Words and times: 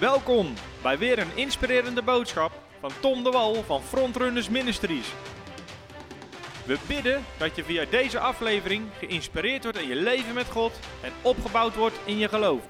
Welkom 0.00 0.54
bij 0.82 0.98
weer 0.98 1.18
een 1.18 1.36
inspirerende 1.36 2.02
boodschap 2.02 2.52
van 2.80 2.90
Tom 3.00 3.24
de 3.24 3.30
Wal 3.30 3.54
van 3.54 3.82
Frontrunners 3.82 4.48
Ministries. 4.48 5.14
We 6.66 6.78
bidden 6.88 7.24
dat 7.38 7.56
je 7.56 7.64
via 7.64 7.84
deze 7.84 8.18
aflevering 8.18 8.86
geïnspireerd 8.92 9.62
wordt 9.62 9.78
in 9.78 9.88
je 9.88 9.94
leven 9.94 10.34
met 10.34 10.50
God 10.50 10.72
en 11.02 11.12
opgebouwd 11.22 11.74
wordt 11.74 12.00
in 12.04 12.18
je 12.18 12.28
geloof. 12.28 12.68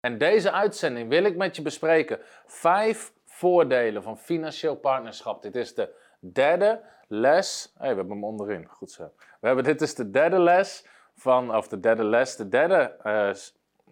En 0.00 0.18
deze 0.18 0.52
uitzending 0.52 1.08
wil 1.08 1.24
ik 1.24 1.36
met 1.36 1.56
je 1.56 1.62
bespreken 1.62 2.18
vijf 2.46 3.12
voordelen 3.24 4.02
van 4.02 4.18
financieel 4.18 4.76
partnerschap. 4.76 5.42
Dit 5.42 5.56
is 5.56 5.74
de 5.74 5.88
derde 6.20 6.80
les. 7.08 7.72
Hey, 7.78 7.88
we 7.90 7.96
hebben 7.96 8.14
hem 8.14 8.24
onderin. 8.24 8.66
Goed 8.66 8.90
zo. 8.90 9.12
We 9.40 9.46
hebben, 9.46 9.64
dit 9.64 9.80
is 9.80 9.94
de 9.94 10.10
derde 10.10 10.38
les 10.38 10.86
van, 11.16 11.56
of 11.56 11.68
de 11.68 11.80
derde 11.80 12.04
les, 12.04 12.36
de 12.36 12.48
derde, 12.48 12.96
uh, 13.04 13.30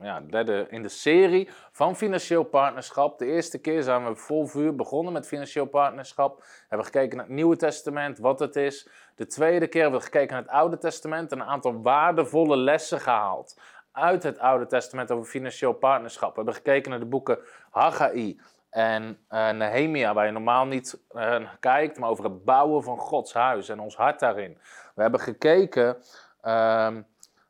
ja, 0.01 0.21
derde 0.21 0.67
in 0.71 0.83
de 0.83 0.89
serie 0.89 1.49
van 1.73 1.97
financieel 1.97 2.43
partnerschap. 2.43 3.19
De 3.19 3.27
eerste 3.27 3.59
keer 3.59 3.83
zijn 3.83 4.05
we 4.05 4.15
vol 4.15 4.47
vuur 4.47 4.75
begonnen 4.75 5.13
met 5.13 5.27
financieel 5.27 5.67
partnerschap. 5.67 6.37
We 6.39 6.45
hebben 6.69 6.87
gekeken 6.87 7.17
naar 7.17 7.27
het 7.27 7.35
Nieuwe 7.35 7.57
Testament, 7.57 8.19
wat 8.19 8.39
het 8.39 8.57
is. 8.57 8.89
De 9.15 9.27
tweede 9.27 9.67
keer 9.67 9.83
hebben 9.83 10.01
we 10.01 10.07
gekeken 10.07 10.33
naar 10.33 10.43
het 10.43 10.53
Oude 10.53 10.79
Testament 10.79 11.33
en 11.33 11.41
een 11.41 11.47
aantal 11.47 11.83
waardevolle 11.83 12.57
lessen 12.57 13.01
gehaald 13.01 13.61
uit 13.93 14.23
het 14.23 14.39
Oude 14.39 14.67
Testament 14.67 15.11
over 15.11 15.31
financieel 15.31 15.73
partnerschap. 15.73 16.31
We 16.31 16.37
hebben 16.37 16.55
gekeken 16.55 16.91
naar 16.91 17.01
de 17.01 17.07
boeken 17.07 17.39
Haggai 17.71 18.41
en 18.71 19.19
uh, 19.31 19.51
Nehemia, 19.51 20.15
waar 20.15 20.27
je 20.27 20.33
normaal 20.33 20.67
niet 20.67 21.01
uh, 21.13 21.51
kijkt, 21.61 21.99
maar 21.99 22.11
over 22.11 22.25
het 22.25 22.45
bouwen 22.45 22.83
van 22.83 22.99
Gods 22.99 23.33
huis 23.33 23.69
en 23.69 23.81
ons 23.81 23.97
hart 23.97 24.21
daarin. 24.21 24.59
We 24.95 25.03
hebben 25.03 25.21
gekeken 25.21 25.97
uh, 26.45 26.97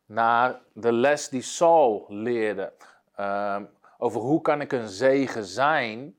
naar 0.09 0.61
de 0.73 0.93
les 0.93 1.29
die 1.29 1.43
Saul 1.43 2.05
leerde. 2.09 2.73
Ehm, 3.15 3.65
over 3.99 4.21
hoe 4.21 4.41
kan 4.41 4.61
ik 4.61 4.73
een 4.73 4.89
zegen 4.89 5.45
zijn 5.45 6.17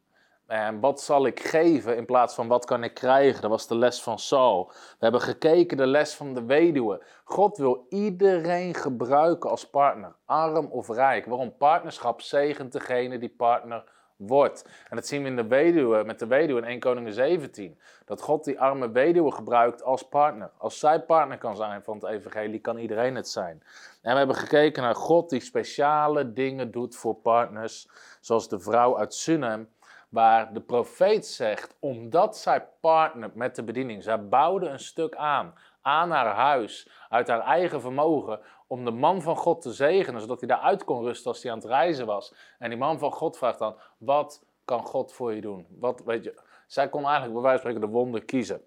en 0.47 0.79
wat 0.79 1.01
zal 1.01 1.25
ik 1.25 1.39
geven 1.39 1.97
in 1.97 2.05
plaats 2.05 2.35
van 2.35 2.47
wat 2.47 2.65
kan 2.65 2.83
ik 2.83 2.93
krijgen? 2.93 3.41
Dat 3.41 3.49
was 3.49 3.67
de 3.67 3.75
les 3.75 4.01
van 4.01 4.19
Saul. 4.19 4.67
We 4.67 4.97
hebben 4.99 5.21
gekeken 5.21 5.77
de 5.77 5.87
les 5.87 6.15
van 6.15 6.33
de 6.33 6.43
weduwe. 6.45 7.03
God 7.23 7.57
wil 7.57 7.85
iedereen 7.89 8.73
gebruiken 8.73 9.49
als 9.49 9.69
partner, 9.69 10.15
arm 10.25 10.65
of 10.65 10.89
rijk. 10.89 11.25
Waarom? 11.25 11.57
Partnerschap 11.57 12.21
zegent 12.21 12.71
degene 12.71 13.17
die 13.17 13.33
partner 13.37 13.83
En 14.27 14.95
dat 14.95 15.07
zien 15.07 15.21
we 15.21 15.29
in 15.29 15.35
de 15.35 15.47
weduwe, 15.47 16.03
met 16.03 16.19
de 16.19 16.27
weduwe 16.27 16.61
in 16.61 16.67
1 16.67 16.79
Koningen 16.79 17.13
17. 17.13 17.79
Dat 18.05 18.21
God 18.21 18.43
die 18.43 18.59
arme 18.59 18.91
weduwe 18.91 19.31
gebruikt 19.31 19.83
als 19.83 20.07
partner. 20.07 20.51
Als 20.57 20.79
zij 20.79 21.01
partner 21.01 21.37
kan 21.37 21.55
zijn 21.55 21.83
van 21.83 21.95
het 21.95 22.03
evangelie, 22.03 22.59
kan 22.59 22.77
iedereen 22.77 23.15
het 23.15 23.29
zijn. 23.29 23.63
En 24.01 24.11
we 24.11 24.17
hebben 24.17 24.35
gekeken 24.35 24.83
naar 24.83 24.95
God 24.95 25.29
die 25.29 25.39
speciale 25.39 26.33
dingen 26.33 26.71
doet 26.71 26.95
voor 26.95 27.15
partners. 27.15 27.89
Zoals 28.19 28.49
de 28.49 28.59
vrouw 28.59 28.97
uit 28.97 29.13
Sunem 29.13 29.69
waar 30.09 30.53
de 30.53 30.61
profeet 30.61 31.25
zegt, 31.25 31.75
omdat 31.79 32.37
zij 32.37 32.67
partnert 32.79 33.35
met 33.35 33.55
de 33.55 33.63
bediening, 33.63 34.03
zij 34.03 34.27
bouwde 34.27 34.67
een 34.67 34.79
stuk 34.79 35.15
aan, 35.15 35.53
aan 35.81 36.11
haar 36.11 36.35
huis, 36.35 36.89
uit 37.09 37.27
haar 37.27 37.41
eigen 37.41 37.81
vermogen, 37.81 38.39
om 38.67 38.85
de 38.85 38.91
man 38.91 39.21
van 39.21 39.35
God 39.35 39.61
te 39.61 39.73
zegenen, 39.73 40.21
zodat 40.21 40.39
hij 40.39 40.49
daaruit 40.49 40.83
kon 40.83 41.03
rusten 41.03 41.31
als 41.31 41.43
hij 41.43 41.51
aan 41.51 41.57
het 41.57 41.67
reizen 41.67 42.05
was. 42.05 42.33
En 42.59 42.69
die 42.69 42.77
man 42.77 42.99
van 42.99 43.11
God 43.11 43.37
vraagt 43.37 43.59
dan, 43.59 43.75
wat 43.97 44.43
kan 44.65 44.85
God 44.85 45.13
voor 45.13 45.33
je 45.33 45.41
doen? 45.41 45.67
Wat, 45.79 46.01
weet 46.05 46.23
je, 46.23 46.41
zij 46.67 46.89
kon 46.89 47.03
eigenlijk 47.03 47.33
bij 47.33 47.41
wijze 47.41 47.61
van 47.61 47.71
spreken 47.71 47.91
de 47.91 47.97
wonder 47.97 48.25
kiezen. 48.25 48.61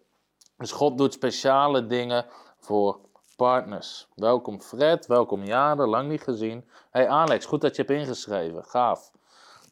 Dus 0.56 0.72
God 0.72 0.98
doet 0.98 1.12
speciale 1.12 1.86
dingen 1.86 2.26
voor 2.58 2.98
partners. 3.36 4.08
Welkom 4.14 4.60
Fred, 4.60 5.06
welkom 5.06 5.44
Jade, 5.44 5.86
lang 5.86 6.08
niet 6.08 6.22
gezien. 6.22 6.68
Hey 6.90 7.08
Alex, 7.08 7.46
goed 7.46 7.60
dat 7.60 7.76
je 7.76 7.82
hebt 7.82 7.98
ingeschreven, 8.00 8.64
gaaf. 8.64 9.10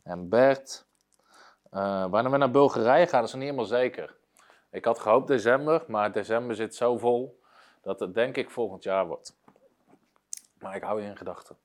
En 0.03 0.29
Bert, 0.29 0.85
uh, 1.73 2.07
wanneer 2.11 2.31
we 2.31 2.37
naar 2.37 2.51
Bulgarije 2.51 3.07
gaan, 3.07 3.25
is 3.25 3.33
nog 3.33 3.41
niet 3.41 3.51
helemaal 3.51 3.71
zeker. 3.81 4.17
Ik 4.71 4.85
had 4.85 4.99
gehoopt 4.99 5.29
december, 5.29 5.85
maar 5.87 6.13
december 6.13 6.57
zit 6.57 6.75
zo 6.75 6.99
vol 6.99 7.41
dat 7.83 8.01
het 8.01 8.15
denk 8.15 8.37
ik 8.37 8.51
volgend 8.51 8.83
jaar 8.83 9.07
wordt. 9.07 9.37
Maar 10.59 10.77
ik 10.77 10.83
hou 10.83 11.03
je 11.03 11.09
in 11.09 11.17
gedachten. 11.17 11.57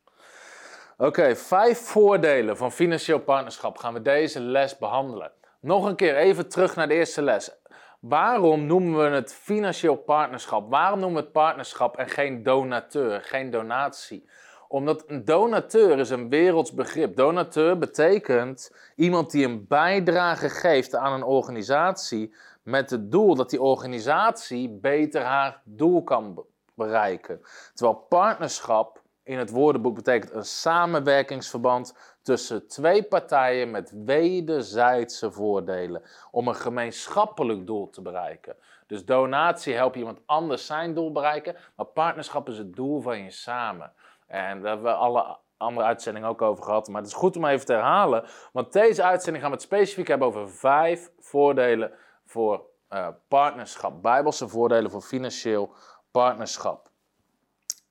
Oké, 0.97 1.35
vijf 1.35 1.79
voordelen 1.79 2.57
van 2.57 2.71
financieel 2.71 3.19
partnerschap 3.19 3.77
gaan 3.77 3.93
we 3.93 4.01
deze 4.01 4.39
les 4.39 4.77
behandelen. 4.77 5.31
Nog 5.59 5.85
een 5.85 5.95
keer 5.95 6.15
even 6.15 6.49
terug 6.49 6.75
naar 6.75 6.87
de 6.87 6.93
eerste 6.93 7.21
les. 7.21 7.51
Waarom 7.99 8.65
noemen 8.65 9.03
we 9.03 9.15
het 9.15 9.33
financieel 9.33 9.95
partnerschap? 9.95 10.69
Waarom 10.69 10.99
noemen 10.99 11.17
we 11.17 11.23
het 11.23 11.31
partnerschap 11.31 11.97
en 11.97 12.09
geen 12.09 12.43
donateur, 12.43 13.21
geen 13.21 13.49
donatie? 13.49 14.29
Omdat 14.67 15.03
een 15.07 15.25
donateur 15.25 15.99
is 15.99 16.09
een 16.09 16.29
werelds 16.29 16.73
begrip. 16.73 17.15
Donateur 17.15 17.77
betekent 17.77 18.75
iemand 18.95 19.31
die 19.31 19.45
een 19.45 19.67
bijdrage 19.67 20.49
geeft 20.49 20.95
aan 20.95 21.13
een 21.13 21.23
organisatie 21.23 22.35
met 22.65 22.89
het 22.89 23.11
doel 23.11 23.35
dat 23.35 23.49
die 23.49 23.61
organisatie 23.61 24.69
beter 24.69 25.21
haar 25.21 25.61
doel 25.63 26.03
kan 26.03 26.45
bereiken. 26.73 27.41
Terwijl 27.73 28.05
partnerschap 28.09 29.01
in 29.23 29.37
het 29.37 29.49
woordenboek 29.49 29.95
betekent 29.95 30.31
een 30.31 30.45
samenwerkingsverband 30.45 31.95
tussen 32.21 32.67
twee 32.67 33.03
partijen 33.03 33.71
met 33.71 33.93
wederzijdse 34.05 35.31
voordelen 35.31 36.01
om 36.31 36.47
een 36.47 36.55
gemeenschappelijk 36.55 37.65
doel 37.65 37.89
te 37.89 38.01
bereiken. 38.01 38.55
Dus 38.87 39.05
donatie 39.05 39.73
helpt 39.73 39.95
iemand 39.95 40.19
anders 40.25 40.65
zijn 40.65 40.93
doel 40.93 41.11
bereiken, 41.11 41.55
maar 41.75 41.85
partnerschap 41.85 42.49
is 42.49 42.57
het 42.57 42.75
doel 42.75 43.01
van 43.01 43.23
je 43.23 43.31
samen. 43.31 43.91
En 44.27 44.61
daar 44.61 44.71
hebben 44.71 44.91
we 44.91 44.97
alle 44.97 45.37
andere 45.57 45.87
uitzendingen 45.87 46.29
ook 46.29 46.41
over 46.41 46.63
gehad. 46.63 46.87
Maar 46.87 47.01
het 47.01 47.09
is 47.09 47.17
goed 47.17 47.37
om 47.37 47.45
even 47.45 47.65
te 47.65 47.73
herhalen. 47.73 48.25
Want 48.51 48.73
deze 48.73 49.03
uitzending 49.03 49.43
gaan 49.43 49.53
we 49.53 49.57
het 49.57 49.67
specifiek 49.67 50.07
hebben 50.07 50.27
over 50.27 50.49
vijf 50.49 51.11
voordelen 51.19 51.91
voor 52.25 52.65
uh, 52.89 53.07
partnerschap. 53.27 54.01
Bijbelse 54.01 54.47
voordelen 54.47 54.91
voor 54.91 55.01
financieel 55.01 55.73
partnerschap. 56.11 56.89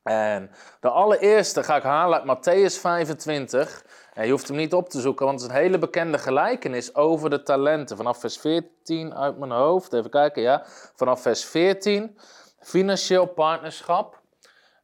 En 0.02 0.50
de 0.80 0.88
allereerste 0.88 1.62
ga 1.62 1.76
ik 1.76 1.82
halen 1.82 2.22
uit 2.22 2.38
Matthäus 2.38 2.80
25. 2.80 3.84
En 4.14 4.24
je 4.24 4.30
hoeft 4.30 4.48
hem 4.48 4.56
niet 4.56 4.74
op 4.74 4.88
te 4.88 5.00
zoeken, 5.00 5.26
want 5.26 5.40
het 5.40 5.50
is 5.50 5.56
een 5.56 5.62
hele 5.62 5.78
bekende 5.78 6.18
gelijkenis 6.18 6.94
over 6.94 7.30
de 7.30 7.42
talenten. 7.42 7.96
Vanaf 7.96 8.20
vers 8.20 8.38
14 8.38 9.14
uit 9.14 9.38
mijn 9.38 9.50
hoofd. 9.50 9.92
Even 9.92 10.10
kijken, 10.10 10.42
ja. 10.42 10.62
Vanaf 10.94 11.22
vers 11.22 11.44
14. 11.44 12.18
Financieel 12.60 13.26
partnerschap. 13.26 14.22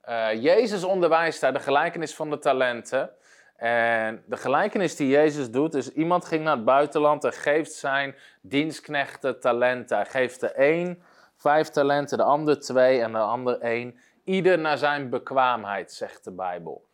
Uh, 0.08 0.42
Jezus 0.42 0.84
onderwijst 0.84 1.40
daar 1.40 1.52
de 1.52 1.60
gelijkenis 1.60 2.14
van 2.14 2.30
de 2.30 2.38
talenten. 2.38 3.10
En 3.60 4.22
de 4.26 4.36
gelijkenis 4.36 4.96
die 4.96 5.08
Jezus 5.08 5.50
doet, 5.50 5.74
is 5.74 5.92
iemand 5.92 6.24
ging 6.24 6.44
naar 6.44 6.56
het 6.56 6.64
buitenland 6.64 7.24
en 7.24 7.32
geeft 7.32 7.72
zijn 7.72 8.14
dienstknechten 8.40 9.40
talenten. 9.40 9.96
Hij 9.96 10.06
geeft 10.06 10.40
de 10.40 10.52
een 10.54 11.02
vijf 11.36 11.68
talenten, 11.68 12.18
de 12.18 12.24
ander 12.24 12.60
twee 12.60 13.02
en 13.02 13.12
de 13.12 13.18
ander 13.18 13.60
één. 13.60 13.98
Ieder 14.24 14.58
naar 14.58 14.78
zijn 14.78 15.10
bekwaamheid, 15.10 15.92
zegt 15.92 16.24
de 16.24 16.30
Bijbel. 16.30 16.86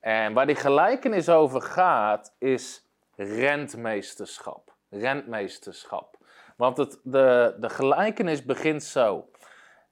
En 0.00 0.32
waar 0.32 0.46
die 0.46 0.56
gelijkenis 0.56 1.28
over 1.28 1.62
gaat, 1.62 2.34
is 2.38 2.86
rentmeesterschap. 3.16 4.72
Rentmeesterschap. 4.90 6.16
Want 6.56 6.76
het, 6.76 7.00
de, 7.02 7.56
de 7.60 7.68
gelijkenis 7.68 8.44
begint 8.44 8.82
zo. 8.82 9.28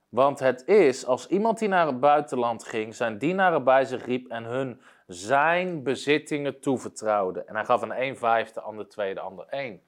Want 0.08 0.38
het 0.38 0.66
is 0.66 1.06
als 1.06 1.26
iemand 1.26 1.58
die 1.58 1.68
naar 1.68 1.86
het 1.86 2.00
buitenland 2.00 2.64
ging, 2.64 2.94
zijn 2.94 3.18
dienaren 3.18 3.64
bij 3.64 3.84
zich 3.84 4.04
riep 4.04 4.30
en 4.30 4.44
hun 4.44 4.80
zijn 5.06 5.82
bezittingen 5.82 6.60
toevertrouwde. 6.60 7.40
En 7.40 7.54
hij 7.54 7.64
gaf 7.64 7.82
een 7.82 8.02
een 8.02 8.16
vijf, 8.16 8.52
de 8.52 8.60
ander 8.60 8.88
twee, 8.88 9.14
de 9.14 9.20
ander 9.20 9.46
één. 9.50 9.80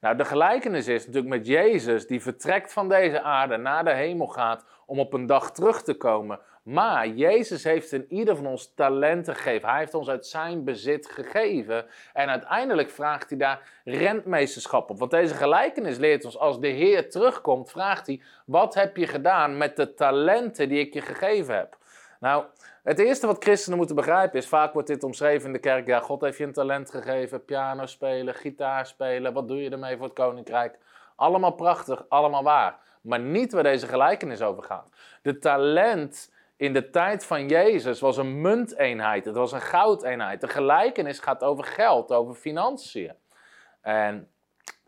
Nou, 0.00 0.16
de 0.16 0.24
gelijkenis 0.24 0.88
is 0.88 1.06
natuurlijk 1.06 1.34
met 1.34 1.46
Jezus, 1.46 2.06
die 2.06 2.22
vertrekt 2.22 2.72
van 2.72 2.88
deze 2.88 3.22
aarde, 3.22 3.56
naar 3.56 3.84
de 3.84 3.92
hemel 3.92 4.26
gaat, 4.26 4.64
om 4.86 4.98
op 4.98 5.12
een 5.12 5.26
dag 5.26 5.52
terug 5.52 5.82
te 5.82 5.94
komen. 5.94 6.40
Maar 6.62 7.08
Jezus 7.08 7.64
heeft 7.64 7.92
in 7.92 8.06
ieder 8.08 8.36
van 8.36 8.46
ons 8.46 8.74
talenten 8.74 9.34
gegeven. 9.34 9.68
Hij 9.68 9.78
heeft 9.78 9.94
ons 9.94 10.08
uit 10.08 10.26
zijn 10.26 10.64
bezit 10.64 11.06
gegeven. 11.06 11.86
En 12.12 12.28
uiteindelijk 12.28 12.90
vraagt 12.90 13.28
hij 13.28 13.38
daar 13.38 13.60
rentmeesterschap 13.84 14.90
op. 14.90 14.98
Want 14.98 15.10
deze 15.10 15.34
gelijkenis 15.34 15.96
leert 15.96 16.24
ons, 16.24 16.38
als 16.38 16.60
de 16.60 16.68
Heer 16.68 17.10
terugkomt, 17.10 17.70
vraagt 17.70 18.06
hij, 18.06 18.20
wat 18.46 18.74
heb 18.74 18.96
je 18.96 19.06
gedaan 19.06 19.56
met 19.56 19.76
de 19.76 19.94
talenten 19.94 20.68
die 20.68 20.78
ik 20.78 20.94
je 20.94 21.00
gegeven 21.00 21.56
heb? 21.56 21.76
Nou, 22.20 22.44
het 22.86 22.98
eerste 22.98 23.26
wat 23.26 23.42
christenen 23.42 23.78
moeten 23.78 23.96
begrijpen 23.96 24.38
is, 24.38 24.48
vaak 24.48 24.72
wordt 24.72 24.88
dit 24.88 25.02
omschreven 25.02 25.46
in 25.46 25.52
de 25.52 25.58
kerk, 25.58 25.86
ja, 25.86 26.00
God 26.00 26.20
heeft 26.20 26.38
je 26.38 26.44
een 26.44 26.52
talent 26.52 26.90
gegeven, 26.90 27.44
piano 27.44 27.86
spelen, 27.86 28.34
gitaar 28.34 28.86
spelen, 28.86 29.32
wat 29.32 29.48
doe 29.48 29.62
je 29.62 29.70
ermee 29.70 29.96
voor 29.96 30.04
het 30.04 30.14
koninkrijk? 30.14 30.78
Allemaal 31.16 31.52
prachtig, 31.52 32.04
allemaal 32.08 32.42
waar. 32.42 32.78
Maar 33.00 33.20
niet 33.20 33.52
waar 33.52 33.62
deze 33.62 33.86
gelijkenis 33.86 34.42
over 34.42 34.62
gaat. 34.62 34.88
De 35.22 35.38
talent 35.38 36.32
in 36.56 36.72
de 36.72 36.90
tijd 36.90 37.24
van 37.24 37.48
Jezus 37.48 38.00
was 38.00 38.16
een 38.16 38.40
munteenheid, 38.40 39.24
het 39.24 39.36
was 39.36 39.52
een 39.52 39.60
goudeenheid. 39.60 40.40
De 40.40 40.48
gelijkenis 40.48 41.18
gaat 41.18 41.42
over 41.42 41.64
geld, 41.64 42.12
over 42.12 42.34
financiën. 42.34 43.14
En 43.80 44.30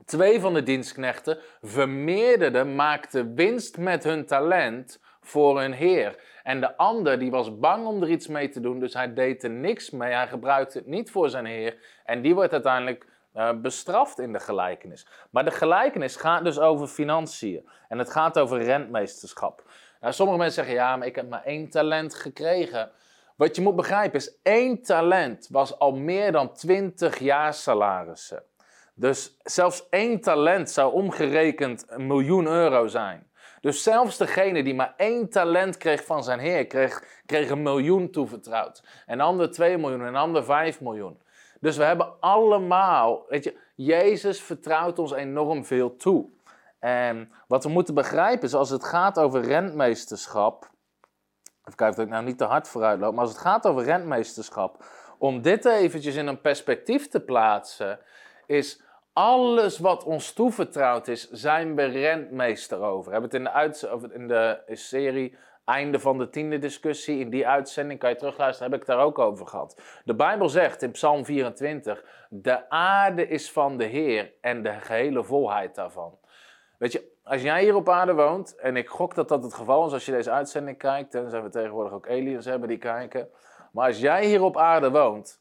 twee 0.05 0.41
van 0.41 0.55
de 0.55 0.63
dienstknechten 0.63 1.39
vermeerderden, 1.63 2.75
maakten 2.75 3.35
winst 3.35 3.77
met 3.77 4.05
hun 4.05 4.27
talent 4.27 5.01
voor 5.21 5.61
hun 5.61 5.73
heer. 5.73 6.38
En 6.49 6.61
de 6.61 6.77
ander 6.77 7.19
die 7.19 7.31
was 7.31 7.59
bang 7.59 7.87
om 7.87 8.03
er 8.03 8.11
iets 8.11 8.27
mee 8.27 8.49
te 8.49 8.61
doen, 8.61 8.81
dus 8.81 8.95
hij 8.95 9.15
deed 9.15 9.43
er 9.43 9.51
niks 9.51 9.91
mee. 9.91 10.13
Hij 10.13 10.27
gebruikte 10.27 10.79
het 10.79 10.87
niet 10.87 11.11
voor 11.11 11.29
zijn 11.31 11.45
Heer. 11.45 11.77
En 12.05 12.23
die 12.23 12.35
wordt 12.35 12.53
uiteindelijk 12.53 13.07
uh, 13.35 13.51
bestraft 13.53 14.19
in 14.19 14.33
de 14.33 14.41
gelijkenis. 14.41 15.07
Maar 15.31 15.45
de 15.45 15.51
gelijkenis 15.51 16.17
gaat 16.17 16.45
dus 16.45 16.59
over 16.59 16.87
financiën. 16.87 17.69
En 17.89 17.99
het 17.99 18.11
gaat 18.11 18.39
over 18.39 18.63
rentmeesterschap. 18.63 19.63
Nou, 20.01 20.13
sommige 20.13 20.39
mensen 20.39 20.65
zeggen, 20.65 20.75
ja, 20.75 20.97
maar 20.97 21.07
ik 21.07 21.17
heb 21.17 21.29
maar 21.29 21.45
één 21.45 21.71
talent 21.71 22.15
gekregen. 22.15 22.91
Wat 23.37 23.57
je 23.57 23.63
moet 23.63 23.77
begrijpen 23.77 24.19
is, 24.19 24.39
één 24.43 24.83
talent 24.83 25.49
was 25.51 25.79
al 25.79 25.93
meer 25.93 26.33
dan 26.33 26.53
20 26.53 27.19
jaar 27.19 27.55
salarissen. 27.55 28.43
Dus 28.95 29.37
zelfs 29.43 29.89
één 29.89 30.21
talent 30.21 30.71
zou 30.71 30.93
omgerekend 30.93 31.85
een 31.89 32.07
miljoen 32.07 32.47
euro 32.47 32.87
zijn. 32.87 33.28
Dus 33.61 33.83
zelfs 33.83 34.17
degene 34.17 34.63
die 34.63 34.75
maar 34.75 34.95
één 34.97 35.29
talent 35.29 35.77
kreeg 35.77 36.05
van 36.05 36.25
zijn 36.25 36.39
heer, 36.39 36.67
kreeg, 36.67 37.05
kreeg 37.27 37.51
een 37.51 37.63
miljoen 37.63 38.11
toevertrouwd. 38.11 38.83
En 39.07 39.21
ander 39.21 39.51
2 39.51 39.79
miljoen, 39.79 40.07
en 40.07 40.15
ander 40.15 40.45
5 40.45 40.81
miljoen. 40.81 41.21
Dus 41.61 41.77
we 41.77 41.85
hebben 41.85 42.21
allemaal, 42.21 43.25
weet 43.29 43.45
je, 43.45 43.57
Jezus 43.75 44.43
vertrouwt 44.43 44.99
ons 44.99 45.13
enorm 45.13 45.65
veel 45.65 45.97
toe. 45.97 46.29
En 46.79 47.33
wat 47.47 47.65
we 47.65 47.71
moeten 47.71 47.95
begrijpen 47.95 48.49
is, 48.49 48.55
als 48.55 48.71
het 48.71 48.85
gaat 48.85 49.19
over 49.19 49.43
rentmeesterschap, 49.43 50.71
even 51.65 51.77
kijken 51.77 51.99
of 51.99 52.05
ik 52.05 52.11
nou 52.11 52.25
niet 52.25 52.39
te 52.39 52.45
hard 52.45 52.69
vooruit 52.69 53.01
loop, 53.01 53.13
maar 53.13 53.25
als 53.25 53.33
het 53.33 53.41
gaat 53.41 53.67
over 53.67 53.85
rentmeesterschap, 53.85 54.85
om 55.19 55.43
dit 55.43 55.65
eventjes 55.65 56.15
in 56.15 56.27
een 56.27 56.41
perspectief 56.41 57.09
te 57.09 57.21
plaatsen, 57.21 57.99
is 58.47 58.83
alles 59.19 59.79
wat 59.79 60.05
ons 60.05 60.33
toevertrouwd 60.33 61.09
is, 61.09 61.31
zijn 61.31 61.75
we 61.75 61.85
rentmeester 61.85 62.81
over. 62.81 63.05
We 63.05 63.11
hebben 63.11 63.31
het 63.31 63.35
in 63.35 63.45
de, 63.45 63.51
uit, 63.53 63.89
in 64.13 64.29
de 64.29 64.63
serie 64.67 65.37
einde 65.65 65.99
van 65.99 66.19
de 66.19 66.31
tiende 66.31 66.59
discussie, 66.59 67.19
in 67.19 67.31
die 67.31 67.47
uitzending, 67.47 68.01
kan 68.01 68.11
je 68.11 68.17
terugluisteren, 68.17 68.71
heb 68.71 68.81
ik 68.81 68.87
het 68.87 68.97
daar 68.97 69.07
ook 69.07 69.19
over 69.19 69.47
gehad. 69.47 69.83
De 70.05 70.15
Bijbel 70.15 70.49
zegt 70.49 70.83
in 70.83 70.91
Psalm 70.91 71.25
24, 71.25 72.05
de 72.31 72.71
aarde 72.71 73.29
is 73.29 73.53
van 73.53 73.77
de 73.77 73.85
Heer 73.85 74.33
en 74.41 74.63
de 74.63 74.73
gehele 74.73 75.25
volheid 75.25 75.75
daarvan. 75.75 76.19
Weet 76.79 76.93
je, 76.93 77.17
als 77.23 77.43
jij 77.43 77.63
hier 77.63 77.75
op 77.75 77.89
aarde 77.89 78.15
woont, 78.15 78.57
en 78.57 78.77
ik 78.77 78.89
gok 78.89 79.15
dat 79.15 79.29
dat 79.29 79.43
het 79.43 79.55
geval 79.55 79.87
is 79.87 79.93
als 79.93 80.07
je 80.07 80.13
deze 80.13 80.31
uitzending 80.31 80.79
kijkt, 80.79 81.15
en 81.15 81.31
zijn 81.31 81.43
we 81.43 81.51
tegenwoordig 81.51 81.93
ook 81.93 82.09
aliens 82.09 82.45
hebben 82.45 82.69
die 82.69 82.79
kijken. 82.79 83.29
Maar 83.73 83.87
als 83.87 84.01
jij 84.01 84.25
hier 84.25 84.43
op 84.43 84.57
aarde 84.57 84.91
woont, 84.91 85.41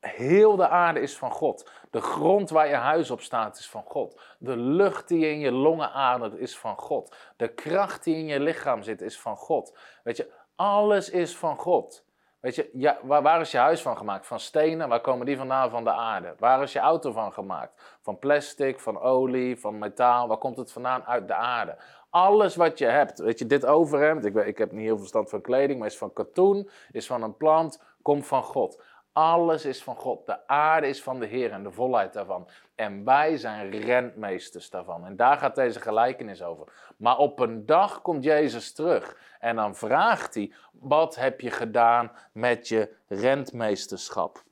heel 0.00 0.56
de 0.56 0.68
aarde 0.68 1.00
is 1.00 1.18
van 1.18 1.30
God. 1.30 1.70
De 1.90 2.00
grond 2.00 2.50
waar 2.50 2.68
je 2.68 2.74
huis 2.74 3.10
op 3.10 3.20
staat 3.20 3.58
is 3.58 3.68
van 3.70 3.82
God. 3.82 4.20
De 4.38 4.56
lucht 4.56 5.08
die 5.08 5.28
in 5.28 5.38
je 5.38 5.52
longen 5.52 5.92
ademt 5.92 6.38
is 6.38 6.58
van 6.58 6.76
God. 6.76 7.16
De 7.36 7.48
kracht 7.48 8.04
die 8.04 8.16
in 8.16 8.26
je 8.26 8.40
lichaam 8.40 8.82
zit 8.82 9.00
is 9.00 9.20
van 9.20 9.36
God. 9.36 9.78
Weet 10.02 10.16
je, 10.16 10.32
alles 10.56 11.10
is 11.10 11.36
van 11.36 11.56
God. 11.56 12.06
Weet 12.40 12.54
je, 12.54 12.70
ja, 12.72 12.98
waar, 13.02 13.22
waar, 13.22 13.40
is 13.40 13.50
je 13.50 13.58
huis 13.58 13.82
van 13.82 13.96
gemaakt? 13.96 14.26
Van 14.26 14.40
stenen? 14.40 14.88
Waar 14.88 15.00
komen 15.00 15.26
die 15.26 15.36
vandaan? 15.36 15.70
Van 15.70 15.84
de 15.84 15.92
aarde. 15.92 16.34
Waar 16.38 16.62
is 16.62 16.72
je 16.72 16.78
auto 16.78 17.12
van 17.12 17.32
gemaakt? 17.32 17.98
Van 18.02 18.18
plastic, 18.18 18.80
van 18.80 19.00
olie, 19.00 19.60
van 19.60 19.78
metaal. 19.78 20.28
Waar 20.28 20.38
komt 20.38 20.56
het 20.56 20.72
vandaan? 20.72 21.04
Uit 21.04 21.28
de 21.28 21.34
aarde. 21.34 21.76
Alles 22.10 22.56
wat 22.56 22.78
je 22.78 22.86
hebt, 22.86 23.18
weet 23.18 23.38
je, 23.38 23.46
dit 23.46 23.66
overhemd, 23.66 24.24
ik, 24.24 24.34
ik 24.34 24.58
heb 24.58 24.72
niet 24.72 24.80
heel 24.80 24.88
veel 24.88 24.98
verstand 24.98 25.30
van 25.30 25.40
kleding, 25.40 25.78
maar 25.78 25.88
is 25.88 25.98
van 25.98 26.12
katoen, 26.12 26.70
is 26.92 27.06
van 27.06 27.22
een 27.22 27.36
plant, 27.36 27.82
komt 28.02 28.26
van 28.26 28.42
God. 28.42 28.82
Alles 29.18 29.64
is 29.64 29.82
van 29.82 29.96
God. 29.96 30.26
De 30.26 30.46
aarde 30.46 30.88
is 30.88 31.02
van 31.02 31.20
de 31.20 31.26
Heer 31.26 31.52
en 31.52 31.62
de 31.62 31.70
volheid 31.70 32.12
daarvan. 32.12 32.48
En 32.74 33.04
wij 33.04 33.36
zijn 33.36 33.70
rentmeesters 33.70 34.70
daarvan. 34.70 35.06
En 35.06 35.16
daar 35.16 35.36
gaat 35.36 35.54
deze 35.54 35.80
gelijkenis 35.80 36.42
over. 36.42 36.66
Maar 36.96 37.16
op 37.16 37.38
een 37.38 37.66
dag 37.66 38.02
komt 38.02 38.24
Jezus 38.24 38.72
terug. 38.72 39.16
En 39.40 39.56
dan 39.56 39.74
vraagt 39.76 40.34
hij: 40.34 40.52
Wat 40.72 41.14
heb 41.14 41.40
je 41.40 41.50
gedaan 41.50 42.10
met 42.32 42.68
je 42.68 42.94
rentmeesterschap? 43.08 44.42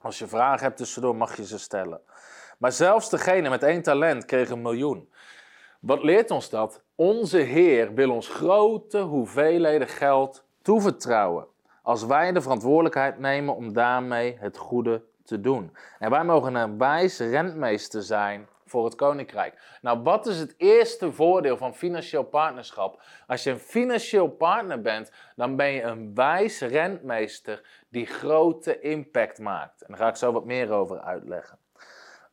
Als 0.00 0.18
je 0.18 0.26
vragen 0.26 0.64
hebt 0.64 0.76
tussendoor, 0.76 1.16
mag 1.16 1.36
je 1.36 1.46
ze 1.46 1.58
stellen. 1.58 2.00
Maar 2.58 2.72
zelfs 2.72 3.10
degene 3.10 3.48
met 3.48 3.62
één 3.62 3.82
talent 3.82 4.24
kreeg 4.24 4.50
een 4.50 4.62
miljoen. 4.62 5.12
Wat 5.80 6.02
leert 6.02 6.30
ons 6.30 6.50
dat? 6.50 6.82
Onze 6.94 7.38
Heer 7.38 7.94
wil 7.94 8.10
ons 8.10 8.28
grote 8.28 8.98
hoeveelheden 8.98 9.88
geld 9.88 10.44
toevertrouwen 10.62 11.52
als 11.84 12.06
wij 12.06 12.32
de 12.32 12.40
verantwoordelijkheid 12.40 13.18
nemen 13.18 13.56
om 13.56 13.72
daarmee 13.72 14.36
het 14.40 14.56
goede 14.56 15.02
te 15.24 15.40
doen. 15.40 15.76
En 15.98 16.10
wij 16.10 16.24
mogen 16.24 16.54
een 16.54 16.78
wijs 16.78 17.18
rentmeester 17.18 18.02
zijn 18.02 18.48
voor 18.66 18.84
het 18.84 18.94
koninkrijk. 18.94 19.78
Nou, 19.82 20.02
wat 20.02 20.26
is 20.26 20.38
het 20.38 20.54
eerste 20.56 21.12
voordeel 21.12 21.56
van 21.56 21.74
financieel 21.74 22.22
partnerschap? 22.22 23.02
Als 23.26 23.42
je 23.42 23.50
een 23.50 23.58
financieel 23.58 24.28
partner 24.28 24.80
bent, 24.80 25.10
dan 25.36 25.56
ben 25.56 25.72
je 25.72 25.82
een 25.82 26.14
wijs 26.14 26.60
rentmeester 26.60 27.84
die 27.88 28.06
grote 28.06 28.80
impact 28.80 29.38
maakt. 29.38 29.82
En 29.82 29.88
daar 29.88 29.98
ga 29.98 30.08
ik 30.08 30.16
zo 30.16 30.32
wat 30.32 30.44
meer 30.44 30.70
over 30.70 31.00
uitleggen. 31.00 31.58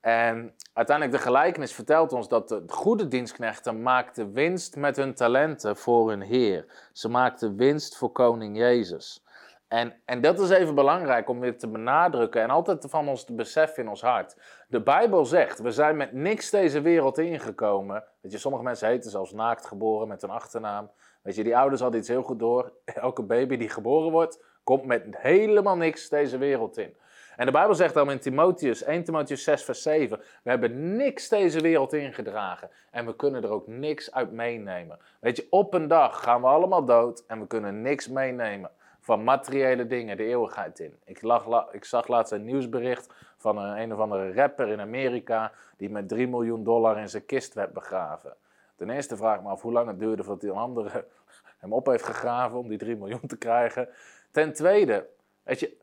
En 0.02 0.56
uiteindelijk 0.74 1.18
de 1.18 1.24
gelijkenis 1.24 1.74
vertelt 1.74 2.14
ons 2.14 2.28
dat 2.28 2.50
de 2.50 2.64
goede 2.68 3.08
dienstknechten 3.08 3.82
maakten 3.82 4.34
winst 4.34 4.76
met 4.76 4.96
hun 4.96 5.14
talenten 5.14 5.78
voor 5.78 6.10
hun 6.10 6.22
Heer. 6.22 6.66
Ze 6.94 7.10
maakten 7.10 7.56
winst 7.56 7.98
voor 7.98 8.12
koning 8.12 8.58
Jezus. 8.58 9.24
En, 9.72 9.94
en 10.06 10.22
dat 10.22 10.40
is 10.40 10.50
even 10.50 10.76
belangrijk 10.76 11.30
om 11.30 11.40
weer 11.40 11.58
te 11.58 11.68
benadrukken 11.68 12.42
en 12.42 12.50
altijd 12.50 12.86
van 12.90 13.08
ons 13.08 13.24
te 13.24 13.34
beseffen 13.34 13.84
in 13.84 13.90
ons 13.90 14.02
hart. 14.02 14.36
De 14.68 14.82
Bijbel 14.82 15.26
zegt, 15.26 15.60
we 15.60 15.72
zijn 15.72 15.98
met 15.98 16.14
niks 16.14 16.50
deze 16.50 16.82
wereld 16.82 17.18
ingekomen. 17.18 18.04
Weet 18.22 18.32
je, 18.32 18.38
sommige 18.38 18.64
mensen 18.64 18.88
heten 18.88 19.12
zelfs 19.12 19.32
naakt 19.32 19.66
geboren 19.66 20.08
met 20.08 20.24
een 20.24 20.30
achternaam. 20.30 20.92
Weet 21.22 21.36
je, 21.36 21.44
die 21.44 21.58
ouders 21.58 21.82
hadden 21.82 22.00
iets 22.00 22.10
heel 22.10 22.24
goed 22.24 22.40
door. 22.40 22.74
Elke 22.86 23.24
baby 23.24 23.58
die 23.58 23.70
geboren 23.70 24.12
wordt, 24.12 24.44
komt 24.64 24.86
met 24.86 25.06
helemaal 25.10 25.78
niks 25.78 26.10
deze 26.10 26.38
wereld 26.38 26.78
in. 26.78 26.96
En 27.36 27.46
de 27.46 27.52
Bijbel 27.52 27.76
zegt 27.76 27.94
dan 27.94 28.12
in 28.12 28.20
Timotheus, 28.20 28.84
1 28.84 29.04
Timotheus 29.04 29.44
6 29.44 29.64
vers 29.64 29.82
7, 29.82 30.20
we 30.44 30.50
hebben 30.50 30.96
niks 30.96 31.30
deze 31.30 31.62
wereld 31.62 31.94
ingedragen 31.94 32.70
en 32.92 33.06
we 33.06 33.16
kunnen 33.16 33.44
er 33.44 33.50
ook 33.50 33.68
niks 33.68 34.12
uit 34.14 34.32
meenemen. 34.32 35.00
Weet 35.20 35.38
je, 35.38 35.48
op 35.50 35.74
een 35.74 35.88
dag 35.88 36.24
gaan 36.24 36.42
we 36.42 36.48
allemaal 36.48 36.86
dood 36.86 37.24
en 37.28 37.40
we 37.40 37.48
kunnen 37.48 37.82
niks 37.82 38.08
meenemen 38.08 38.72
van 39.12 39.24
materiële 39.24 39.88
dingen 39.88 40.18
de 40.18 40.24
eeuwigheid 40.24 40.80
in. 40.80 40.94
Ik, 41.06 41.22
lag, 41.22 41.72
ik 41.72 41.86
zag 41.86 42.08
laatst 42.08 42.32
een 42.32 42.44
nieuwsbericht 42.44 43.14
van 43.38 43.58
een, 43.58 43.82
een 43.82 43.94
of 43.94 44.00
andere 44.00 44.34
rapper 44.34 44.68
in 44.68 44.80
Amerika 44.80 45.52
die 45.78 45.90
met 45.90 46.10
3 46.10 46.28
miljoen 46.28 46.64
dollar 46.64 46.98
in 46.98 47.10
zijn 47.10 47.26
kist 47.26 47.54
werd 47.54 47.74
begraven. 47.74 48.36
Ten 48.76 48.90
eerste 48.90 49.18
vraag 49.18 49.38
ik 49.38 49.44
me 49.44 49.50
af 49.50 49.62
hoe 49.62 49.72
lang 49.72 49.88
het 49.88 50.00
duurde 50.00 50.24
voordat 50.24 50.42
die 50.42 50.52
andere 50.52 51.06
hem 51.62 51.74
op 51.74 51.86
heeft 51.86 52.04
gegraven 52.04 52.58
om 52.58 52.68
die 52.68 52.78
3 52.78 52.96
miljoen 52.96 53.28
te 53.28 53.38
krijgen. 53.38 53.90
Ten 54.32 54.54
tweede, 54.54 55.08
weet 55.44 55.60
je, 55.60 55.78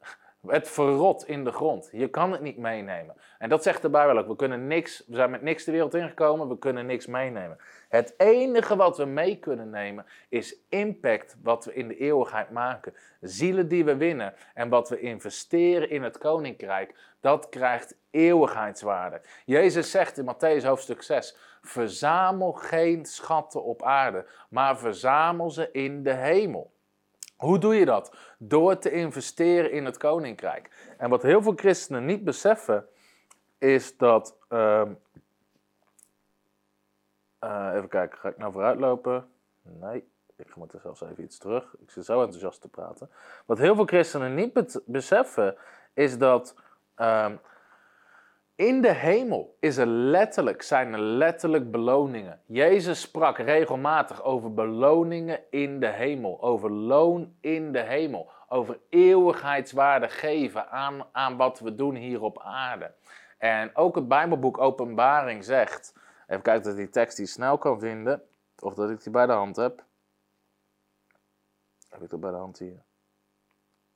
het 0.46 0.68
verrot 0.68 1.26
in 1.26 1.44
de 1.44 1.52
grond. 1.52 1.88
Je 1.92 2.08
kan 2.08 2.32
het 2.32 2.40
niet 2.40 2.58
meenemen. 2.58 3.16
En 3.38 3.48
dat 3.48 3.62
zegt 3.62 3.82
de 3.82 3.90
Bijbel 3.90 4.18
ook. 4.18 4.26
We, 4.26 4.36
kunnen 4.36 4.66
niks, 4.66 5.04
we 5.06 5.16
zijn 5.16 5.30
met 5.30 5.42
niks 5.42 5.64
de 5.64 5.72
wereld 5.72 5.94
ingekomen, 5.94 6.48
we 6.48 6.58
kunnen 6.58 6.86
niks 6.86 7.06
meenemen. 7.06 7.58
Het 7.88 8.14
enige 8.16 8.76
wat 8.76 8.96
we 8.96 9.04
mee 9.04 9.38
kunnen 9.38 9.70
nemen 9.70 10.06
is 10.28 10.56
impact 10.68 11.36
wat 11.42 11.64
we 11.64 11.74
in 11.74 11.88
de 11.88 11.96
eeuwigheid 11.96 12.50
maken. 12.50 12.94
Zielen 13.20 13.68
die 13.68 13.84
we 13.84 13.96
winnen 13.96 14.34
en 14.54 14.68
wat 14.68 14.88
we 14.88 15.00
investeren 15.00 15.90
in 15.90 16.02
het 16.02 16.18
koninkrijk, 16.18 16.94
dat 17.20 17.48
krijgt 17.48 17.96
eeuwigheidswaarde. 18.10 19.20
Jezus 19.44 19.90
zegt 19.90 20.18
in 20.18 20.34
Matthäus 20.34 20.64
hoofdstuk 20.64 21.02
6: 21.02 21.36
Verzamel 21.62 22.52
geen 22.52 23.04
schatten 23.04 23.64
op 23.64 23.82
aarde, 23.82 24.26
maar 24.48 24.78
verzamel 24.78 25.50
ze 25.50 25.68
in 25.72 26.02
de 26.02 26.14
hemel. 26.14 26.76
Hoe 27.38 27.58
doe 27.58 27.74
je 27.74 27.84
dat? 27.84 28.16
Door 28.38 28.78
te 28.78 28.90
investeren 28.90 29.72
in 29.72 29.84
het 29.84 29.96
koninkrijk. 29.96 30.94
En 30.96 31.10
wat 31.10 31.22
heel 31.22 31.42
veel 31.42 31.52
christenen 31.56 32.04
niet 32.04 32.24
beseffen, 32.24 32.86
is 33.58 33.96
dat. 33.96 34.36
Ehm, 34.48 34.92
uh, 37.44 37.70
even 37.74 37.88
kijken, 37.88 38.18
ga 38.18 38.28
ik 38.28 38.38
nou 38.38 38.52
vooruitlopen? 38.52 39.28
Nee, 39.62 40.08
ik 40.36 40.56
moet 40.56 40.72
er 40.72 40.80
zelfs 40.80 41.00
even 41.00 41.24
iets 41.24 41.38
terug. 41.38 41.76
Ik 41.80 41.90
zit 41.90 42.04
zo 42.04 42.20
enthousiast 42.20 42.60
te 42.60 42.68
praten. 42.68 43.10
Wat 43.46 43.58
heel 43.58 43.74
veel 43.74 43.84
christenen 43.84 44.34
niet 44.34 44.82
beseffen, 44.86 45.56
is 45.94 46.18
dat 46.18 46.54
uh, 46.96 47.32
in 48.58 48.80
de 48.80 48.92
hemel 48.92 49.56
is 49.60 49.76
er 49.76 49.86
letterlijk, 49.86 50.62
zijn 50.62 50.92
er 50.92 51.00
letterlijk 51.00 51.70
beloningen. 51.70 52.40
Jezus 52.46 53.00
sprak 53.00 53.38
regelmatig 53.38 54.22
over 54.22 54.54
beloningen 54.54 55.40
in 55.50 55.80
de 55.80 55.86
hemel, 55.86 56.42
over 56.42 56.70
loon 56.70 57.36
in 57.40 57.72
de 57.72 57.82
hemel, 57.82 58.30
over 58.48 58.80
eeuwigheidswaarde 58.88 60.08
geven 60.08 60.70
aan, 60.70 61.06
aan 61.12 61.36
wat 61.36 61.60
we 61.60 61.74
doen 61.74 61.94
hier 61.94 62.22
op 62.22 62.40
aarde. 62.40 62.94
En 63.38 63.76
ook 63.76 63.94
het 63.94 64.08
Bijbelboek 64.08 64.58
Openbaring 64.58 65.44
zegt 65.44 65.94
Even 66.28 66.42
kijken 66.42 66.62
dat 66.62 66.72
ik 66.72 66.78
die 66.78 66.88
tekst 66.88 67.16
die 67.16 67.26
snel 67.26 67.58
kan 67.58 67.80
vinden. 67.80 68.22
Of 68.58 68.74
dat 68.74 68.90
ik 68.90 69.02
die 69.02 69.12
bij 69.12 69.26
de 69.26 69.32
hand 69.32 69.56
heb. 69.56 69.84
Heb 71.88 72.02
ik 72.02 72.10
dat 72.10 72.20
bij 72.20 72.30
de 72.30 72.36
hand 72.36 72.58
hier? 72.58 72.87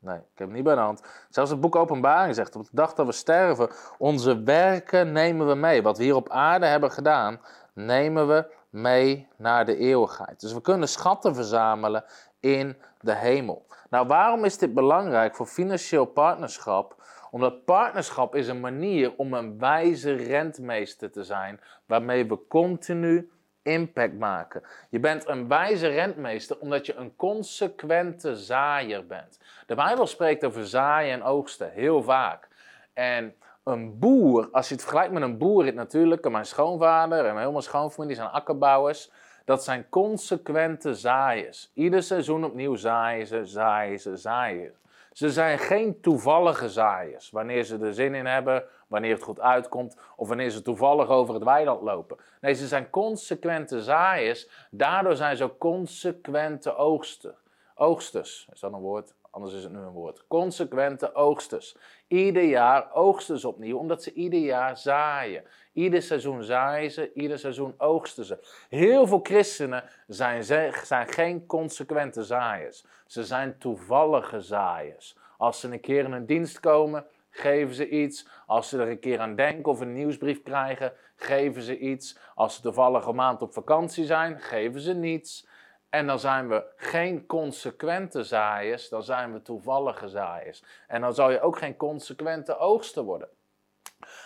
Nee, 0.02 0.16
ik 0.16 0.38
heb 0.38 0.46
het 0.46 0.56
niet 0.56 0.64
bij 0.64 0.74
de 0.74 0.80
hand. 0.80 1.02
Zelfs 1.30 1.50
het 1.50 1.60
boek 1.60 1.76
Openbaring 1.76 2.34
zegt, 2.34 2.56
op 2.56 2.62
de 2.62 2.68
dag 2.72 2.94
dat 2.94 3.06
we 3.06 3.12
sterven, 3.12 3.70
onze 3.98 4.42
werken 4.42 5.12
nemen 5.12 5.46
we 5.46 5.54
mee. 5.54 5.82
Wat 5.82 5.98
we 5.98 6.04
hier 6.04 6.14
op 6.14 6.28
aarde 6.28 6.66
hebben 6.66 6.90
gedaan, 6.90 7.40
nemen 7.74 8.28
we 8.28 8.54
mee 8.70 9.28
naar 9.36 9.64
de 9.64 9.76
eeuwigheid. 9.76 10.40
Dus 10.40 10.52
we 10.52 10.60
kunnen 10.60 10.88
schatten 10.88 11.34
verzamelen 11.34 12.04
in 12.40 12.76
de 13.00 13.14
hemel. 13.14 13.66
Nou, 13.90 14.06
waarom 14.06 14.44
is 14.44 14.58
dit 14.58 14.74
belangrijk 14.74 15.36
voor 15.36 15.46
financieel 15.46 16.04
partnerschap? 16.04 17.02
Omdat 17.30 17.64
partnerschap 17.64 18.34
is 18.34 18.48
een 18.48 18.60
manier 18.60 19.14
om 19.16 19.34
een 19.34 19.58
wijze 19.58 20.12
rentmeester 20.12 21.10
te 21.10 21.24
zijn, 21.24 21.60
waarmee 21.86 22.28
we 22.28 22.46
continu 22.48 23.30
impact 23.62 24.18
maken. 24.18 24.62
Je 24.88 25.00
bent 25.00 25.28
een 25.28 25.48
wijze 25.48 25.88
rentmeester 25.88 26.56
omdat 26.58 26.86
je 26.86 26.94
een 26.94 27.16
consequente 27.16 28.36
zaaier 28.36 29.06
bent. 29.06 29.38
De 29.66 29.74
Bijbel 29.74 30.06
spreekt 30.06 30.44
over 30.44 30.66
zaaien 30.66 31.12
en 31.12 31.22
oogsten 31.22 31.70
heel 31.70 32.02
vaak. 32.02 32.48
En 32.92 33.34
een 33.64 33.98
boer, 33.98 34.48
als 34.52 34.68
je 34.68 34.74
het 34.74 34.82
vergelijkt 34.82 35.12
met 35.12 35.22
een 35.22 35.38
boer 35.38 35.60
in 35.60 35.66
het 35.66 35.76
natuurlijke, 35.76 36.30
mijn 36.30 36.46
schoonvader 36.46 37.24
en 37.26 37.38
helemaal 37.38 37.62
schoonfamilie 37.62 38.16
zijn 38.16 38.28
akkerbouwers. 38.28 39.10
Dat 39.44 39.64
zijn 39.64 39.88
consequente 39.88 40.94
zaaiers. 40.94 41.70
Ieder 41.74 42.02
seizoen 42.02 42.44
opnieuw 42.44 42.74
zaaien 42.74 43.26
ze, 43.26 43.46
zaaien 43.46 44.00
ze, 44.00 44.16
zaaien. 44.16 44.72
Ze 45.12 45.30
zijn 45.30 45.58
geen 45.58 46.00
toevallige 46.00 46.68
zaaiers. 46.68 47.30
Wanneer 47.30 47.64
ze 47.64 47.78
er 47.78 47.94
zin 47.94 48.14
in 48.14 48.26
hebben, 48.26 48.64
wanneer 48.92 49.12
het 49.14 49.22
goed 49.22 49.40
uitkomt 49.40 49.96
of 50.16 50.28
wanneer 50.28 50.50
ze 50.50 50.62
toevallig 50.62 51.08
over 51.08 51.34
het 51.34 51.44
weiland 51.44 51.82
lopen. 51.82 52.16
Nee, 52.40 52.54
ze 52.54 52.66
zijn 52.66 52.90
consequente 52.90 53.82
zaaiers. 53.82 54.48
Daardoor 54.70 55.16
zijn 55.16 55.36
ze 55.36 55.56
consequente 55.58 56.76
oogsten. 56.76 57.34
Oogsters, 57.74 58.48
is 58.52 58.60
dat 58.60 58.72
een 58.72 58.80
woord? 58.80 59.14
Anders 59.30 59.54
is 59.54 59.62
het 59.62 59.72
nu 59.72 59.78
een 59.78 59.90
woord. 59.90 60.24
Consequente 60.28 61.14
oogsters. 61.14 61.76
Ieder 62.08 62.42
jaar 62.42 62.94
oogsten 62.94 63.38
ze 63.38 63.48
opnieuw, 63.48 63.78
omdat 63.78 64.02
ze 64.02 64.12
ieder 64.12 64.40
jaar 64.40 64.76
zaaien. 64.76 65.44
Ieder 65.72 66.02
seizoen 66.02 66.42
zaaien 66.42 66.90
ze, 66.90 67.12
ieder 67.12 67.38
seizoen 67.38 67.74
oogsten 67.78 68.24
ze. 68.24 68.38
Heel 68.68 69.06
veel 69.06 69.20
christenen 69.22 69.84
zijn, 70.06 70.44
zijn 70.84 71.08
geen 71.08 71.46
consequente 71.46 72.24
zaaiers. 72.24 72.84
Ze 73.06 73.24
zijn 73.24 73.58
toevallige 73.58 74.40
zaaiers. 74.40 75.16
Als 75.38 75.60
ze 75.60 75.72
een 75.72 75.80
keer 75.80 76.04
in 76.04 76.12
een 76.12 76.26
dienst 76.26 76.60
komen, 76.60 77.06
geven 77.32 77.74
ze 77.74 77.88
iets. 77.88 78.28
Als 78.46 78.68
ze 78.68 78.78
er 78.78 78.88
een 78.88 79.00
keer 79.00 79.20
aan 79.20 79.36
denken 79.36 79.72
of 79.72 79.80
een 79.80 79.92
nieuwsbrief 79.92 80.42
krijgen, 80.42 80.92
geven 81.16 81.62
ze 81.62 81.78
iets. 81.78 82.18
Als 82.34 82.54
ze 82.54 82.62
toevallig 82.62 83.06
een 83.06 83.14
maand 83.14 83.42
op 83.42 83.52
vakantie 83.52 84.04
zijn, 84.04 84.40
geven 84.40 84.80
ze 84.80 84.94
niets. 84.94 85.48
En 85.90 86.06
dan 86.06 86.18
zijn 86.18 86.48
we 86.48 86.64
geen 86.76 87.26
consequente 87.26 88.22
zaaiers, 88.22 88.88
dan 88.88 89.02
zijn 89.02 89.32
we 89.32 89.42
toevallige 89.42 90.08
zaaiers. 90.08 90.64
En 90.88 91.00
dan 91.00 91.14
zal 91.14 91.30
je 91.30 91.40
ook 91.40 91.58
geen 91.58 91.76
consequente 91.76 92.58
oogsten 92.58 93.04
worden. 93.04 93.28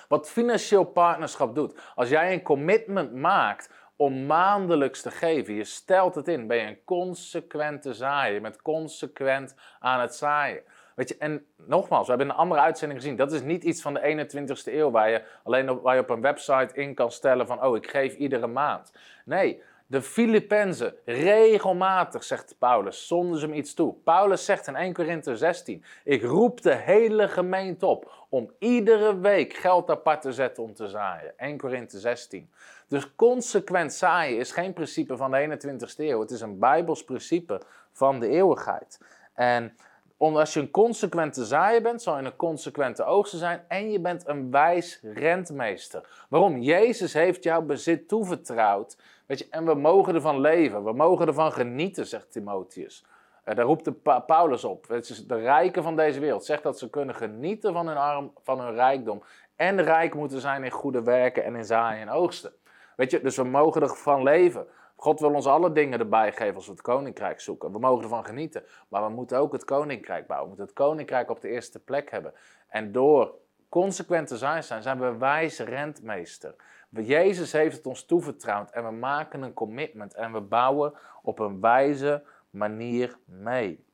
Wat 0.08 0.28
financieel 0.28 0.84
partnerschap 0.84 1.54
doet, 1.54 1.80
als 1.94 2.08
jij 2.08 2.32
een 2.32 2.42
commitment 2.42 3.14
maakt 3.14 3.70
om 3.96 4.26
maandelijks 4.26 5.02
te 5.02 5.10
geven, 5.10 5.54
je 5.54 5.64
stelt 5.64 6.14
het 6.14 6.28
in, 6.28 6.46
ben 6.46 6.56
je 6.56 6.66
een 6.66 6.84
consequente 6.84 7.94
zaaier. 7.94 8.34
Je 8.34 8.40
bent 8.40 8.62
consequent 8.62 9.54
aan 9.78 10.00
het 10.00 10.14
zaaien. 10.14 10.62
Weet 10.96 11.08
je, 11.08 11.16
en 11.18 11.46
nogmaals, 11.56 12.04
we 12.04 12.12
hebben 12.12 12.30
een 12.30 12.36
andere 12.36 12.60
uitzending 12.60 13.00
gezien. 13.00 13.16
Dat 13.16 13.32
is 13.32 13.42
niet 13.42 13.64
iets 13.64 13.82
van 13.82 13.94
de 13.94 14.28
21ste 14.28 14.72
eeuw 14.72 14.90
waar 14.90 15.10
je 15.10 15.22
alleen 15.42 15.70
op, 15.70 15.82
waar 15.82 15.94
je 15.94 16.00
op 16.00 16.10
een 16.10 16.20
website 16.20 16.74
in 16.74 16.94
kan 16.94 17.12
stellen 17.12 17.46
van, 17.46 17.64
oh, 17.64 17.76
ik 17.76 17.90
geef 17.90 18.14
iedere 18.14 18.46
maand. 18.46 18.92
Nee, 19.24 19.62
de 19.86 20.02
Filippenzen, 20.02 20.94
regelmatig, 21.04 22.24
zegt 22.24 22.54
Paulus, 22.58 23.06
zonden 23.06 23.40
ze 23.40 23.46
hem 23.46 23.54
iets 23.54 23.74
toe. 23.74 23.94
Paulus 24.04 24.44
zegt 24.44 24.66
in 24.66 24.76
1 24.76 24.92
Korinther 24.92 25.36
16, 25.36 25.84
ik 26.04 26.22
roep 26.22 26.62
de 26.62 26.74
hele 26.74 27.28
gemeente 27.28 27.86
op 27.86 28.26
om 28.28 28.50
iedere 28.58 29.18
week 29.18 29.52
geld 29.52 29.90
apart 29.90 30.22
te 30.22 30.32
zetten 30.32 30.62
om 30.62 30.74
te 30.74 30.88
zaaien. 30.88 31.32
1 31.36 31.58
Korinther 31.58 32.00
16. 32.00 32.50
Dus 32.88 33.14
consequent 33.14 33.92
zaaien 33.92 34.38
is 34.38 34.52
geen 34.52 34.72
principe 34.72 35.16
van 35.16 35.30
de 35.30 35.58
21ste 35.58 35.96
eeuw, 35.96 36.20
het 36.20 36.30
is 36.30 36.40
een 36.40 36.58
bijbels 36.58 37.04
principe 37.04 37.60
van 37.92 38.20
de 38.20 38.28
eeuwigheid. 38.28 39.00
En 39.34 39.76
als 40.18 40.54
je 40.54 40.60
een 40.60 40.70
consequente 40.70 41.44
zaaier 41.44 41.82
bent, 41.82 42.02
zal 42.02 42.18
je 42.18 42.24
een 42.24 42.36
consequente 42.36 43.04
oogster 43.04 43.38
zijn 43.38 43.64
en 43.68 43.90
je 43.90 44.00
bent 44.00 44.28
een 44.28 44.50
wijs 44.50 45.00
rentmeester. 45.02 46.24
Waarom? 46.28 46.58
Jezus 46.58 47.12
heeft 47.12 47.42
jouw 47.42 47.62
bezit 47.62 48.08
toevertrouwd. 48.08 48.98
Weet 49.26 49.38
je, 49.38 49.46
en 49.50 49.64
we 49.64 49.74
mogen 49.74 50.14
ervan 50.14 50.40
leven, 50.40 50.84
we 50.84 50.92
mogen 50.92 51.26
ervan 51.26 51.52
genieten, 51.52 52.06
zegt 52.06 52.32
Timotheus. 52.32 53.04
Uh, 53.44 53.54
daar 53.54 53.64
roept 53.64 53.84
de 53.84 53.92
Paulus 54.26 54.64
op. 54.64 54.86
De 55.26 55.36
rijken 55.36 55.82
van 55.82 55.96
deze 55.96 56.20
wereld 56.20 56.44
zegt 56.44 56.62
dat 56.62 56.78
ze 56.78 56.90
kunnen 56.90 57.14
genieten 57.14 57.72
van 57.72 57.86
hun, 57.86 57.96
arm, 57.96 58.32
van 58.42 58.60
hun 58.60 58.74
rijkdom. 58.74 59.22
En 59.56 59.82
rijk 59.82 60.14
moeten 60.14 60.40
zijn 60.40 60.64
in 60.64 60.70
goede 60.70 61.02
werken 61.02 61.44
en 61.44 61.56
in 61.56 61.64
zaaien 61.64 62.00
en 62.00 62.10
oogsten. 62.10 62.52
Weet 62.96 63.10
je, 63.10 63.20
dus 63.20 63.36
we 63.36 63.44
mogen 63.44 63.82
ervan 63.82 64.22
leven. 64.22 64.66
God 64.96 65.20
wil 65.20 65.34
ons 65.34 65.46
alle 65.46 65.72
dingen 65.72 65.98
erbij 65.98 66.32
geven 66.32 66.54
als 66.54 66.66
we 66.66 66.72
het 66.72 66.82
koninkrijk 66.82 67.40
zoeken. 67.40 67.72
We 67.72 67.78
mogen 67.78 68.02
ervan 68.02 68.24
genieten. 68.24 68.64
Maar 68.88 69.04
we 69.04 69.10
moeten 69.10 69.38
ook 69.38 69.52
het 69.52 69.64
koninkrijk 69.64 70.26
bouwen. 70.26 70.50
We 70.50 70.56
moeten 70.56 70.74
het 70.74 70.84
koninkrijk 70.84 71.30
op 71.30 71.40
de 71.40 71.48
eerste 71.48 71.78
plek 71.78 72.10
hebben. 72.10 72.32
En 72.68 72.92
door 72.92 73.34
consequent 73.68 74.28
te 74.28 74.36
zijn, 74.36 74.62
zijn 74.62 75.00
we 75.00 75.16
wijze 75.16 75.64
rentmeester. 75.64 76.54
Jezus 76.90 77.52
heeft 77.52 77.76
het 77.76 77.86
ons 77.86 78.04
toevertrouwd 78.04 78.70
en 78.70 78.84
we 78.84 78.90
maken 78.90 79.42
een 79.42 79.54
commitment 79.54 80.14
en 80.14 80.32
we 80.32 80.40
bouwen 80.40 80.92
op 81.22 81.38
een 81.38 81.60
wijze 81.60 82.22
manier 82.50 83.18
mee. 83.24 83.84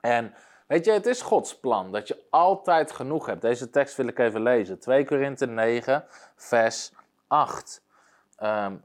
En 0.00 0.34
weet 0.66 0.84
je, 0.84 0.92
het 0.92 1.06
is 1.06 1.22
Gods 1.22 1.58
plan 1.58 1.92
dat 1.92 2.08
je 2.08 2.24
altijd 2.30 2.92
genoeg 2.92 3.26
hebt. 3.26 3.42
Deze 3.42 3.70
tekst 3.70 3.96
wil 3.96 4.06
ik 4.06 4.18
even 4.18 4.42
lezen. 4.42 4.78
2 4.78 5.04
Korinthe 5.04 5.46
9, 5.46 6.04
vers 6.36 6.92
8. 7.26 7.82
Um, 8.42 8.84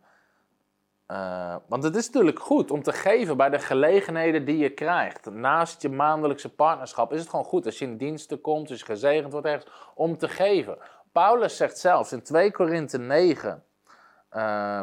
uh, 1.11 1.55
want 1.67 1.83
het 1.83 1.95
is 1.95 2.05
natuurlijk 2.05 2.39
goed 2.39 2.71
om 2.71 2.83
te 2.83 2.93
geven 2.93 3.37
bij 3.37 3.49
de 3.49 3.59
gelegenheden 3.59 4.45
die 4.45 4.57
je 4.57 4.69
krijgt. 4.69 5.31
Naast 5.31 5.81
je 5.81 5.89
maandelijkse 5.89 6.55
partnerschap 6.55 7.13
is 7.13 7.19
het 7.19 7.29
gewoon 7.29 7.45
goed 7.45 7.65
als 7.65 7.79
je 7.79 7.85
in 7.85 7.97
diensten 7.97 8.41
komt, 8.41 8.69
als 8.69 8.79
je 8.79 8.85
gezegend 8.85 9.31
wordt 9.31 9.47
ergens, 9.47 9.71
om 9.95 10.17
te 10.17 10.27
geven. 10.27 10.77
Paulus 11.11 11.57
zegt 11.57 11.77
zelfs 11.77 12.11
in 12.11 12.21
2 12.21 12.51
Korinthe 12.51 12.97
9, 12.97 13.63
uh, 14.31 14.79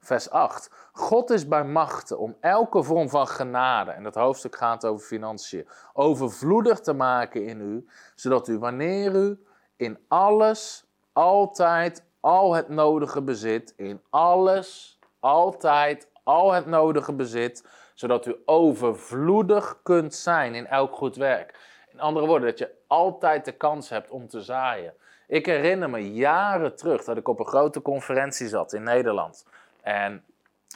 vers 0.00 0.30
8: 0.30 0.70
God 0.92 1.30
is 1.30 1.48
bij 1.48 1.64
machten 1.64 2.18
om 2.18 2.36
elke 2.40 2.82
vorm 2.82 3.08
van 3.08 3.26
genade, 3.26 3.90
en 3.90 4.02
dat 4.02 4.14
hoofdstuk 4.14 4.56
gaat 4.56 4.84
over 4.84 5.06
financiën, 5.06 5.68
overvloedig 5.92 6.80
te 6.80 6.92
maken 6.92 7.44
in 7.46 7.60
u, 7.60 7.86
zodat 8.14 8.48
u 8.48 8.58
wanneer 8.58 9.14
u 9.14 9.44
in 9.76 9.98
alles, 10.08 10.84
altijd, 11.12 12.04
al 12.20 12.54
het 12.54 12.68
nodige 12.68 13.22
bezit, 13.22 13.72
in 13.76 14.02
alles 14.10 14.98
altijd 15.20 16.08
al 16.24 16.52
het 16.52 16.66
nodige 16.66 17.12
bezit, 17.12 17.68
zodat 17.94 18.26
u 18.26 18.36
overvloedig 18.44 19.80
kunt 19.82 20.14
zijn 20.14 20.54
in 20.54 20.66
elk 20.66 20.94
goed 20.94 21.16
werk. 21.16 21.58
In 21.92 22.00
andere 22.00 22.26
woorden, 22.26 22.48
dat 22.48 22.58
je 22.58 22.70
altijd 22.86 23.44
de 23.44 23.52
kans 23.52 23.88
hebt 23.88 24.10
om 24.10 24.28
te 24.28 24.42
zaaien. 24.42 24.94
Ik 25.26 25.46
herinner 25.46 25.90
me 25.90 26.12
jaren 26.12 26.76
terug 26.76 27.04
dat 27.04 27.16
ik 27.16 27.28
op 27.28 27.38
een 27.38 27.46
grote 27.46 27.82
conferentie 27.82 28.48
zat 28.48 28.72
in 28.72 28.82
Nederland. 28.82 29.46
En 29.82 30.24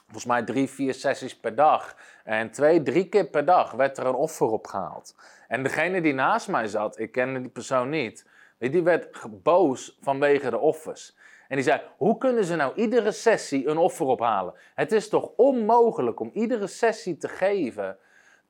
volgens 0.04 0.24
mij 0.24 0.42
drie, 0.42 0.68
vier 0.68 0.94
sessies 0.94 1.36
per 1.36 1.54
dag. 1.54 1.96
En 2.24 2.50
twee, 2.50 2.82
drie 2.82 3.08
keer 3.08 3.26
per 3.26 3.44
dag 3.44 3.70
werd 3.70 3.98
er 3.98 4.06
een 4.06 4.14
offer 4.14 4.46
opgehaald. 4.46 5.16
En 5.48 5.62
degene 5.62 6.00
die 6.00 6.14
naast 6.14 6.48
mij 6.48 6.66
zat, 6.66 6.98
ik 6.98 7.12
kende 7.12 7.40
die 7.40 7.50
persoon 7.50 7.88
niet, 7.88 8.26
die 8.58 8.82
werd 8.82 9.08
boos 9.42 9.98
vanwege 10.00 10.50
de 10.50 10.58
offers. 10.58 11.16
En 11.48 11.56
die 11.56 11.64
zei: 11.64 11.80
Hoe 11.96 12.18
kunnen 12.18 12.44
ze 12.44 12.56
nou 12.56 12.74
iedere 12.74 13.12
sessie 13.12 13.66
een 13.66 13.76
offer 13.76 14.06
ophalen? 14.06 14.54
Het 14.74 14.92
is 14.92 15.08
toch 15.08 15.30
onmogelijk 15.36 16.20
om 16.20 16.30
iedere 16.32 16.66
sessie 16.66 17.16
te 17.16 17.28
geven? 17.28 17.98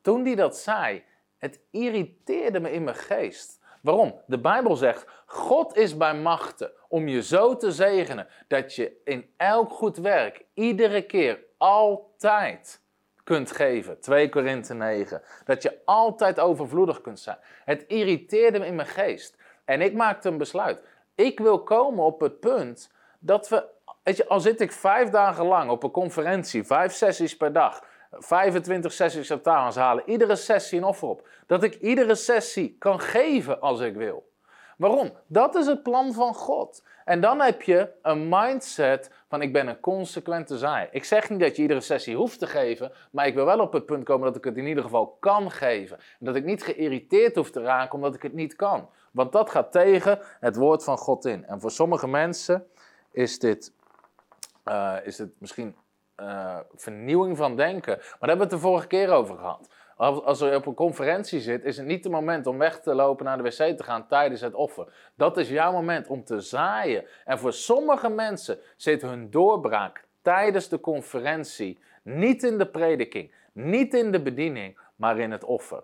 Toen 0.03 0.23
die 0.23 0.37
dat 0.37 0.57
zei, 0.57 1.05
het 1.39 1.61
irriteerde 1.71 2.61
me 2.61 2.73
in 2.73 2.85
mijn 2.85 2.97
geest. 2.97 3.63
Waarom? 3.83 4.21
De 4.27 4.39
Bijbel 4.39 4.77
zegt: 4.77 5.07
God 5.27 5.77
is 5.77 5.97
bij 5.97 6.15
machten 6.15 6.73
om 6.89 7.09
je 7.09 7.23
zo 7.23 7.57
te 7.57 7.73
zegenen 7.73 8.27
dat 8.49 8.75
je 8.75 9.01
in 9.05 9.31
elk 9.37 9.73
goed 9.73 9.97
werk, 9.97 10.45
iedere 10.55 11.03
keer, 11.03 11.39
altijd 11.57 12.83
kunt 13.25 13.53
geven. 13.53 14.01
2 14.01 14.29
Korinthe 14.29 14.75
9. 14.75 15.23
Dat 15.45 15.63
je 15.63 15.79
altijd 15.85 16.41
overvloedig 16.41 17.01
kunt 17.01 17.21
zijn. 17.21 17.39
Het 17.65 17.85
irriteerde 17.87 18.59
me 18.59 18.67
in 18.67 18.75
mijn 18.75 18.89
geest. 18.89 19.37
En 19.65 19.81
ik 19.81 19.95
maakte 19.95 20.29
een 20.29 20.39
besluit. 20.39 20.81
Ik 21.15 21.39
wil 21.39 21.63
komen 21.63 22.05
op 22.05 22.21
het 22.21 22.41
punt 22.41 22.91
dat 23.19 23.49
we, 23.49 23.65
weet 24.03 24.17
je, 24.17 24.29
al 24.29 24.41
zit 24.41 24.61
ik 24.61 24.73
vijf 24.73 25.11
dagen 25.11 25.47
lang 25.47 25.71
op 25.71 25.83
een 25.83 25.91
conferentie, 25.91 26.65
vijf 26.65 26.93
sessies 26.93 27.37
per 27.37 27.53
dag, 27.53 27.85
25 28.11 28.93
sessies 28.93 29.31
op 29.31 29.43
tafel 29.43 29.83
halen, 29.83 30.05
iedere 30.07 30.37
sessie 30.37 30.79
een 30.79 30.85
offer 30.85 31.09
op, 31.09 31.29
dat 31.47 31.63
ik 31.63 31.75
iedere 31.75 32.15
sessie 32.15 32.77
kan 32.79 33.01
geven 33.01 33.61
als 33.61 33.81
ik 33.81 33.95
wil. 33.95 34.33
Waarom? 34.77 35.13
Dat 35.27 35.55
is 35.55 35.67
het 35.67 35.83
plan 35.83 36.13
van 36.13 36.35
God. 36.35 36.85
En 37.05 37.21
dan 37.21 37.41
heb 37.41 37.63
je 37.63 37.91
een 38.03 38.29
mindset 38.29 39.11
van 39.29 39.43
ik 39.43 39.53
ben 39.53 39.67
een 39.67 39.81
consequente 39.81 40.59
zaaier. 40.59 40.89
Ik 40.91 41.05
zeg 41.05 41.31
niet 41.31 41.41
dat 41.41 41.57
je 41.57 41.63
iedere 41.63 41.81
sessie 41.81 42.17
hoeft 42.17 42.39
te 42.39 42.47
geven, 42.47 42.93
maar 43.11 43.27
ik 43.27 43.35
wil 43.35 43.45
wel 43.45 43.59
op 43.59 43.73
het 43.73 43.87
punt 43.87 44.05
komen 44.05 44.27
dat 44.27 44.37
ik 44.37 44.45
het 44.45 44.57
in 44.57 44.67
ieder 44.67 44.83
geval 44.83 45.17
kan 45.21 45.51
geven. 45.51 45.97
En 45.97 46.27
dat 46.27 46.37
ik 46.37 46.45
niet 46.45 46.63
geïrriteerd 46.63 47.37
hoef 47.37 47.51
te 47.51 47.63
raken 47.63 47.95
omdat 47.95 48.15
ik 48.15 48.23
het 48.23 48.33
niet 48.33 48.57
kan. 48.57 48.89
Want 49.15 49.33
dat 49.33 49.51
gaat 49.51 49.73
tegen 49.73 50.19
het 50.41 50.57
woord 50.57 50.85
van 50.85 50.99
God 50.99 51.25
in. 51.25 51.47
En 51.47 51.61
voor 51.61 51.71
sommige 51.71 52.09
mensen 52.09 52.67
is 53.11 53.39
dit, 53.39 53.73
uh, 54.65 54.97
is 55.03 55.17
dit 55.17 55.29
misschien 55.39 55.77
eh, 56.15 56.59
vernieuwing 56.75 57.37
van 57.37 57.57
denken. 57.57 57.97
Maar 57.97 58.07
daar 58.07 58.29
hebben 58.29 58.37
we 58.37 58.43
het 58.43 58.63
de 58.63 58.69
vorige 58.69 58.87
keer 58.87 59.11
over 59.11 59.37
gehad. 59.37 59.69
Als, 59.97 60.39
je 60.39 60.55
op 60.55 60.67
een 60.67 60.75
conferentie 60.75 61.41
zit, 61.41 61.65
is 61.65 61.77
het 61.77 61.87
niet 61.87 62.05
het 62.05 62.13
moment 62.13 62.47
om 62.47 62.59
weg 62.59 62.81
te 62.81 62.95
lopen 62.95 63.25
naar 63.25 63.37
de 63.37 63.43
wc 63.43 63.77
te 63.77 63.83
gaan 63.83 64.07
tijdens 64.07 64.41
het 64.41 64.55
offer. 64.55 65.11
Dat 65.15 65.37
is 65.37 65.49
jouw 65.49 65.73
moment 65.73 66.07
om 66.07 66.25
te 66.25 66.41
zaaien. 66.41 67.05
En 67.25 67.39
voor 67.39 67.53
sommige 67.53 68.09
mensen 68.09 68.59
zit 68.77 69.03
hun 69.03 69.31
doorbraak 69.31 70.05
tijdens 70.23 70.69
de 70.69 70.81
conferentie 70.81 71.79
niet 72.03 72.43
in 72.43 72.59
de 72.59 72.67
prediking, 72.67 73.35
niet 73.53 73.95
in 73.95 74.13
de 74.13 74.23
bediening, 74.23 74.79
maar 74.97 75.19
in 75.19 75.31
het 75.31 75.45
offer. 75.45 75.83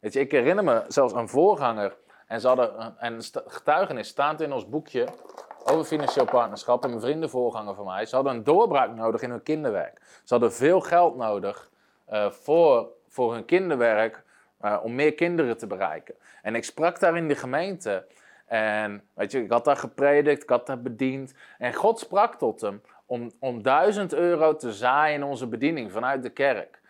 Weet 0.00 0.12
je, 0.12 0.20
ik 0.20 0.30
herinner 0.30 0.64
me 0.64 0.84
zelfs 0.88 1.14
een 1.14 1.28
voorganger 1.28 1.96
en, 2.32 2.40
ze 2.40 2.46
hadden, 2.46 2.98
en 2.98 3.18
getuigenis 3.46 4.08
staat 4.08 4.40
in 4.40 4.52
ons 4.52 4.68
boekje 4.68 5.08
over 5.64 5.84
financieel 5.84 6.24
partnerschap. 6.24 6.82
En 6.82 6.88
mijn 6.88 7.00
vrienden 7.00 7.30
voorganger 7.30 7.74
van 7.74 7.84
mij, 7.84 8.06
ze 8.06 8.14
hadden 8.14 8.34
een 8.34 8.44
doorbraak 8.44 8.94
nodig 8.94 9.22
in 9.22 9.30
hun 9.30 9.42
kinderwerk. 9.42 10.00
Ze 10.24 10.34
hadden 10.34 10.52
veel 10.52 10.80
geld 10.80 11.16
nodig 11.16 11.70
uh, 12.12 12.30
voor, 12.30 12.88
voor 13.08 13.32
hun 13.32 13.44
kinderwerk 13.44 14.22
uh, 14.62 14.78
om 14.82 14.94
meer 14.94 15.14
kinderen 15.14 15.58
te 15.58 15.66
bereiken. 15.66 16.14
En 16.42 16.54
ik 16.54 16.64
sprak 16.64 17.00
daar 17.00 17.16
in 17.16 17.28
de 17.28 17.34
gemeente 17.34 18.06
en 18.46 19.02
weet 19.14 19.32
je, 19.32 19.42
ik 19.42 19.50
had 19.50 19.64
daar 19.64 19.76
gepredikt, 19.76 20.42
ik 20.42 20.50
had 20.50 20.66
daar 20.66 20.82
bediend. 20.82 21.34
En 21.58 21.74
God 21.74 21.98
sprak 21.98 22.34
tot 22.34 22.60
hem 22.60 22.82
om, 23.06 23.30
om 23.38 23.62
duizend 23.62 24.12
euro 24.12 24.56
te 24.56 24.72
zaaien 24.72 25.14
in 25.14 25.24
onze 25.24 25.46
bediening 25.46 25.92
vanuit 25.92 26.22
de 26.22 26.30
kerk. 26.30 26.80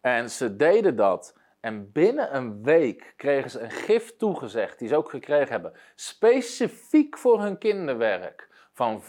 En 0.00 0.30
ze 0.30 0.56
deden 0.56 0.96
dat. 0.96 1.34
En 1.68 1.92
binnen 1.92 2.36
een 2.36 2.62
week 2.62 3.14
kregen 3.16 3.50
ze 3.50 3.60
een 3.60 3.70
gift 3.70 4.18
toegezegd, 4.18 4.78
die 4.78 4.88
ze 4.88 4.96
ook 4.96 5.10
gekregen 5.10 5.50
hebben, 5.50 5.72
specifiek 5.94 7.18
voor 7.18 7.40
hun 7.42 7.58
kinderwerk, 7.58 8.48
van 8.72 9.02
45.000 9.02 9.08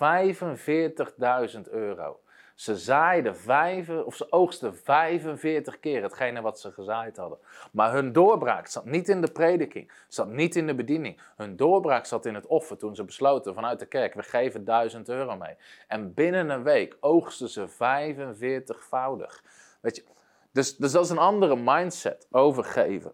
euro. 1.71 2.19
Ze 2.55 2.77
zaaiden 2.77 3.35
vijf, 3.37 3.89
of 3.89 4.15
ze 4.15 4.31
oogsten 4.31 4.75
45 4.75 5.79
keer 5.79 6.01
hetgene 6.01 6.41
wat 6.41 6.59
ze 6.59 6.71
gezaaid 6.71 7.17
hadden. 7.17 7.37
Maar 7.71 7.93
hun 7.93 8.11
doorbraak 8.11 8.67
zat 8.67 8.85
niet 8.85 9.09
in 9.09 9.21
de 9.21 9.31
prediking, 9.31 9.91
zat 10.07 10.29
niet 10.29 10.55
in 10.55 10.67
de 10.67 10.75
bediening. 10.75 11.21
Hun 11.35 11.55
doorbraak 11.55 12.05
zat 12.05 12.25
in 12.25 12.35
het 12.35 12.47
offer 12.47 12.77
toen 12.77 12.95
ze 12.95 13.03
besloten 13.03 13.53
vanuit 13.53 13.79
de 13.79 13.85
kerk, 13.85 14.13
we 14.13 14.23
geven 14.23 14.65
1000 14.65 15.09
euro 15.09 15.35
mee. 15.35 15.55
En 15.87 16.13
binnen 16.13 16.49
een 16.49 16.63
week 16.63 16.97
oogsten 16.99 17.49
ze 17.49 17.67
45voudig. 17.67 19.43
Weet 19.81 19.95
je, 19.95 20.03
dus, 20.51 20.77
dus 20.77 20.91
dat 20.91 21.03
is 21.03 21.09
een 21.09 21.17
andere 21.17 21.55
mindset, 21.55 22.27
overgeven. 22.31 23.11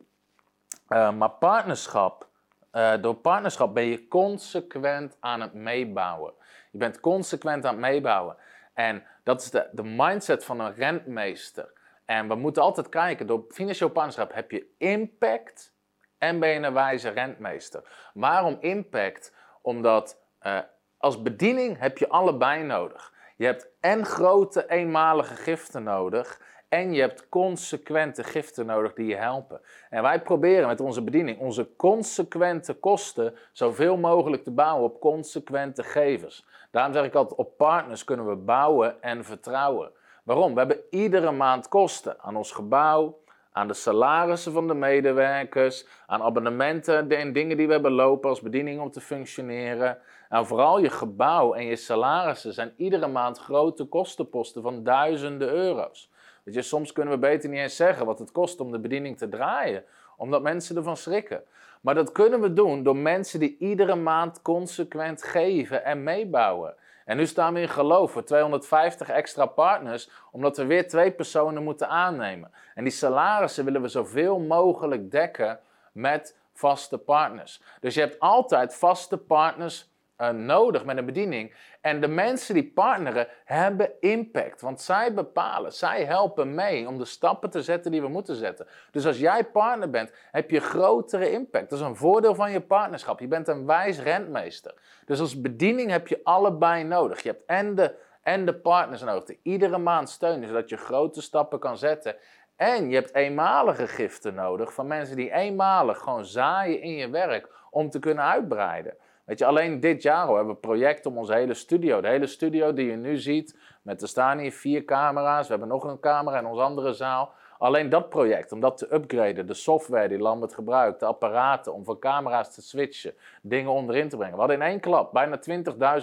Uh, 0.89 1.11
maar 1.11 1.29
partnerschap, 1.29 2.29
uh, 2.71 2.93
door 3.01 3.15
partnerschap 3.15 3.73
ben 3.73 3.85
je 3.85 4.07
consequent 4.07 5.17
aan 5.19 5.41
het 5.41 5.53
meebouwen. 5.53 6.33
Je 6.71 6.77
bent 6.77 6.99
consequent 6.99 7.65
aan 7.65 7.71
het 7.71 7.81
meebouwen. 7.81 8.37
En 8.73 9.03
dat 9.23 9.41
is 9.41 9.49
de, 9.49 9.69
de 9.71 9.83
mindset 9.83 10.45
van 10.45 10.59
een 10.59 10.73
rentmeester. 10.73 11.73
En 12.05 12.27
we 12.27 12.35
moeten 12.35 12.63
altijd 12.63 12.89
kijken, 12.89 13.27
door 13.27 13.45
financieel 13.49 13.89
partnerschap 13.89 14.33
heb 14.33 14.51
je 14.51 14.67
impact 14.77 15.73
en 16.17 16.39
ben 16.39 16.49
je 16.49 16.59
een 16.59 16.73
wijze 16.73 17.09
rentmeester. 17.09 18.09
Waarom 18.13 18.57
impact? 18.59 19.33
Omdat 19.61 20.21
uh, 20.41 20.59
als 20.97 21.21
bediening 21.21 21.79
heb 21.79 21.97
je 21.97 22.09
allebei 22.09 22.63
nodig. 22.63 23.13
Je 23.35 23.45
hebt 23.45 23.67
en 23.79 24.05
grote 24.05 24.69
eenmalige 24.69 25.35
giften 25.35 25.83
nodig 25.83 26.41
en 26.69 26.93
je 26.93 27.01
hebt 27.01 27.29
consequente 27.29 28.23
giften 28.23 28.65
nodig 28.65 28.93
die 28.93 29.07
je 29.07 29.15
helpen. 29.15 29.61
En 29.89 30.01
wij 30.01 30.21
proberen 30.21 30.67
met 30.67 30.79
onze 30.79 31.01
bediening 31.01 31.39
onze 31.39 31.75
consequente 31.75 32.73
kosten 32.73 33.35
zoveel 33.51 33.97
mogelijk 33.97 34.43
te 34.43 34.51
bouwen 34.51 34.83
op 34.83 34.99
consequente 34.99 35.83
gevers. 35.83 36.45
Daarom 36.71 36.93
zeg 36.93 37.05
ik 37.05 37.15
altijd, 37.15 37.39
op 37.39 37.57
partners 37.57 38.03
kunnen 38.03 38.29
we 38.29 38.35
bouwen 38.35 39.01
en 39.01 39.23
vertrouwen. 39.23 39.91
Waarom? 40.23 40.53
We 40.53 40.59
hebben 40.59 40.81
iedere 40.89 41.31
maand 41.31 41.67
kosten 41.67 42.19
aan 42.21 42.35
ons 42.35 42.51
gebouw, 42.51 43.19
aan 43.51 43.67
de 43.67 43.73
salarissen 43.73 44.51
van 44.51 44.67
de 44.67 44.73
medewerkers, 44.73 45.87
aan 46.07 46.21
abonnementen 46.21 47.09
en 47.09 47.33
dingen 47.33 47.57
die 47.57 47.67
we 47.67 47.73
hebben 47.73 47.91
lopen 47.91 48.29
als 48.29 48.41
bediening 48.41 48.81
om 48.81 48.91
te 48.91 49.01
functioneren. 49.01 49.97
En 50.29 50.45
vooral 50.45 50.79
je 50.79 50.89
gebouw 50.89 51.53
en 51.53 51.65
je 51.65 51.75
salarissen 51.75 52.53
zijn 52.53 52.73
iedere 52.77 53.07
maand 53.07 53.37
grote 53.37 53.85
kostenposten 53.85 54.61
van 54.61 54.83
duizenden 54.83 55.49
euro's. 55.49 56.11
Weet 56.45 56.65
soms 56.65 56.91
kunnen 56.91 57.13
we 57.13 57.19
beter 57.19 57.49
niet 57.49 57.59
eens 57.59 57.75
zeggen 57.75 58.05
wat 58.05 58.19
het 58.19 58.31
kost 58.31 58.59
om 58.59 58.71
de 58.71 58.79
bediening 58.79 59.17
te 59.17 59.29
draaien, 59.29 59.83
omdat 60.17 60.41
mensen 60.41 60.75
ervan 60.75 60.97
schrikken. 60.97 61.43
Maar 61.81 61.95
dat 61.95 62.11
kunnen 62.11 62.41
we 62.41 62.53
doen 62.53 62.83
door 62.83 62.95
mensen 62.95 63.39
die 63.39 63.57
iedere 63.59 63.95
maand 63.95 64.41
consequent 64.41 65.23
geven 65.23 65.83
en 65.83 66.03
meebouwen. 66.03 66.75
En 67.05 67.17
nu 67.17 67.25
staan 67.25 67.53
we 67.53 67.59
in 67.59 67.69
geloof 67.69 68.11
voor 68.11 68.23
250 68.23 69.09
extra 69.09 69.45
partners, 69.45 70.09
omdat 70.31 70.57
we 70.57 70.65
weer 70.65 70.87
twee 70.87 71.11
personen 71.11 71.63
moeten 71.63 71.89
aannemen. 71.89 72.51
En 72.75 72.83
die 72.83 72.93
salarissen 72.93 73.65
willen 73.65 73.81
we 73.81 73.87
zoveel 73.87 74.39
mogelijk 74.39 75.11
dekken 75.11 75.59
met 75.91 76.37
vaste 76.53 76.97
partners. 76.97 77.61
Dus 77.79 77.93
je 77.93 77.99
hebt 77.99 78.19
altijd 78.19 78.75
vaste 78.75 79.17
partners 79.17 79.93
uh, 80.17 80.29
nodig 80.29 80.85
met 80.85 80.97
een 80.97 81.05
bediening. 81.05 81.53
En 81.81 82.01
de 82.01 82.07
mensen 82.07 82.53
die 82.53 82.71
partneren 82.71 83.27
hebben 83.45 83.91
impact, 83.99 84.61
want 84.61 84.81
zij 84.81 85.13
bepalen, 85.13 85.73
zij 85.73 86.05
helpen 86.05 86.55
mee 86.55 86.87
om 86.87 86.97
de 86.97 87.05
stappen 87.05 87.49
te 87.49 87.61
zetten 87.61 87.91
die 87.91 88.01
we 88.01 88.07
moeten 88.07 88.35
zetten. 88.35 88.67
Dus 88.91 89.05
als 89.05 89.19
jij 89.19 89.45
partner 89.45 89.89
bent, 89.89 90.11
heb 90.31 90.49
je 90.49 90.59
grotere 90.59 91.31
impact. 91.31 91.69
Dat 91.69 91.79
is 91.79 91.85
een 91.85 91.95
voordeel 91.95 92.35
van 92.35 92.51
je 92.51 92.61
partnerschap. 92.61 93.19
Je 93.19 93.27
bent 93.27 93.47
een 93.47 93.65
wijs 93.65 93.99
rentmeester. 93.99 94.73
Dus 95.05 95.19
als 95.19 95.41
bediening 95.41 95.91
heb 95.91 96.07
je 96.07 96.19
allebei 96.23 96.83
nodig. 96.83 97.21
Je 97.21 97.29
hebt 97.29 97.45
en 97.45 97.75
de, 97.75 97.95
en 98.21 98.45
de 98.45 98.55
partners 98.55 99.01
nodig 99.01 99.23
die 99.23 99.39
iedere 99.43 99.77
maand 99.77 100.09
steunen, 100.09 100.47
zodat 100.47 100.69
je 100.69 100.77
grote 100.77 101.21
stappen 101.21 101.59
kan 101.59 101.77
zetten. 101.77 102.15
En 102.55 102.89
je 102.89 102.95
hebt 102.95 103.15
eenmalige 103.15 103.87
giften 103.87 104.33
nodig 104.33 104.73
van 104.73 104.87
mensen 104.87 105.15
die 105.15 105.31
eenmalig 105.31 105.97
gewoon 105.97 106.25
zaaien 106.25 106.81
in 106.81 106.93
je 106.95 107.09
werk 107.09 107.49
om 107.69 107.89
te 107.89 107.99
kunnen 107.99 108.23
uitbreiden. 108.23 108.93
Weet 109.25 109.39
je, 109.39 109.45
alleen 109.45 109.79
dit 109.79 110.01
jaar 110.01 110.27
al 110.27 110.35
hebben 110.35 110.53
we 110.53 110.59
project 110.59 111.05
om 111.05 111.17
onze 111.17 111.33
hele 111.33 111.53
studio. 111.53 112.01
De 112.01 112.07
hele 112.07 112.27
studio 112.27 112.73
die 112.73 112.89
je 112.89 112.95
nu 112.95 113.17
ziet, 113.17 113.57
met 113.81 114.01
er 114.01 114.07
staan 114.07 114.37
hier 114.37 114.51
vier 114.51 114.85
camera's. 114.85 115.45
We 115.45 115.51
hebben 115.51 115.67
nog 115.67 115.83
een 115.83 115.99
camera 115.99 116.39
in 116.39 116.45
onze 116.45 116.61
andere 116.61 116.93
zaal. 116.93 117.33
Alleen 117.57 117.89
dat 117.89 118.09
project, 118.09 118.51
om 118.51 118.59
dat 118.59 118.77
te 118.77 118.93
upgraden, 118.93 119.47
de 119.47 119.53
software 119.53 120.07
die 120.07 120.19
Lambert 120.19 120.53
gebruikt, 120.53 120.99
de 120.99 121.05
apparaten 121.05 121.73
om 121.73 121.83
van 121.83 121.99
camera's 121.99 122.53
te 122.53 122.61
switchen, 122.61 123.13
dingen 123.41 123.71
onderin 123.71 124.09
te 124.09 124.15
brengen. 124.15 124.33
We 124.33 124.39
hadden 124.39 124.57
in 124.57 124.67
één 124.67 124.79
klap 124.79 125.13
bijna 125.13 125.39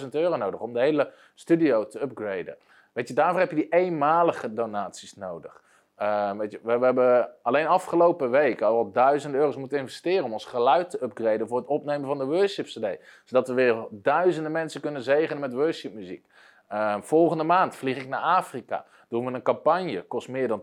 20.000 0.00 0.08
euro 0.11 0.37
nodig 0.37 0.61
om 0.61 0.72
de 0.72 0.80
hele 0.80 1.12
studio 1.35 1.87
te 1.87 2.02
upgraden. 2.02 2.56
Weet 2.92 3.08
je, 3.08 3.14
daarvoor 3.14 3.40
heb 3.40 3.50
je 3.50 3.56
die 3.56 3.68
eenmalige 3.68 4.52
donaties 4.52 5.14
nodig. 5.14 5.62
Uh, 5.98 6.33
weet 6.33 6.50
je, 6.50 6.61
we, 6.62 6.78
we, 6.78 6.85
hebben 6.85 7.31
alleen 7.42 7.66
afgelopen 7.66 8.31
week 8.31 8.62
al 8.62 8.92
duizenden 8.92 9.40
euro's 9.40 9.57
moeten 9.57 9.78
investeren 9.78 10.24
om 10.24 10.33
ons 10.33 10.44
geluid 10.44 10.90
te 10.90 11.02
upgraden 11.02 11.48
voor 11.48 11.59
het 11.59 11.66
opnemen 11.66 12.07
van 12.07 12.18
de 12.18 12.24
worship 12.24 12.66
CD. 12.66 12.87
Zodat 13.24 13.48
we 13.48 13.55
weer 13.55 13.87
duizenden 13.90 14.52
mensen 14.52 14.81
kunnen 14.81 15.02
zegenen 15.02 15.40
met 15.40 15.52
worshipmuziek. 15.52 16.26
Uh, 16.72 16.96
volgende 17.00 17.44
maand 17.44 17.76
vlieg 17.76 17.96
ik 17.96 18.09
naar 18.09 18.20
Afrika. 18.20 18.85
Doen 19.09 19.26
we 19.26 19.33
een 19.33 19.42
campagne, 19.42 20.02
kost 20.02 20.28
meer 20.28 20.48
dan 20.48 20.62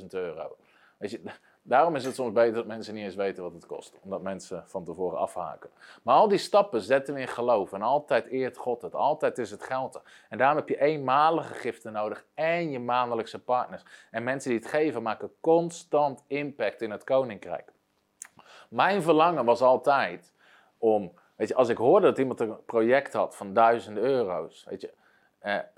10.000 0.00 0.06
euro. 0.10 0.56
Weet 0.98 1.10
je, 1.10 1.20
Daarom 1.68 1.96
is 1.96 2.04
het 2.04 2.14
soms 2.14 2.32
beter 2.32 2.54
dat 2.54 2.66
mensen 2.66 2.94
niet 2.94 3.04
eens 3.04 3.14
weten 3.14 3.42
wat 3.42 3.52
het 3.52 3.66
kost. 3.66 3.98
Omdat 4.02 4.22
mensen 4.22 4.64
van 4.66 4.84
tevoren 4.84 5.18
afhaken. 5.18 5.70
Maar 6.02 6.14
al 6.14 6.28
die 6.28 6.38
stappen 6.38 6.80
zetten 6.80 7.14
we 7.14 7.20
in 7.20 7.28
geloof. 7.28 7.72
En 7.72 7.82
altijd 7.82 8.26
eert 8.26 8.56
God 8.56 8.82
het. 8.82 8.94
Altijd 8.94 9.38
is 9.38 9.50
het 9.50 9.62
geld. 9.62 10.02
En 10.28 10.38
daarom 10.38 10.56
heb 10.56 10.68
je 10.68 10.80
eenmalige 10.80 11.54
giften 11.54 11.92
nodig. 11.92 12.24
En 12.34 12.70
je 12.70 12.78
maandelijkse 12.78 13.42
partners. 13.42 13.82
En 14.10 14.24
mensen 14.24 14.50
die 14.50 14.58
het 14.58 14.68
geven 14.68 15.02
maken 15.02 15.32
constant 15.40 16.24
impact 16.26 16.82
in 16.82 16.90
het 16.90 17.04
koninkrijk. 17.04 17.72
Mijn 18.68 19.02
verlangen 19.02 19.44
was 19.44 19.60
altijd 19.60 20.32
om. 20.78 21.12
Weet 21.36 21.48
je, 21.48 21.54
als 21.54 21.68
ik 21.68 21.76
hoorde 21.76 22.06
dat 22.06 22.18
iemand 22.18 22.40
een 22.40 22.64
project 22.64 23.12
had 23.12 23.36
van 23.36 23.52
duizenden 23.52 24.02
euro's. 24.02 24.66
Weet 24.68 24.80
je, 24.80 24.92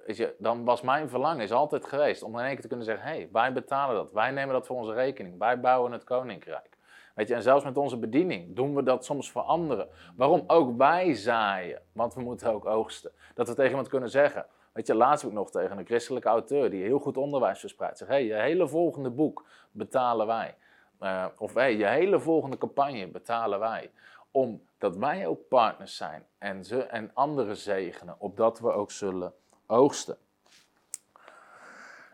je, 0.07 0.35
dan 0.39 0.65
was 0.65 0.81
mijn 0.81 1.09
verlangen 1.09 1.45
is 1.45 1.53
altijd 1.53 1.87
geweest 1.87 2.23
om 2.23 2.39
in 2.39 2.45
één 2.45 2.53
keer 2.53 2.61
te 2.61 2.69
kunnen 2.69 2.87
zeggen: 2.87 3.07
hé, 3.07 3.15
hey, 3.17 3.29
wij 3.33 3.53
betalen 3.53 3.95
dat, 3.97 4.13
wij 4.13 4.31
nemen 4.31 4.55
dat 4.55 4.67
voor 4.67 4.77
onze 4.77 4.93
rekening, 4.93 5.39
wij 5.39 5.61
bouwen 5.61 5.93
het 5.93 6.05
koninkrijk. 6.05 6.77
Weet 7.15 7.29
je, 7.29 7.35
en 7.35 7.43
zelfs 7.43 7.65
met 7.65 7.77
onze 7.77 7.97
bediening 7.97 8.57
doen 8.57 8.75
we 8.75 8.83
dat 8.83 9.05
soms 9.05 9.31
voor 9.31 9.43
anderen. 9.43 9.89
Waarom? 10.17 10.45
Ook 10.47 10.77
wij 10.77 11.15
zaaien, 11.15 11.83
want 11.93 12.15
we 12.15 12.21
moeten 12.21 12.53
ook 12.53 12.67
oogsten. 12.67 13.13
Dat 13.35 13.49
we 13.49 13.55
tegen 13.55 13.71
iemand 13.71 13.89
kunnen 13.89 14.11
zeggen. 14.11 14.47
Weet 14.73 14.87
je, 14.87 14.95
laatst 14.95 15.25
ook 15.25 15.33
nog 15.33 15.51
tegen 15.51 15.79
een 15.79 15.87
christelijke 15.87 16.29
auteur 16.29 16.71
die 16.71 16.83
heel 16.83 16.99
goed 16.99 17.17
onderwijs 17.17 17.61
verspreidt. 17.61 17.99
Zeg, 17.99 18.09
hé, 18.09 18.15
hey, 18.15 18.25
je 18.25 18.35
hele 18.35 18.69
volgende 18.69 19.11
boek 19.11 19.45
betalen 19.71 20.27
wij. 20.27 20.57
Uh, 21.01 21.27
of 21.39 21.55
hé, 21.55 21.61
hey, 21.61 21.77
je 21.77 21.87
hele 21.87 22.21
volgende 22.21 22.59
campagne 22.59 23.09
betalen 23.09 23.59
wij. 23.59 23.91
Omdat 24.31 24.97
wij 24.97 25.27
ook 25.27 25.49
partners 25.49 25.97
zijn 25.97 26.27
en, 26.39 26.65
ze, 26.65 26.83
en 26.83 27.11
anderen 27.15 27.57
zegenen, 27.57 28.17
opdat 28.19 28.61
we 28.61 28.73
ook 28.73 28.91
zullen 28.91 29.33
oogsten. 29.69 30.17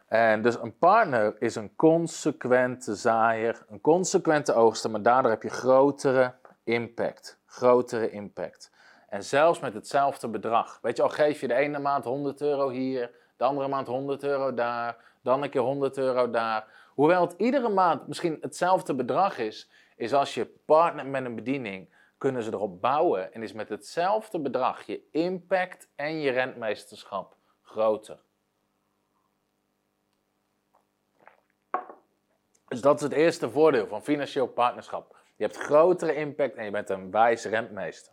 En 0.07 0.43
dus 0.43 0.61
een 0.61 0.79
partner 0.79 1.37
is 1.39 1.55
een 1.55 1.77
consequente 1.77 2.95
zaaier, 2.95 3.65
een 3.69 3.81
consequente 3.81 4.55
oogster, 4.55 4.91
maar 4.91 5.03
daardoor 5.03 5.31
heb 5.31 5.43
je 5.43 5.49
grotere 5.49 6.35
impact. 6.65 7.39
Grotere 7.47 8.11
impact. 8.11 8.71
En 9.09 9.25
zelfs 9.25 9.61
met 9.61 9.75
hetzelfde 9.75 10.29
bedrag. 10.29 10.79
Weet 10.83 10.97
je, 10.97 11.03
al 11.03 11.09
geef 11.09 11.41
je 11.41 11.49
de 11.49 11.55
ene 11.55 11.79
maand 11.79 12.05
100 12.05 12.41
euro 12.41 12.69
hier, 12.69 13.11
de 13.37 13.45
andere 13.45 13.69
maand 13.69 13.87
100 13.87 14.23
euro 14.23 14.55
daar, 14.55 14.97
dan 15.23 15.43
een 15.43 15.51
keer 15.51 15.61
100 15.61 15.99
euro 15.99 16.31
daar. 16.31 16.67
Hoewel 16.95 17.21
het 17.21 17.35
iedere 17.37 17.69
maand 17.69 18.07
misschien 18.07 18.39
hetzelfde 18.41 18.95
bedrag 18.95 19.39
is, 19.39 19.71
is 19.97 20.15
als 20.15 20.35
je 20.35 20.47
partnert 20.65 21.09
met 21.09 21.25
een 21.25 21.35
bediening, 21.35 21.95
kunnen 22.19 22.43
ze 22.43 22.53
erop 22.53 22.81
bouwen 22.81 23.33
en 23.33 23.43
is 23.43 23.53
met 23.53 23.69
hetzelfde 23.69 24.41
bedrag 24.41 24.83
je 24.83 25.01
impact 25.11 25.89
en 25.97 26.21
je 26.21 26.31
rentmeesterschap 26.31 27.37
groter. 27.75 28.19
Dus 32.69 32.81
dat 32.81 32.97
is 32.97 33.03
het 33.03 33.13
eerste 33.13 33.51
voordeel 33.51 33.87
van 33.87 34.03
financieel 34.03 34.47
partnerschap. 34.47 35.17
Je 35.37 35.45
hebt 35.45 35.57
grotere 35.57 36.15
impact 36.15 36.55
en 36.55 36.65
je 36.65 36.71
bent 36.71 36.91
een 36.91 37.11
wijs 37.11 37.45
rentmeester. 37.45 38.13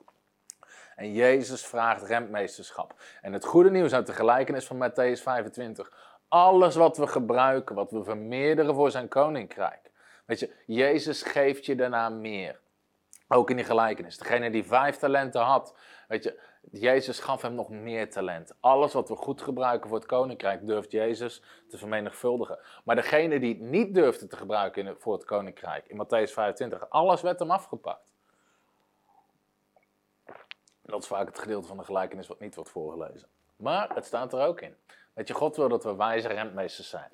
En 0.96 1.14
Jezus 1.14 1.66
vraagt 1.66 2.04
rentmeesterschap. 2.04 3.02
En 3.22 3.34
het 3.34 3.46
goede 3.46 3.72
nieuws 3.72 3.94
uit 3.94 4.06
de 4.06 4.14
gelijkenis 4.14 4.66
van 4.66 4.90
Matthäus 4.90 5.22
25. 5.22 6.20
Alles 6.28 6.76
wat 6.76 6.98
we 6.98 7.08
gebruiken, 7.08 7.76
wat 7.76 7.92
we 7.92 8.04
vermeerderen 8.04 8.76
voor 8.76 8.92
zijn 8.92 9.08
koninkrijk. 9.08 9.92
Weet 10.26 10.40
je, 10.40 10.54
Jezus 10.66 11.24
geeft 11.24 11.66
je 11.66 11.76
daarna 11.76 12.10
meer. 12.10 12.60
Ook 13.28 13.50
in 13.50 13.56
die 13.56 13.66
gelijkenis. 13.66 14.18
Degene 14.18 14.52
die 14.52 14.66
vijf 14.66 14.98
talenten 14.98 15.42
had, 15.42 15.76
weet 16.08 16.24
je, 16.24 16.40
Jezus 16.72 17.20
gaf 17.20 17.42
hem 17.42 17.54
nog 17.54 17.70
meer 17.70 18.10
talent. 18.10 18.54
Alles 18.60 18.94
wat 18.94 19.10
we 19.10 19.16
goed 19.16 19.42
gebruiken 19.42 19.90
voor 19.90 19.98
het 19.98 20.08
koninkrijk 20.08 20.68
durft 20.68 20.92
Jezus 20.92 21.42
te 21.70 21.78
vermenigvuldigen. 21.78 22.60
Maar 22.84 22.96
degene 22.96 23.40
die 23.40 23.54
het 23.54 23.64
niet 23.64 23.94
durfde 23.94 24.28
te 24.28 24.36
gebruiken 24.36 24.96
voor 25.00 25.14
het 25.14 25.26
koninkrijk, 25.26 25.88
in 25.88 26.06
Matthäus 26.06 26.32
25, 26.34 26.90
alles 26.90 27.22
werd 27.22 27.40
hem 27.40 27.52
afgepakt. 27.52 28.12
Dat 30.82 31.02
is 31.02 31.08
vaak 31.08 31.28
het 31.28 31.40
gedeelte 31.40 31.68
van 31.68 31.78
de 31.78 31.84
gelijkenis 31.84 32.28
wat 32.28 32.40
niet 32.40 32.56
wordt 32.56 32.70
voorgelezen. 32.70 33.28
Maar 33.56 33.90
het 33.96 34.06
staat 34.06 34.34
er 34.34 34.48
ook 34.48 34.62
in. 34.62 34.76
Weet 35.14 35.28
je, 35.28 35.34
God 35.34 35.56
wil 35.56 35.70
dat 35.70 35.84
we 35.84 35.96
wijze 35.96 36.28
rentmeesters 36.28 36.90
zijn. 36.90 37.10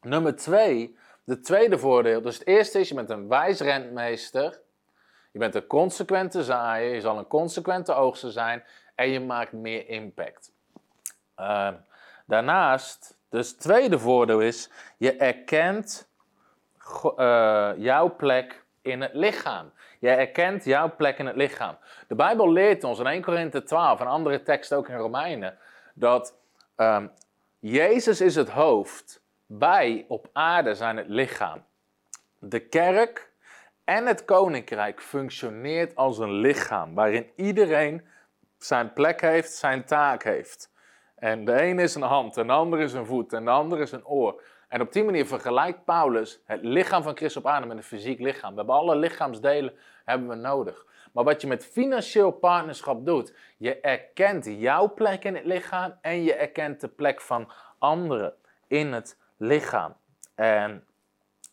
Nummer 0.00 0.36
twee, 0.36 0.96
de 1.24 1.40
tweede 1.40 1.78
voordeel. 1.78 2.22
Dus 2.22 2.38
het 2.38 2.46
eerste 2.46 2.80
is, 2.80 2.88
je 2.88 2.94
bent 2.94 3.10
een 3.10 3.28
wijs 3.28 3.60
rentmeester. 3.60 4.60
Je 5.36 5.42
bent 5.42 5.54
een 5.54 5.66
consequente 5.66 6.44
zaaier, 6.44 6.94
je 6.94 7.00
zal 7.00 7.18
een 7.18 7.26
consequente 7.26 7.94
oogster 7.94 8.32
zijn 8.32 8.64
en 8.94 9.08
je 9.08 9.20
maakt 9.20 9.52
meer 9.52 9.88
impact. 9.88 10.52
Uh, 11.40 11.68
daarnaast, 12.26 13.16
dus 13.28 13.52
tweede 13.52 13.98
voordeel 13.98 14.40
is, 14.40 14.70
je 14.96 15.16
erkent 15.16 16.08
uh, 17.18 17.70
jouw 17.76 18.16
plek 18.16 18.64
in 18.82 19.00
het 19.00 19.14
lichaam. 19.14 19.72
Je 19.98 20.08
erkent 20.08 20.64
jouw 20.64 20.94
plek 20.96 21.18
in 21.18 21.26
het 21.26 21.36
lichaam. 21.36 21.76
De 22.08 22.14
Bijbel 22.14 22.52
leert 22.52 22.84
ons 22.84 22.98
in 22.98 23.06
1 23.06 23.22
Korinthe 23.22 23.62
12 23.62 24.00
en 24.00 24.06
andere 24.06 24.42
teksten 24.42 24.76
ook 24.76 24.88
in 24.88 24.96
Romeinen 24.96 25.58
dat 25.94 26.34
um, 26.76 27.10
Jezus 27.58 28.20
is 28.20 28.34
het 28.34 28.50
hoofd, 28.50 29.22
wij 29.46 30.04
op 30.08 30.28
aarde 30.32 30.74
zijn 30.74 30.96
het 30.96 31.08
lichaam. 31.08 31.64
De 32.38 32.60
kerk 32.60 33.25
en 33.86 34.06
het 34.06 34.24
koninkrijk 34.24 35.02
functioneert 35.02 35.96
als 35.96 36.18
een 36.18 36.32
lichaam 36.32 36.94
waarin 36.94 37.30
iedereen 37.36 38.06
zijn 38.58 38.92
plek 38.92 39.20
heeft, 39.20 39.52
zijn 39.52 39.84
taak 39.84 40.22
heeft. 40.22 40.72
En 41.16 41.44
de 41.44 41.62
een 41.62 41.78
is 41.78 41.94
een 41.94 42.02
hand, 42.02 42.36
en 42.36 42.46
de 42.46 42.52
ander 42.52 42.80
is 42.80 42.92
een 42.92 43.06
voet, 43.06 43.32
en 43.32 43.44
de 43.44 43.50
ander 43.50 43.80
is 43.80 43.92
een 43.92 44.06
oor. 44.06 44.42
En 44.68 44.80
op 44.80 44.92
die 44.92 45.04
manier 45.04 45.26
vergelijkt 45.26 45.84
Paulus 45.84 46.40
het 46.44 46.62
lichaam 46.62 47.02
van 47.02 47.16
Christus 47.16 47.42
op 47.42 47.50
aarde 47.50 47.66
met 47.66 47.76
een 47.76 47.82
fysiek 47.82 48.20
lichaam. 48.20 48.50
We 48.50 48.56
hebben 48.56 48.74
alle 48.74 48.96
lichaamsdelen 48.96 49.74
hebben 50.04 50.28
we 50.28 50.34
nodig. 50.34 50.86
Maar 51.12 51.24
wat 51.24 51.40
je 51.40 51.46
met 51.46 51.66
financieel 51.66 52.30
partnerschap 52.30 53.06
doet, 53.06 53.34
je 53.56 53.80
erkent 53.80 54.44
jouw 54.44 54.94
plek 54.94 55.24
in 55.24 55.34
het 55.34 55.44
lichaam 55.44 55.98
en 56.00 56.22
je 56.22 56.34
erkent 56.34 56.80
de 56.80 56.88
plek 56.88 57.20
van 57.20 57.52
anderen 57.78 58.34
in 58.66 58.92
het 58.92 59.18
lichaam. 59.36 59.94
En 60.34 60.86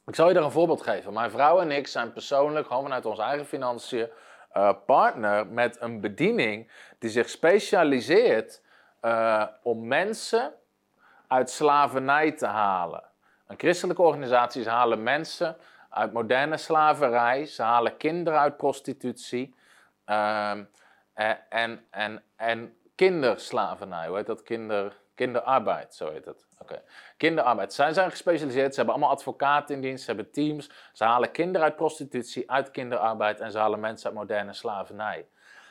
ik 0.05 0.15
zal 0.15 0.27
je 0.27 0.33
daar 0.33 0.43
een 0.43 0.51
voorbeeld 0.51 0.81
geven. 0.81 1.13
Mijn 1.13 1.31
vrouw 1.31 1.59
en 1.59 1.71
ik 1.71 1.87
zijn 1.87 2.13
persoonlijk, 2.13 2.67
gewoon 2.67 2.83
vanuit 2.83 3.05
onze 3.05 3.21
eigen 3.21 3.45
financiën, 3.45 4.09
uh, 4.53 4.73
partner 4.85 5.47
met 5.47 5.81
een 5.81 6.01
bediening 6.01 6.71
die 6.99 7.09
zich 7.09 7.29
specialiseert 7.29 8.61
uh, 9.01 9.45
om 9.63 9.87
mensen 9.87 10.53
uit 11.27 11.49
slavernij 11.49 12.31
te 12.31 12.45
halen. 12.45 13.03
Een 13.47 13.59
christelijke 13.59 14.01
organisatie 14.01 14.69
halen 14.69 15.03
mensen 15.03 15.57
uit 15.89 16.13
moderne 16.13 16.57
slaverij, 16.57 17.45
ze 17.45 17.61
halen 17.61 17.97
kinderen 17.97 18.39
uit 18.39 18.57
prostitutie 18.57 19.55
uh, 20.05 20.51
en, 21.49 21.85
en, 21.89 22.23
en 22.35 22.77
kinderslavernij, 22.95 24.07
hoe 24.07 24.17
heet 24.17 24.25
dat? 24.25 24.43
Kinder, 24.43 24.97
kinderarbeid, 25.15 25.95
zo 25.95 26.11
heet 26.11 26.25
het. 26.25 26.45
Kinderarbeid. 27.17 27.73
Zij 27.73 27.93
zijn 27.93 28.09
gespecialiseerd, 28.09 28.69
ze 28.69 28.75
hebben 28.75 28.95
allemaal 28.95 29.13
advocaten 29.13 29.75
in 29.75 29.81
dienst, 29.81 30.05
ze 30.05 30.11
hebben 30.13 30.31
teams. 30.31 30.69
Ze 30.93 31.03
halen 31.03 31.31
kinderen 31.31 31.67
uit 31.67 31.75
prostitutie, 31.75 32.51
uit 32.51 32.71
kinderarbeid 32.71 33.39
en 33.39 33.51
ze 33.51 33.57
halen 33.57 33.79
mensen 33.79 34.05
uit 34.05 34.15
moderne 34.15 34.53
slavernij. 34.53 35.25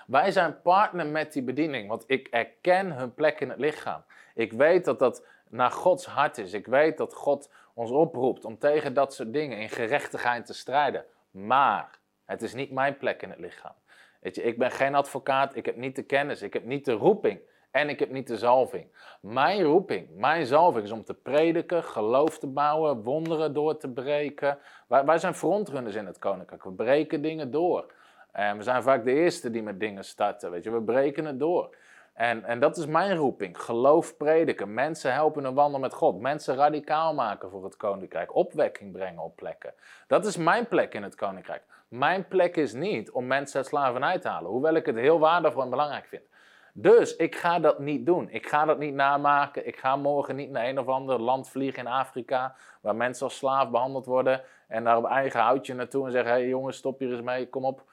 Wij 0.07 0.31
zijn 0.31 0.61
partner 0.63 1.07
met 1.07 1.33
die 1.33 1.43
bediening, 1.43 1.89
want 1.89 2.05
ik 2.07 2.29
erken 2.29 2.93
hun 2.93 3.15
plek 3.15 3.41
in 3.41 3.49
het 3.49 3.59
lichaam. 3.59 4.05
Ik 4.35 4.53
weet 4.53 4.85
dat 4.85 4.99
dat 4.99 5.27
naar 5.49 5.71
Gods 5.71 6.07
hart 6.07 6.39
is. 6.39 6.53
Ik 6.53 6.67
weet 6.67 6.97
dat 6.97 7.15
God 7.15 7.51
ons 7.75 7.91
oproept 7.91 8.45
om 8.45 8.59
tegen 8.59 8.95
dat 8.95 9.15
soort 9.15 9.33
dingen 9.33 9.59
in 9.59 9.69
gerechtigheid 9.69 10.47
te 10.47 10.55
strijden. 10.55 11.05
Maar 11.31 11.99
het 12.25 12.43
is 12.43 12.55
niet 12.55 12.71
mijn 12.71 12.97
plek 12.97 13.23
in 13.23 13.31
het 13.31 13.39
lichaam. 13.39 13.75
Weet 14.21 14.35
je, 14.35 14.43
ik 14.43 14.59
ben 14.59 14.71
geen 14.71 14.95
advocaat, 14.95 15.57
ik 15.57 15.67
heb 15.67 15.77
niet 15.77 15.97
de 15.97 16.03
kennis, 16.03 16.43
ik 16.43 16.53
heb 16.53 16.65
niet 16.65 16.85
de 16.85 16.93
roeping 16.93 17.41
en 17.73 17.89
ik 17.89 17.99
heb 17.99 18.11
niet 18.11 18.27
de 18.27 18.37
zalving. 18.37 18.87
Mijn 19.21 19.63
roeping, 19.63 20.09
mijn 20.17 20.47
zalving 20.47 20.85
is 20.85 20.91
om 20.91 21.05
te 21.05 21.15
prediken, 21.15 21.85
geloof 21.85 22.39
te 22.39 22.47
bouwen, 22.47 23.03
wonderen 23.03 23.55
door 23.55 23.77
te 23.77 23.89
breken. 23.89 24.59
Wij, 24.87 25.05
wij 25.05 25.19
zijn 25.19 25.35
frontrunners 25.35 25.95
in 25.95 26.07
het 26.07 26.19
koninkrijk. 26.19 26.65
We 26.65 26.73
breken 26.73 27.23
dingen 27.23 27.51
door. 27.51 27.93
En 28.33 28.57
we 28.57 28.63
zijn 28.63 28.83
vaak 28.83 29.05
de 29.05 29.13
eerste 29.13 29.51
die 29.51 29.63
met 29.63 29.81
dingen 29.81 30.05
starten. 30.05 30.51
Weet 30.51 30.65
je, 30.65 30.71
we 30.71 30.83
breken 30.83 31.25
het 31.25 31.39
door. 31.39 31.77
En, 32.13 32.45
en 32.45 32.61
dat 32.61 32.77
is 32.77 32.87
mijn 32.87 33.17
roeping. 33.17 33.61
Geloof 33.61 34.17
prediken. 34.17 34.75
Mensen 34.75 35.13
helpen 35.13 35.45
een 35.45 35.55
wandel 35.55 35.81
met 35.81 35.95
God. 35.95 36.21
Mensen 36.21 36.57
radicaal 36.57 37.15
maken 37.15 37.51
voor 37.51 37.65
het 37.65 37.77
koninkrijk. 37.77 38.35
Opwekking 38.35 38.93
brengen 38.93 39.23
op 39.23 39.37
plekken. 39.37 39.75
Dat 40.07 40.27
is 40.27 40.37
mijn 40.37 40.69
plek 40.69 40.95
in 40.95 41.03
het 41.03 41.15
koninkrijk. 41.15 41.63
Mijn 41.89 42.29
plek 42.29 42.57
is 42.57 42.73
niet 42.73 43.11
om 43.11 43.27
mensen 43.27 43.57
uit 43.57 43.67
slavernij 43.67 44.19
te 44.19 44.29
halen. 44.29 44.51
Hoewel 44.51 44.75
ik 44.75 44.87
het 44.87 44.97
heel 44.97 45.19
waardevol 45.19 45.63
en 45.63 45.71
belangrijk 45.71 46.07
vind. 46.07 46.23
Dus 46.73 47.17
ik 47.17 47.37
ga 47.37 47.59
dat 47.59 47.79
niet 47.79 48.07
doen. 48.07 48.31
Ik 48.31 48.47
ga 48.47 48.65
dat 48.65 48.79
niet 48.79 48.95
namaken. 48.95 49.67
Ik 49.67 49.77
ga 49.77 49.97
morgen 49.97 50.37
niet 50.37 50.51
naar 50.51 50.69
een 50.69 50.79
of 50.79 50.89
ander 50.89 51.21
land 51.21 51.49
vliegen 51.49 51.85
in 51.85 51.93
Afrika. 51.93 52.55
Waar 52.81 52.97
mensen 52.97 53.25
als 53.25 53.37
slaaf 53.37 53.71
behandeld 53.71 54.07
worden. 54.07 54.43
En 54.69 54.85
daar 54.85 54.97
op 54.97 55.05
eigen 55.05 55.41
houtje 55.41 55.75
naartoe 55.75 56.07
en 56.07 56.13
zeggen: 56.13 56.33
hé 56.33 56.39
hey 56.39 56.49
jongens, 56.49 56.77
stop 56.77 56.99
hier 56.99 57.11
eens 57.11 57.21
mee. 57.21 57.49
Kom 57.49 57.65
op 57.65 57.85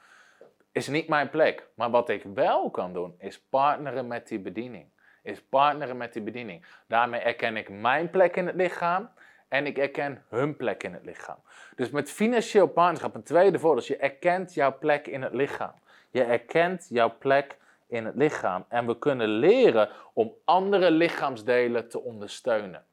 is 0.72 0.88
niet 0.88 1.08
mijn 1.08 1.30
plek. 1.30 1.68
Maar 1.74 1.90
wat 1.90 2.10
ik 2.10 2.24
wel 2.34 2.70
kan 2.70 2.94
doen, 2.94 3.16
is 3.18 3.40
partneren 3.40 4.08
met 4.08 4.28
die 4.28 4.40
bediening. 4.40 4.86
Is 5.24 5.42
partneren 5.42 5.98
met 5.98 6.14
die 6.14 6.22
bediening. 6.22 6.66
Daarmee 6.88 7.22
erken 7.22 7.58
ik 7.58 7.70
mijn 7.70 8.10
plek 8.10 8.36
in 8.36 8.48
het 8.48 8.56
lichaam 8.56 9.10
en 9.48 9.66
ik 9.66 9.78
erken 9.78 10.24
hun 10.30 10.56
plek 10.56 10.84
in 10.84 10.94
het 10.94 11.06
lichaam. 11.06 11.38
Dus 11.76 11.90
met 11.90 12.12
financieel 12.12 12.68
partnerschap, 12.68 13.16
een 13.16 13.24
tweede 13.24 13.60
voordeel, 13.60 13.84
je 13.88 13.98
erkent 13.98 14.54
jouw 14.54 14.78
plek 14.78 15.08
in 15.08 15.22
het 15.22 15.34
lichaam. 15.34 15.74
Je 16.10 16.24
erkent 16.24 16.86
jouw 16.90 17.18
plek 17.18 17.58
in 17.90 18.06
het 18.06 18.16
lichaam. 18.16 18.66
En 18.68 18.86
we 18.86 18.98
kunnen 18.98 19.28
leren 19.28 19.90
om 20.14 20.34
andere 20.46 20.92
lichaamsdelen 20.92 21.90
te 21.90 22.02
ondersteunen. 22.02 22.86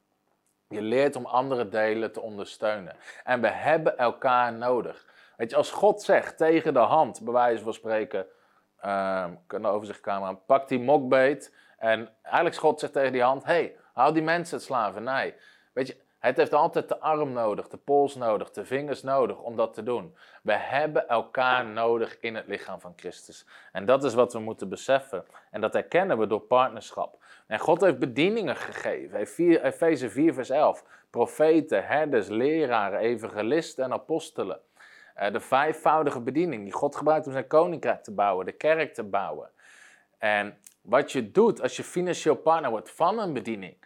Je 0.68 0.82
leert 0.82 1.16
om 1.16 1.26
andere 1.26 1.68
delen 1.68 2.12
te 2.12 2.20
ondersteunen. 2.20 2.96
En 3.24 3.40
we 3.40 3.48
hebben 3.48 3.98
elkaar 3.98 4.52
nodig. 4.52 5.06
Weet 5.37 5.50
je, 5.50 5.56
als 5.56 5.70
God 5.70 6.02
zegt 6.02 6.37
tegen 6.37 6.72
de 6.72 6.78
hand, 6.78 7.20
bij 7.24 7.32
wijze 7.32 7.62
van 7.62 7.72
spreken, 7.72 8.26
uh, 8.85 9.26
kunnen 9.46 9.70
overzichtcamera, 9.70 10.32
pak 10.32 10.68
die 10.68 10.80
mokbeet. 10.80 11.54
En 11.78 12.09
eigenlijk 12.22 12.56
God 12.56 12.80
zegt 12.80 12.92
tegen 12.92 13.12
die 13.12 13.22
hand, 13.22 13.44
hey, 13.44 13.76
hou 13.92 14.14
die 14.14 14.22
mensen 14.22 14.56
het 14.56 14.66
slavernij. 14.66 15.37
Weet 15.72 15.87
je, 15.87 15.96
het 16.18 16.37
heeft 16.37 16.55
altijd 16.55 16.88
de 16.88 16.98
arm 16.98 17.33
nodig, 17.33 17.68
de 17.68 17.76
pols 17.76 18.14
nodig, 18.14 18.50
de 18.50 18.64
vingers 18.64 19.02
nodig 19.02 19.38
om 19.38 19.57
dat 19.57 19.74
te 19.74 19.83
doen. 19.83 20.16
We 20.42 20.52
hebben 20.52 21.09
elkaar 21.09 21.66
nodig 21.66 22.20
in 22.20 22.35
het 22.35 22.46
lichaam 22.46 22.81
van 22.81 22.92
Christus. 22.96 23.46
En 23.72 23.85
dat 23.85 24.05
is 24.05 24.14
wat 24.14 24.33
we 24.33 24.38
moeten 24.38 24.68
beseffen. 24.68 25.24
En 25.50 25.61
dat 25.61 25.74
erkennen 25.74 26.18
we 26.18 26.26
door 26.26 26.40
partnerschap. 26.40 27.24
En 27.46 27.59
God 27.59 27.81
heeft 27.81 27.98
bedieningen 27.98 28.57
gegeven. 28.57 29.18
Efeze 29.62 30.11
4, 30.11 30.35
vers 30.35 30.50
11. 30.50 30.85
Profeten, 31.11 31.87
herders, 31.87 32.29
leraren, 32.29 32.98
evangelisten 32.98 33.85
en 33.85 33.92
apostelen. 33.92 34.61
Uh, 35.16 35.33
de 35.33 35.40
vijfvoudige 35.40 36.20
bediening 36.20 36.62
die 36.62 36.72
God 36.72 36.96
gebruikt 36.96 37.26
om 37.26 37.33
zijn 37.33 37.46
koninkrijk 37.46 38.02
te 38.02 38.12
bouwen, 38.12 38.46
de 38.46 38.52
kerk 38.52 38.94
te 38.94 39.05
bouwen. 39.05 39.50
En 40.18 40.59
wat 40.83 41.12
je 41.12 41.31
doet 41.31 41.62
als 41.62 41.76
je 41.76 41.85
financieel 41.85 42.37
partner 42.37 42.70
wordt 42.70 42.90
van 42.90 43.18
een 43.18 43.33
bediening, 43.33 43.76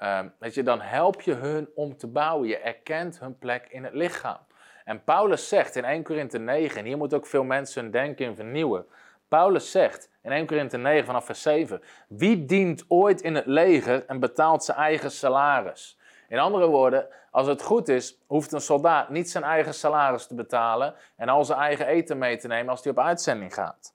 uh, 0.00 0.20
weet 0.38 0.54
je, 0.54 0.62
dan 0.62 0.80
help 0.80 1.20
je 1.20 1.34
hun 1.34 1.68
om 1.74 1.96
te 1.96 2.06
bouwen. 2.06 2.48
Je 2.48 2.58
erkent 2.58 3.20
hun 3.20 3.38
plek 3.38 3.66
in 3.68 3.84
het 3.84 3.94
lichaam. 3.94 4.38
En 4.84 5.04
Paulus 5.04 5.48
zegt 5.48 5.76
in 5.76 5.84
1 5.84 6.02
Korinthe 6.02 6.38
9, 6.38 6.78
en 6.78 6.84
hier 6.84 6.96
moeten 6.96 7.18
ook 7.18 7.26
veel 7.26 7.44
mensen 7.44 7.82
hun 7.82 7.90
denken 7.90 8.26
in 8.26 8.34
vernieuwen. 8.34 8.86
Paulus 9.28 9.70
zegt 9.70 10.10
in 10.22 10.32
1 10.32 10.46
Korinthe 10.46 10.76
9 10.76 11.06
vanaf 11.06 11.24
vers 11.24 11.42
7: 11.42 11.82
Wie 12.08 12.44
dient 12.44 12.84
ooit 12.88 13.20
in 13.20 13.34
het 13.34 13.46
leger 13.46 14.04
en 14.06 14.20
betaalt 14.20 14.64
zijn 14.64 14.78
eigen 14.78 15.10
salaris? 15.10 15.98
In 16.28 16.38
andere 16.38 16.66
woorden, 16.66 17.06
als 17.30 17.46
het 17.46 17.62
goed 17.62 17.88
is, 17.88 18.18
hoeft 18.26 18.52
een 18.52 18.60
soldaat 18.60 19.08
niet 19.08 19.30
zijn 19.30 19.44
eigen 19.44 19.74
salaris 19.74 20.26
te 20.26 20.34
betalen 20.34 20.94
en 21.16 21.28
al 21.28 21.44
zijn 21.44 21.58
eigen 21.58 21.86
eten 21.86 22.18
mee 22.18 22.36
te 22.36 22.46
nemen 22.46 22.70
als 22.70 22.82
hij 22.82 22.92
op 22.92 22.98
uitzending 22.98 23.54
gaat. 23.54 23.94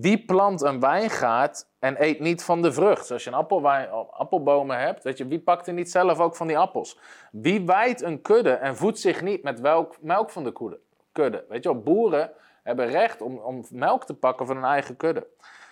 Wie 0.00 0.24
plant 0.24 0.62
een 0.62 0.80
wijngaard 0.80 1.66
en 1.78 2.02
eet 2.02 2.20
niet 2.20 2.44
van 2.44 2.62
de 2.62 2.72
vrucht? 2.72 3.10
Als 3.10 3.24
je 3.24 3.30
een 3.30 3.46
appelbomen 4.10 4.78
hebt, 4.78 5.04
weet 5.04 5.18
je, 5.18 5.26
wie 5.26 5.40
pakt 5.40 5.66
er 5.66 5.72
niet 5.72 5.90
zelf 5.90 6.18
ook 6.18 6.36
van 6.36 6.46
die 6.46 6.58
appels? 6.58 6.98
Wie 7.32 7.66
wijdt 7.66 8.02
een 8.02 8.22
kudde 8.22 8.52
en 8.52 8.76
voedt 8.76 8.98
zich 8.98 9.22
niet 9.22 9.42
met 9.42 9.60
welk, 9.60 9.96
melk 10.00 10.30
van 10.30 10.44
de 10.44 10.78
kudde? 11.12 11.44
Weet 11.48 11.62
je 11.62 11.72
wel, 11.72 11.82
boeren 11.82 12.30
hebben 12.62 12.86
recht 12.86 13.22
om, 13.22 13.38
om 13.38 13.64
melk 13.70 14.04
te 14.04 14.14
pakken 14.14 14.46
van 14.46 14.56
hun 14.56 14.64
eigen 14.64 14.96
kudde. 14.96 15.26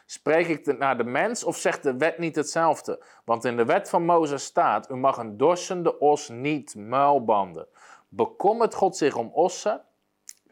Spreek 0.07 0.47
ik 0.47 0.79
naar 0.79 0.97
de 0.97 1.05
mens 1.05 1.45
of 1.45 1.57
zegt 1.57 1.83
de 1.83 1.97
wet 1.97 2.19
niet 2.19 2.37
hetzelfde? 2.37 3.05
Want 3.25 3.45
in 3.45 3.57
de 3.57 3.65
wet 3.65 3.89
van 3.89 4.05
Mozes 4.05 4.45
staat: 4.45 4.91
U 4.91 4.95
mag 4.95 5.17
een 5.17 5.37
dorsende 5.37 5.99
os 5.99 6.29
niet 6.29 6.75
muilbanden. 6.75 7.67
Bekommert 8.09 8.75
God 8.75 8.97
zich 8.97 9.17
om 9.17 9.31
ossen? 9.33 9.81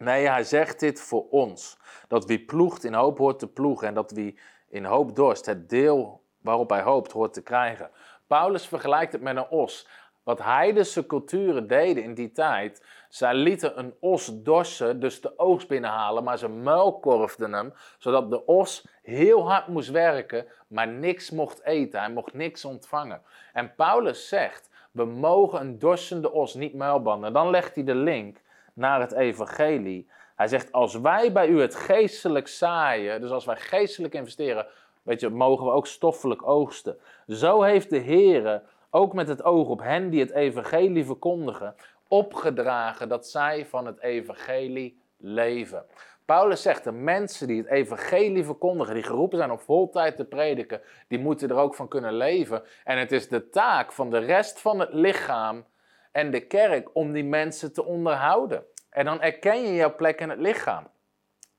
Nee, 0.05 0.29
hij 0.29 0.45
zegt 0.45 0.81
dit 0.81 1.01
voor 1.01 1.29
ons. 1.31 1.79
Dat 2.09 2.25
wie 2.25 2.45
ploegt 2.45 2.85
in 2.85 2.95
hoop 2.95 3.19
hoort 3.19 3.39
te 3.39 3.49
ploegen 3.49 3.89
en 3.89 3.95
dat 3.95 4.11
wie 4.11 4.39
in 4.69 4.85
hoop 4.85 5.17
dorst 5.17 5.47
het 5.47 5.69
deel 5.69 6.23
waarop 6.41 6.71
hij 6.71 6.83
hoopt 6.83 7.13
hoort 7.13 7.33
te 7.33 7.43
krijgen. 7.43 7.91
Paulus 8.27 8.67
vergelijkt 8.67 9.13
het 9.13 9.23
met 9.23 9.37
een 9.37 9.49
os. 9.49 9.89
Wat 10.23 10.43
heidense 10.43 11.07
culturen 11.07 11.67
deden 11.67 12.03
in 12.03 12.15
die 12.15 12.33
tijd, 12.33 12.83
zij 13.09 13.35
lieten 13.35 13.79
een 13.79 13.95
os 14.01 14.43
dorsen, 14.43 15.01
dus 15.01 15.21
de 15.21 15.39
oogst 15.39 15.69
binnenhalen, 15.69 16.25
maar 16.25 16.39
ze 16.39 16.49
muilkorfden 16.49 17.53
hem, 17.53 17.73
zodat 17.99 18.31
de 18.31 18.45
os 18.45 18.87
heel 19.03 19.51
hard 19.51 19.67
moest 19.67 19.91
werken, 19.91 20.47
maar 20.67 20.89
niks 20.89 21.31
mocht 21.31 21.65
eten, 21.65 22.01
hij 22.01 22.11
mocht 22.11 22.35
niks 22.35 22.65
ontvangen. 22.65 23.23
En 23.53 23.75
Paulus 23.75 24.29
zegt, 24.29 24.71
we 24.91 25.05
mogen 25.05 25.61
een 25.61 25.79
dorsende 25.79 26.33
os 26.33 26.55
niet 26.55 26.75
muilbanden. 26.75 27.33
Dan 27.33 27.51
legt 27.51 27.75
hij 27.75 27.85
de 27.85 27.95
link 27.95 28.43
naar 28.75 29.01
het 29.01 29.13
evangelie. 29.13 30.09
Hij 30.37 30.47
zegt, 30.47 30.73
als 30.73 30.95
wij 31.01 31.33
bij 31.33 31.49
u 31.49 31.61
het 31.61 31.75
geestelijk 31.75 32.49
zaaien, 32.49 33.21
dus 33.21 33.31
als 33.31 33.45
wij 33.45 33.57
geestelijk 33.57 34.15
investeren, 34.15 34.67
weet 35.03 35.21
je, 35.21 35.29
mogen 35.29 35.67
we 35.67 35.73
ook 35.73 35.87
stoffelijk 35.87 36.49
oogsten. 36.49 36.97
Zo 37.27 37.63
heeft 37.63 37.91
de 37.91 37.99
Heer, 37.99 38.63
ook 38.91 39.13
met 39.13 39.29
het 39.29 39.45
oog 39.45 39.69
op 39.69 39.81
hen 39.81 40.11
die 40.11 40.21
het 40.21 40.31
evangelie 40.31 41.05
verkondigen, 41.05 41.75
opgedragen 42.09 43.09
dat 43.09 43.27
zij 43.27 43.67
van 43.67 43.87
het 43.87 44.01
evangelie 44.01 44.99
leven. 45.17 45.85
Paulus 46.25 46.63
zegt, 46.63 46.85
de 46.85 46.93
mensen 46.93 47.47
die 47.47 47.59
het 47.59 47.71
evangelie 47.71 48.45
verkondigen, 48.45 48.95
die 48.95 49.03
geroepen 49.03 49.39
zijn 49.39 49.51
om 49.51 49.59
voltijd 49.59 50.17
te 50.17 50.25
prediken, 50.25 50.81
die 51.09 51.19
moeten 51.19 51.49
er 51.49 51.57
ook 51.57 51.75
van 51.75 51.89
kunnen 51.89 52.15
leven. 52.15 52.63
En 52.85 52.99
het 52.99 53.13
is 53.13 53.29
de 53.29 53.49
taak 53.49 53.93
van 53.93 54.11
de 54.11 54.19
rest 54.19 54.61
van 54.61 54.81
het 54.81 54.93
lichaam 54.93 55.65
en 56.15 56.31
de 56.31 56.41
kerk 56.41 56.91
om 56.93 57.13
die 57.13 57.25
mensen 57.25 57.73
te 57.73 57.85
onderhouden. 57.85 58.65
En 58.91 59.05
dan 59.05 59.21
erken 59.21 59.63
je 59.63 59.75
jouw 59.75 59.95
plek 59.95 60.21
in 60.21 60.31
het 60.31 60.39
lichaam. 60.39 60.87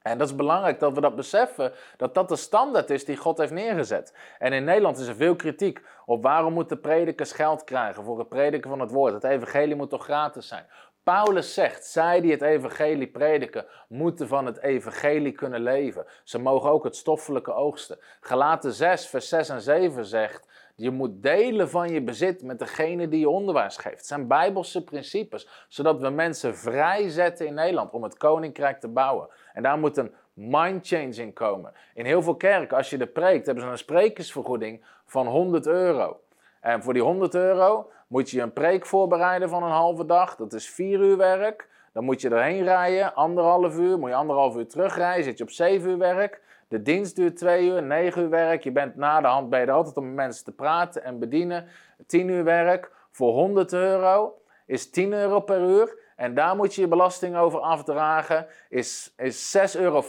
En 0.02 0.18
dat 0.18 0.28
is 0.28 0.36
belangrijk 0.36 0.80
dat 0.80 0.94
we 0.94 1.02
dat 1.02 1.16
beseffen, 1.16 1.74
dat 1.98 2.14
dat 2.14 2.30
de 2.30 2.36
standaard 2.36 2.90
is 2.90 3.06
die 3.06 3.18
God 3.18 3.38
heeft 3.38 3.52
neergezet. 3.52 4.14
En 4.40 4.54
in 4.54 4.64
Nederland 4.64 4.98
is 4.98 5.08
er 5.08 5.16
veel 5.16 5.36
kritiek 5.36 5.82
op 6.06 6.24
waarom 6.24 6.54
moeten 6.54 6.80
predikers 6.80 7.32
geld 7.32 7.64
krijgen 7.64 8.04
voor 8.04 8.20
het 8.20 8.30
prediken 8.30 8.70
van 8.70 8.80
het 8.80 8.92
woord. 8.92 9.14
Het 9.14 9.24
evangelie 9.24 9.76
moet 9.76 9.90
toch 9.90 10.04
gratis 10.04 10.48
zijn. 10.48 10.66
Paulus 11.04 11.54
zegt, 11.54 11.86
zij 11.86 12.22
die 12.22 12.32
het 12.32 12.42
evangelie 12.42 13.08
prediken, 13.08 13.66
moeten 13.88 14.28
van 14.28 14.46
het 14.46 14.62
evangelie 14.62 15.32
kunnen 15.32 15.62
leven. 15.62 16.06
Ze 16.24 16.40
mogen 16.40 16.70
ook 16.70 16.84
het 16.84 16.96
stoffelijke 16.96 17.54
oogsten. 17.54 18.00
Galaten 18.20 18.74
6, 18.74 19.08
vers 19.08 19.30
6 19.30 19.50
en 19.50 19.62
7 19.62 20.06
zegt, 20.06 20.48
je 20.76 20.92
moet 20.92 21.24
delen 21.24 21.70
van 21.70 21.90
je 21.90 22.02
bezit 22.02 22.44
met 22.44 22.60
degene 22.60 23.08
die 23.08 23.20
je 23.20 23.30
onderwijs 23.30 23.78
geeft. 23.78 23.98
Het 23.98 24.06
zijn 24.06 24.28
bijbelse 24.28 24.84
principes, 24.84 25.66
zodat 25.68 26.00
we 26.00 26.10
mensen 26.10 26.56
vrijzetten 26.56 27.46
in 27.46 27.54
Nederland 27.54 27.92
om 27.92 28.04
het 28.04 28.18
koninkrijk 28.18 28.80
te 28.80 28.88
bouwen. 28.88 29.28
En 29.54 29.64
daar 29.64 29.78
moet 29.78 29.98
een 29.98 30.14
mind 30.34 30.88
change 30.88 31.16
in 31.16 31.34
komen. 31.34 31.74
In 31.94 32.06
heel 32.06 32.22
veel 32.22 32.36
kerken, 32.36 32.78
als 32.78 32.90
je 32.90 32.98
er 32.98 33.08
preekt, 33.08 33.46
hebben 33.46 33.64
ze 33.64 33.70
een 33.70 33.78
sprekersvergoeding 33.78 34.86
van 35.06 35.28
100 35.28 35.68
euro. 35.68 36.20
En 36.62 36.84
voor 36.84 36.94
die 36.94 37.02
100 37.02 37.36
euro 37.36 37.90
moet 38.08 38.30
je 38.30 38.42
een 38.42 38.54
preek 38.54 38.86
voorbereiden 38.86 39.50
van 39.50 39.64
een 39.64 39.72
halve 39.72 40.06
dag. 40.06 40.36
Dat 40.36 40.54
is 40.54 40.70
vier 40.70 41.00
uur 41.00 41.18
werk. 41.18 41.68
Dan 41.94 42.04
moet 42.04 42.22
je 42.22 42.30
erheen 42.30 42.64
rijden, 42.64 43.14
anderhalf 43.14 43.78
uur. 43.78 44.00
Moet 44.00 44.10
je 44.10 44.16
anderhalf 44.16 44.56
uur 44.56 44.68
terugrijden, 44.68 45.24
zit 45.24 45.38
je 45.38 45.44
op 45.44 45.50
zeven 45.50 45.90
uur 45.90 45.98
werk. 45.98 46.42
De 46.68 46.82
dienst 46.82 47.16
duurt 47.16 47.38
twee 47.38 47.68
uur, 47.68 47.84
negen 47.84 48.22
uur 48.22 48.30
werk. 48.30 48.64
Je 48.64 48.72
bent 48.72 48.96
na 48.96 49.22
de 49.22 49.28
hand 49.28 49.50
bij 49.50 49.72
altijd 49.72 49.98
om 49.98 50.14
mensen 50.14 50.46
te 50.46 50.52
praten 50.52 51.04
en 51.04 51.20
bedienen. 51.20 51.68
Tien 52.08 52.28
uur 52.30 52.44
werk 52.44 52.92
voor 53.12 53.34
100 53.34 53.74
euro 53.74 54.42
is 54.66 54.90
10 54.90 55.14
euro 55.14 55.40
per 55.40 55.62
uur. 55.62 55.98
En 56.16 56.34
daar 56.34 56.56
moet 56.56 56.76
je 56.76 56.82
je 56.82 56.88
belasting 56.88 57.36
over 57.36 57.60
afdragen, 57.60 58.48
is, 58.70 59.14
is 59.18 59.58
6,50 59.76 59.82
euro 59.82 60.04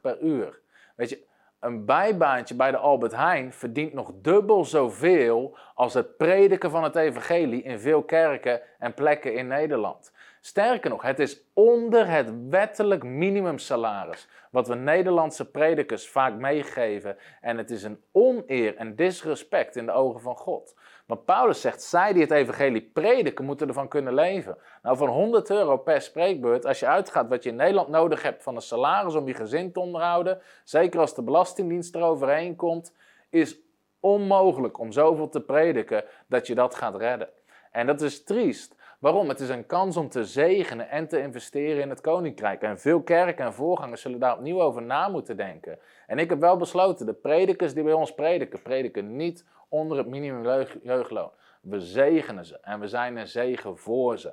per 0.00 0.20
uur. 0.20 0.60
Weet 0.96 1.10
je, 1.10 1.24
een 1.60 1.84
bijbaantje 1.84 2.54
bij 2.54 2.70
de 2.70 2.76
Albert 2.76 3.16
Heijn 3.16 3.52
verdient 3.52 3.92
nog 3.92 4.12
dubbel 4.14 4.64
zoveel 4.64 5.58
als 5.74 5.94
het 5.94 6.16
prediken 6.16 6.70
van 6.70 6.84
het 6.84 6.96
evangelie 6.96 7.62
in 7.62 7.78
veel 7.78 8.02
kerken 8.02 8.60
en 8.78 8.94
plekken 8.94 9.34
in 9.34 9.46
Nederland. 9.46 10.12
Sterker 10.40 10.90
nog, 10.90 11.02
het 11.02 11.18
is 11.18 11.40
onder 11.54 12.08
het 12.08 12.48
wettelijk 12.48 13.02
minimumsalaris 13.02 14.28
wat 14.56 14.68
we 14.68 14.74
Nederlandse 14.74 15.50
predikers 15.50 16.08
vaak 16.08 16.34
meegeven. 16.34 17.16
En 17.40 17.58
het 17.58 17.70
is 17.70 17.82
een 17.82 18.00
oneer 18.12 18.76
en 18.76 18.94
disrespect 18.94 19.76
in 19.76 19.86
de 19.86 19.92
ogen 19.92 20.20
van 20.20 20.36
God. 20.36 20.74
Want 21.06 21.24
Paulus 21.24 21.60
zegt, 21.60 21.82
zij 21.82 22.12
die 22.12 22.22
het 22.22 22.30
evangelie 22.30 22.90
prediken, 22.92 23.44
moeten 23.44 23.68
ervan 23.68 23.88
kunnen 23.88 24.14
leven. 24.14 24.58
Nou, 24.82 24.96
van 24.96 25.08
100 25.08 25.50
euro 25.50 25.76
per 25.76 26.00
spreekbeurt, 26.02 26.66
als 26.66 26.80
je 26.80 26.86
uitgaat 26.86 27.28
wat 27.28 27.42
je 27.42 27.50
in 27.50 27.56
Nederland 27.56 27.88
nodig 27.88 28.22
hebt 28.22 28.42
van 28.42 28.56
een 28.56 28.62
salaris 28.62 29.14
om 29.14 29.26
je 29.26 29.34
gezin 29.34 29.72
te 29.72 29.80
onderhouden, 29.80 30.40
zeker 30.64 31.00
als 31.00 31.14
de 31.14 31.22
Belastingdienst 31.22 31.94
eroverheen 31.94 32.56
komt, 32.56 32.94
is 33.30 33.58
onmogelijk 34.00 34.78
om 34.78 34.92
zoveel 34.92 35.28
te 35.28 35.40
prediken 35.40 36.04
dat 36.26 36.46
je 36.46 36.54
dat 36.54 36.74
gaat 36.74 36.96
redden. 36.96 37.28
En 37.70 37.86
dat 37.86 38.00
is 38.00 38.24
triest, 38.24 38.75
Waarom? 38.98 39.28
Het 39.28 39.40
is 39.40 39.48
een 39.48 39.66
kans 39.66 39.96
om 39.96 40.08
te 40.08 40.24
zegenen 40.24 40.88
en 40.88 41.08
te 41.08 41.20
investeren 41.20 41.82
in 41.82 41.90
het 41.90 42.00
koninkrijk. 42.00 42.62
En 42.62 42.78
veel 42.78 43.02
kerken 43.02 43.44
en 43.44 43.52
voorgangers 43.52 44.00
zullen 44.00 44.18
daar 44.18 44.36
opnieuw 44.36 44.60
over 44.60 44.82
na 44.82 45.08
moeten 45.08 45.36
denken. 45.36 45.78
En 46.06 46.18
ik 46.18 46.30
heb 46.30 46.40
wel 46.40 46.56
besloten, 46.56 47.06
de 47.06 47.12
predikers 47.12 47.74
die 47.74 47.82
bij 47.82 47.92
ons 47.92 48.14
prediken, 48.14 48.62
prediken 48.62 49.16
niet 49.16 49.44
onder 49.68 49.98
het 49.98 50.06
minimum 50.06 50.66
jeugdloon. 50.82 51.30
We 51.60 51.80
zegenen 51.80 52.44
ze 52.44 52.58
en 52.60 52.80
we 52.80 52.88
zijn 52.88 53.16
een 53.16 53.28
zegen 53.28 53.78
voor 53.78 54.18
ze. 54.18 54.32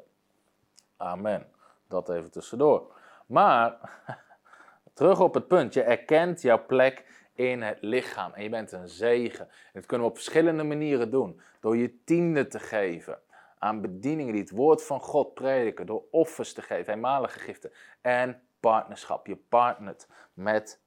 Amen. 0.97 1.47
Dat 1.87 2.09
even 2.09 2.31
tussendoor. 2.31 2.93
Maar, 3.25 3.77
terug 4.93 5.19
op 5.19 5.33
het 5.33 5.47
punt, 5.47 5.73
je 5.73 5.83
erkent 5.83 6.41
jouw 6.41 6.65
plek 6.65 7.05
in 7.33 7.61
het 7.61 7.77
lichaam 7.81 8.33
en 8.33 8.43
je 8.43 8.49
bent 8.49 8.71
een 8.71 8.87
zegen. 8.87 9.45
En 9.47 9.71
dat 9.73 9.85
kunnen 9.85 10.05
we 10.05 10.11
op 10.11 10.17
verschillende 10.19 10.63
manieren 10.63 11.09
doen. 11.09 11.41
Door 11.59 11.77
je 11.77 12.03
tiende 12.03 12.47
te 12.47 12.59
geven 12.59 13.19
aan 13.63 13.81
bedieningen 13.81 14.33
die 14.33 14.41
het 14.41 14.51
woord 14.51 14.83
van 14.83 14.99
God 14.99 15.33
prediken, 15.33 15.85
door 15.85 16.03
offers 16.11 16.53
te 16.53 16.61
geven, 16.61 16.93
eenmalige 16.93 17.39
giften 17.39 17.71
en 18.01 18.41
partnerschap. 18.59 19.27
Je 19.27 19.35
partnert 19.35 20.07
met, 20.33 20.79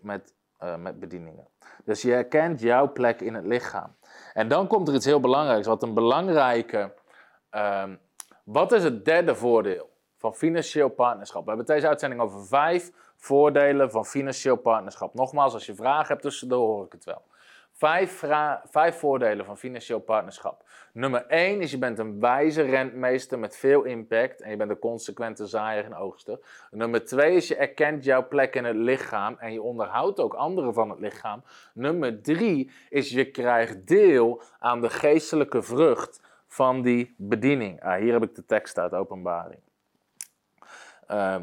met, 0.00 0.34
uh, 0.62 0.76
met 0.76 1.00
bedieningen. 1.00 1.48
Dus 1.84 2.02
je 2.02 2.10
herkent 2.10 2.60
jouw 2.60 2.92
plek 2.92 3.20
in 3.20 3.34
het 3.34 3.46
lichaam. 3.46 3.96
En 4.32 4.48
dan 4.48 4.66
komt 4.66 4.88
er 4.88 4.94
iets 4.94 5.04
heel 5.04 5.20
belangrijks, 5.20 5.66
wat 5.66 5.82
een 5.82 5.94
belangrijke. 5.94 6.94
Um, 7.50 8.00
wat 8.44 8.72
is 8.72 8.84
het 8.84 9.04
derde 9.04 9.34
voordeel 9.34 9.90
van 10.16 10.34
financieel 10.34 10.88
partnerschap? 10.88 11.42
We 11.42 11.48
hebben 11.48 11.66
deze 11.66 11.88
uitzending 11.88 12.20
over 12.20 12.46
vijf 12.46 12.92
voordelen 13.16 13.90
van 13.90 14.06
financieel 14.06 14.56
partnerschap. 14.56 15.14
Nogmaals, 15.14 15.54
als 15.54 15.66
je 15.66 15.74
vragen 15.74 16.08
hebt 16.08 16.22
tussendoor, 16.22 16.66
hoor 16.66 16.84
ik 16.84 16.92
het 16.92 17.04
wel. 17.04 17.22
Vijf, 17.82 18.24
vijf 18.64 18.98
voordelen 18.98 19.44
van 19.44 19.56
financieel 19.56 20.00
partnerschap. 20.00 20.64
Nummer 20.92 21.26
1 21.26 21.60
is 21.60 21.70
je 21.70 21.78
bent 21.78 21.98
een 21.98 22.20
wijze 22.20 22.62
rentmeester 22.62 23.38
met 23.38 23.56
veel 23.56 23.82
impact 23.82 24.40
en 24.40 24.50
je 24.50 24.56
bent 24.56 24.70
een 24.70 24.78
consequente 24.78 25.46
zaaier 25.46 25.84
en 25.84 25.94
oogster. 25.94 26.38
Nummer 26.70 27.04
2 27.04 27.34
is 27.34 27.48
je 27.48 27.56
erkent 27.56 28.04
jouw 28.04 28.28
plek 28.28 28.54
in 28.54 28.64
het 28.64 28.76
lichaam 28.76 29.36
en 29.38 29.52
je 29.52 29.62
onderhoudt 29.62 30.20
ook 30.20 30.34
anderen 30.34 30.74
van 30.74 30.90
het 30.90 31.00
lichaam. 31.00 31.42
Nummer 31.74 32.22
3 32.22 32.70
is 32.88 33.10
je 33.10 33.30
krijgt 33.30 33.86
deel 33.86 34.42
aan 34.58 34.80
de 34.80 34.90
geestelijke 34.90 35.62
vrucht 35.62 36.20
van 36.46 36.82
die 36.82 37.14
bediening. 37.18 37.82
Ah, 37.82 38.00
hier 38.00 38.12
heb 38.12 38.22
ik 38.22 38.34
de 38.34 38.44
tekst 38.44 38.78
uit 38.78 38.92
openbaring. 38.92 39.60
Uh, 41.10 41.36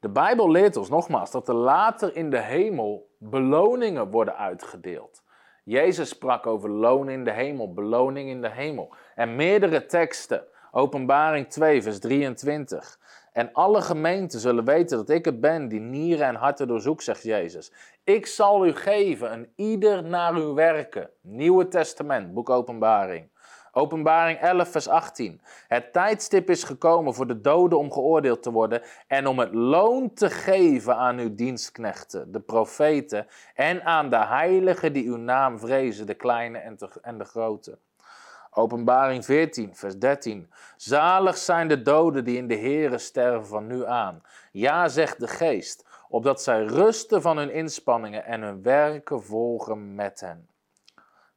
de 0.00 0.08
Bijbel 0.08 0.50
leert 0.50 0.76
ons 0.76 0.88
nogmaals 0.88 1.30
dat 1.30 1.48
er 1.48 1.54
later 1.54 2.16
in 2.16 2.30
de 2.30 2.40
hemel 2.40 3.10
beloningen 3.18 4.10
worden 4.10 4.36
uitgedeeld. 4.36 5.23
Jezus 5.64 6.08
sprak 6.08 6.46
over 6.46 6.70
loon 6.70 7.08
in 7.08 7.24
de 7.24 7.30
hemel, 7.30 7.72
beloning 7.72 8.28
in 8.28 8.40
de 8.40 8.50
hemel. 8.50 8.94
En 9.14 9.36
meerdere 9.36 9.86
teksten 9.86 10.44
Openbaring 10.76 11.48
2, 11.48 11.82
vers 11.82 11.98
23. 11.98 12.98
En 13.32 13.52
alle 13.52 13.82
gemeenten 13.82 14.40
zullen 14.40 14.64
weten 14.64 14.96
dat 14.96 15.08
ik 15.08 15.24
het 15.24 15.40
ben 15.40 15.68
die 15.68 15.80
nieren 15.80 16.26
en 16.26 16.34
harten 16.34 16.68
doorzoekt, 16.68 17.02
zegt 17.02 17.22
Jezus. 17.22 17.72
Ik 18.04 18.26
zal 18.26 18.66
u 18.66 18.72
geven, 18.72 19.32
een 19.32 19.52
ieder 19.56 20.04
naar 20.04 20.34
uw 20.34 20.54
werken. 20.54 21.10
Nieuwe 21.20 21.68
Testament, 21.68 22.34
boek 22.34 22.50
Openbaring. 22.50 23.28
Openbaring 23.76 24.38
11, 24.38 24.68
vers 24.68 24.88
18. 24.88 25.40
Het 25.68 25.92
tijdstip 25.92 26.50
is 26.50 26.64
gekomen 26.64 27.14
voor 27.14 27.26
de 27.26 27.40
doden 27.40 27.78
om 27.78 27.92
geoordeeld 27.92 28.42
te 28.42 28.50
worden 28.50 28.82
en 29.06 29.26
om 29.26 29.38
het 29.38 29.54
loon 29.54 30.12
te 30.12 30.30
geven 30.30 30.96
aan 30.96 31.18
uw 31.18 31.34
dienstknechten, 31.34 32.32
de 32.32 32.40
profeten, 32.40 33.26
en 33.54 33.84
aan 33.84 34.10
de 34.10 34.26
heiligen 34.26 34.92
die 34.92 35.06
uw 35.06 35.16
naam 35.16 35.58
vrezen, 35.58 36.06
de 36.06 36.14
kleine 36.14 36.58
en 37.02 37.18
de, 37.18 37.24
grote. 37.24 37.78
Openbaring 38.50 39.24
14, 39.24 39.76
vers 39.76 39.98
13. 39.98 40.50
Zalig 40.76 41.36
zijn 41.36 41.68
de 41.68 41.82
doden 41.82 42.24
die 42.24 42.36
in 42.36 42.48
de 42.48 42.56
Here 42.56 42.98
sterven 42.98 43.46
van 43.46 43.66
nu 43.66 43.84
aan. 43.84 44.22
Ja, 44.52 44.88
zegt 44.88 45.20
de 45.20 45.28
geest, 45.28 45.86
opdat 46.08 46.42
zij 46.42 46.64
rusten 46.64 47.22
van 47.22 47.36
hun 47.36 47.50
inspanningen 47.50 48.24
en 48.24 48.42
hun 48.42 48.62
werken 48.62 49.22
volgen 49.22 49.94
met 49.94 50.20
hen. 50.20 50.48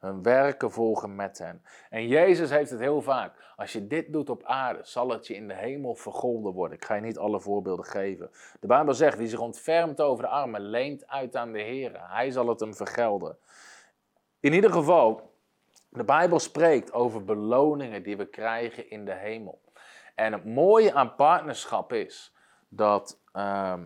Hun 0.08 0.24
werken 0.24 0.72
volgen 0.72 1.16
met 1.16 1.38
hen. 1.38 1.64
En 1.90 2.08
Jezus 2.08 2.50
heeft 2.50 2.70
het 2.70 2.80
heel 2.80 3.02
vaak. 3.02 3.54
Als 3.56 3.74
je 3.74 3.88
dit 3.88 4.14
doet 4.14 4.30
op 4.30 4.44
aarde, 4.44 4.80
zal 4.84 5.10
het 5.10 5.28
je 5.28 5.36
in 5.36 5.48
de 5.48 5.54
hemel 5.54 5.96
vergolden 5.96 6.54
worden. 6.54 6.78
Ik 6.78 6.86
ga 6.86 6.96
je 6.96 7.02
niet 7.02 7.18
alle 7.18 7.40
voorbeelden 7.40 7.86
geven. 7.86 8.32
De 8.60 8.68
Bijbel 8.68 8.94
zegt, 8.94 9.18
wie 9.18 9.28
zich 9.28 9.40
ontfermt 9.40 10.02
over 10.02 10.24
de 10.24 10.30
armen, 10.30 10.62
leent 10.62 11.08
uit 11.08 11.36
aan 11.36 11.52
de 11.52 11.62
Heer. 11.62 11.92
Hij 12.12 12.32
zal 12.32 12.48
het 12.48 12.60
hem 12.60 12.76
vergelden. 12.76 13.38
In 14.40 14.54
ieder 14.54 14.72
geval, 14.72 15.34
de 15.90 16.04
Bijbel 16.04 16.40
spreekt 16.40 16.94
over 16.94 17.24
beloningen 17.24 18.04
die 18.04 18.18
we 18.18 18.26
krijgen 18.26 18.90
in 18.90 19.06
de 19.06 19.14
hemel. 19.14 19.62
En 20.16 20.34
het 20.34 20.46
mooie 20.46 20.94
aan 20.94 21.16
partnerschap 21.16 21.94
is 21.94 22.34
dat 22.70 23.20
ehm, 23.32 23.86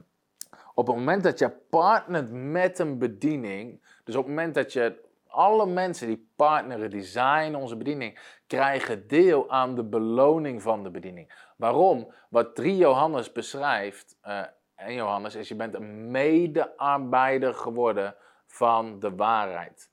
op 0.73 0.87
het 0.87 0.95
moment 0.95 1.23
dat 1.23 1.39
je 1.39 1.49
partnert 1.49 2.31
met 2.31 2.79
een 2.79 2.97
bediening, 2.97 3.81
dus 4.03 4.15
op 4.15 4.25
het 4.25 4.35
moment 4.35 4.55
dat 4.55 4.73
je 4.73 5.09
alle 5.31 5.65
mensen 5.65 6.07
die 6.07 6.31
partneren, 6.35 6.89
die 6.89 7.03
zijn 7.03 7.55
onze 7.55 7.77
bediening, 7.77 8.19
krijgen 8.47 9.07
deel 9.07 9.49
aan 9.49 9.75
de 9.75 9.83
beloning 9.83 10.61
van 10.61 10.83
de 10.83 10.89
bediening. 10.89 11.51
Waarom? 11.57 12.13
Wat 12.29 12.55
3 12.55 12.77
Johannes 12.77 13.31
beschrijft, 13.31 14.17
uh, 14.27 14.43
en 14.75 14.93
Johannes, 14.93 15.35
is 15.35 15.47
je 15.47 15.55
bent 15.55 15.75
een 15.75 16.11
medearbeider 16.11 17.53
geworden 17.53 18.15
van 18.47 18.99
de 18.99 19.15
waarheid. 19.15 19.91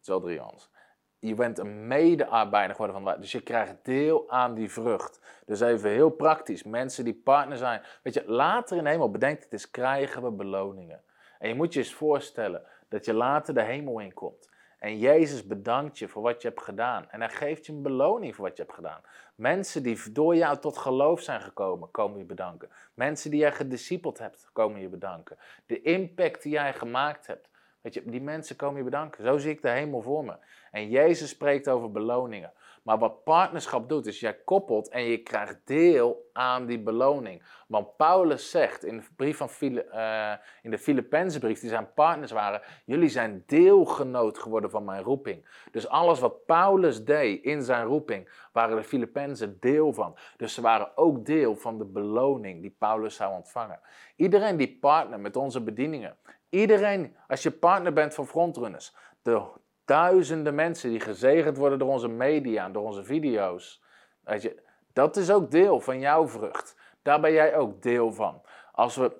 Zo 0.00 0.20
3 0.20 0.34
Johannes 0.34 0.70
je 1.18 1.34
bent 1.34 1.58
een 1.58 1.86
medearbeider 1.86 2.76
geworden 2.76 3.02
van 3.02 3.14
de 3.14 3.20
Dus 3.20 3.32
je 3.32 3.42
krijgt 3.42 3.76
deel 3.82 4.30
aan 4.30 4.54
die 4.54 4.70
vrucht. 4.70 5.20
Dus 5.46 5.60
even 5.60 5.90
heel 5.90 6.10
praktisch. 6.10 6.62
Mensen 6.62 7.04
die 7.04 7.14
partner 7.14 7.56
zijn. 7.56 7.82
Weet 8.02 8.14
je, 8.14 8.24
later 8.26 8.76
in 8.76 8.84
de 8.84 8.90
hemel, 8.90 9.10
bedenk 9.10 9.42
het 9.42 9.52
eens, 9.52 9.70
krijgen 9.70 10.22
we 10.22 10.30
beloningen. 10.30 11.02
En 11.38 11.48
je 11.48 11.54
moet 11.54 11.72
je 11.72 11.78
eens 11.78 11.94
voorstellen 11.94 12.62
dat 12.88 13.04
je 13.04 13.14
later 13.14 13.54
de 13.54 13.62
hemel 13.62 13.98
inkomt. 13.98 14.50
En 14.78 14.98
Jezus 14.98 15.46
bedankt 15.46 15.98
je 15.98 16.08
voor 16.08 16.22
wat 16.22 16.42
je 16.42 16.48
hebt 16.48 16.62
gedaan. 16.62 17.10
En 17.10 17.20
hij 17.20 17.30
geeft 17.30 17.66
je 17.66 17.72
een 17.72 17.82
beloning 17.82 18.34
voor 18.34 18.44
wat 18.44 18.56
je 18.56 18.62
hebt 18.62 18.74
gedaan. 18.74 19.00
Mensen 19.34 19.82
die 19.82 20.12
door 20.12 20.36
jou 20.36 20.58
tot 20.58 20.78
geloof 20.78 21.20
zijn 21.20 21.40
gekomen, 21.40 21.90
komen 21.90 22.18
je 22.18 22.24
bedanken. 22.24 22.68
Mensen 22.94 23.30
die 23.30 23.40
jij 23.40 23.52
gediscipeld 23.52 24.18
hebt, 24.18 24.48
komen 24.52 24.80
je 24.80 24.88
bedanken. 24.88 25.36
De 25.66 25.82
impact 25.82 26.42
die 26.42 26.52
jij 26.52 26.74
gemaakt 26.74 27.26
hebt. 27.26 27.48
Weet 27.80 27.94
je, 27.94 28.04
die 28.04 28.20
mensen 28.20 28.56
komen 28.56 28.78
je 28.78 28.84
bedanken. 28.84 29.24
Zo 29.24 29.38
zie 29.38 29.50
ik 29.50 29.62
de 29.62 29.70
hemel 29.70 30.02
voor 30.02 30.24
me. 30.24 30.36
En 30.70 30.88
Jezus 30.88 31.28
spreekt 31.28 31.68
over 31.68 31.90
beloningen. 31.90 32.52
Maar 32.82 32.98
wat 32.98 33.24
partnerschap 33.24 33.88
doet, 33.88 34.06
is 34.06 34.20
jij 34.20 34.34
koppelt 34.44 34.88
en 34.88 35.02
je 35.02 35.18
krijgt 35.18 35.60
deel 35.64 36.28
aan 36.32 36.66
die 36.66 36.78
beloning. 36.78 37.42
Want 37.68 37.96
Paulus 37.96 38.50
zegt 38.50 38.84
in 38.84 38.96
de 38.96 39.04
brief 39.16 39.36
van 39.36 39.48
uh, 39.60 40.32
in 40.62 40.70
de 40.70 40.78
Filippenzenbrief, 40.78 41.60
die 41.60 41.68
zijn 41.68 41.92
partners 41.94 42.32
waren, 42.32 42.60
jullie 42.84 43.08
zijn 43.08 43.42
deelgenoot 43.46 44.38
geworden 44.38 44.70
van 44.70 44.84
mijn 44.84 45.02
roeping. 45.02 45.66
Dus 45.70 45.88
alles 45.88 46.20
wat 46.20 46.44
Paulus 46.46 47.04
deed 47.04 47.42
in 47.42 47.62
zijn 47.62 47.86
roeping, 47.86 48.46
waren 48.52 48.76
de 48.76 48.84
Filippenzen 48.84 49.56
deel 49.60 49.92
van. 49.92 50.18
Dus 50.36 50.54
ze 50.54 50.60
waren 50.60 50.96
ook 50.96 51.26
deel 51.26 51.56
van 51.56 51.78
de 51.78 51.84
beloning 51.84 52.60
die 52.60 52.76
Paulus 52.78 53.14
zou 53.14 53.34
ontvangen. 53.34 53.80
Iedereen 54.16 54.56
die 54.56 54.78
partner 54.80 55.20
met 55.20 55.36
onze 55.36 55.62
bedieningen, 55.62 56.16
iedereen, 56.48 57.16
als 57.26 57.42
je 57.42 57.50
partner 57.50 57.92
bent 57.92 58.14
van 58.14 58.26
frontrunners, 58.26 58.94
de 59.22 59.42
duizenden 59.88 60.54
mensen 60.54 60.90
die 60.90 61.00
gezegend 61.00 61.56
worden 61.56 61.78
door 61.78 61.88
onze 61.88 62.08
media, 62.08 62.68
door 62.68 62.84
onze 62.84 63.04
video's. 63.04 63.82
Weet 64.20 64.42
je, 64.42 64.62
dat 64.92 65.16
is 65.16 65.30
ook 65.30 65.50
deel 65.50 65.80
van 65.80 65.98
jouw 65.98 66.28
vrucht. 66.28 66.76
Daar 67.02 67.20
ben 67.20 67.32
jij 67.32 67.56
ook 67.56 67.82
deel 67.82 68.12
van. 68.12 68.42
Als 68.72 68.96
we 68.96 69.16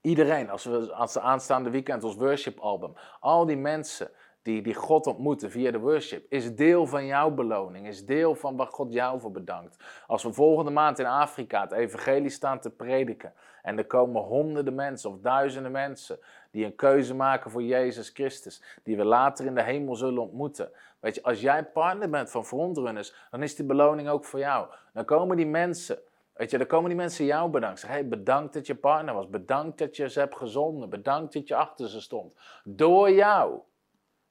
iedereen, 0.00 0.50
als 0.50 0.64
we 0.64 0.92
als 0.92 1.12
de 1.12 1.20
aanstaande 1.20 1.70
weekend 1.70 2.04
ons 2.04 2.14
worship 2.14 2.58
album, 2.58 2.92
al 3.20 3.46
die 3.46 3.56
mensen 3.56 4.10
die, 4.46 4.62
die 4.62 4.74
God 4.74 5.06
ontmoeten 5.06 5.50
via 5.50 5.70
de 5.70 5.78
worship, 5.78 6.26
is 6.28 6.54
deel 6.54 6.86
van 6.86 7.06
jouw 7.06 7.30
beloning, 7.30 7.86
is 7.86 8.04
deel 8.04 8.34
van 8.34 8.56
wat 8.56 8.68
God 8.68 8.92
jou 8.92 9.20
voor 9.20 9.30
bedankt. 9.30 9.76
Als 10.06 10.22
we 10.22 10.32
volgende 10.32 10.70
maand 10.70 10.98
in 10.98 11.06
Afrika 11.06 11.60
het 11.60 11.72
evangelie 11.72 12.30
staan 12.30 12.60
te 12.60 12.70
prediken 12.70 13.32
en 13.62 13.78
er 13.78 13.86
komen 13.86 14.22
honderden 14.22 14.74
mensen 14.74 15.10
of 15.10 15.18
duizenden 15.18 15.72
mensen 15.72 16.18
die 16.50 16.64
een 16.64 16.74
keuze 16.74 17.14
maken 17.14 17.50
voor 17.50 17.62
Jezus 17.62 18.08
Christus, 18.08 18.62
die 18.82 18.96
we 18.96 19.04
later 19.04 19.46
in 19.46 19.54
de 19.54 19.62
hemel 19.62 19.94
zullen 19.94 20.22
ontmoeten. 20.22 20.70
Weet 21.00 21.14
je, 21.14 21.22
als 21.22 21.40
jij 21.40 21.64
partner 21.64 22.10
bent 22.10 22.30
van 22.30 22.44
frontrunners, 22.44 23.14
dan 23.30 23.42
is 23.42 23.56
die 23.56 23.66
beloning 23.66 24.08
ook 24.08 24.24
voor 24.24 24.38
jou. 24.38 24.66
Dan 24.92 25.04
komen 25.04 25.36
die 25.36 25.46
mensen, 25.46 25.98
weet 26.32 26.50
je, 26.50 26.58
dan 26.58 26.66
komen 26.66 26.88
die 26.88 26.98
mensen 26.98 27.24
jou 27.24 27.50
bedanken. 27.50 27.78
Zeg, 27.78 27.90
hey, 27.90 28.08
bedankt 28.08 28.54
dat 28.54 28.66
je 28.66 28.74
partner 28.74 29.14
was, 29.14 29.28
bedankt 29.28 29.78
dat 29.78 29.96
je 29.96 30.08
ze 30.08 30.18
hebt 30.18 30.36
gezonden, 30.36 30.90
bedankt 30.90 31.32
dat 31.32 31.48
je 31.48 31.54
achter 31.54 31.88
ze 31.88 32.00
stond. 32.00 32.34
Door 32.64 33.10
jou, 33.10 33.60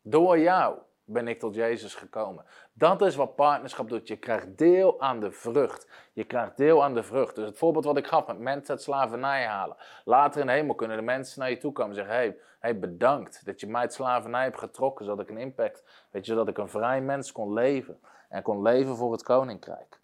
door 0.08 0.40
jou 0.40 0.78
ben 1.04 1.28
ik 1.28 1.40
tot 1.40 1.56
Jezus 1.56 1.96
gekomen. 1.96 2.46
Dat 2.74 3.02
is 3.02 3.16
wat 3.16 3.36
partnerschap 3.36 3.90
doet. 3.90 4.08
Je 4.08 4.18
krijgt 4.18 4.58
deel 4.58 5.02
aan 5.02 5.20
de 5.20 5.32
vrucht. 5.32 5.88
Je 6.14 6.24
krijgt 6.24 6.58
deel 6.58 6.84
aan 6.84 6.94
de 6.94 7.04
vrucht. 7.04 7.36
Dus 7.36 7.46
het 7.46 7.58
voorbeeld 7.58 7.86
wat 7.86 7.98
ik 7.98 8.08
gaf 8.08 8.28
met 8.28 8.40
mensen 8.40 8.70
uit 8.70 8.82
slavernij 8.82 9.46
halen. 9.46 9.78
Later 10.04 10.42
in 10.42 10.48
de 10.48 10.54
hemel 10.54 10.76
kunnen 10.76 10.98
de 10.98 11.04
mensen 11.04 11.40
naar 11.40 11.50
je 11.50 11.58
toe 11.58 11.72
komen 11.72 11.92
en 11.92 11.98
zeggen: 11.98 12.16
hey, 12.16 12.38
hey, 12.60 12.80
bedankt 12.80 13.46
dat 13.46 13.60
je 13.60 13.68
mij 13.68 13.82
uit 13.82 13.94
slavernij 13.94 14.44
hebt 14.44 14.60
getrokken, 14.60 15.06
zodat 15.06 15.20
ik 15.24 15.30
een 15.30 15.42
impact, 15.42 15.84
weet 16.12 16.26
je, 16.26 16.32
zodat 16.32 16.48
ik 16.48 16.58
een 16.58 16.70
vrij 16.70 17.02
mens 17.02 17.32
kon 17.32 17.54
leven. 17.54 18.00
En 18.30 18.42
kon 18.42 18.62
leven 18.62 18.96
voor 18.96 19.12
het 19.12 19.24
koninkrijk. 19.24 20.00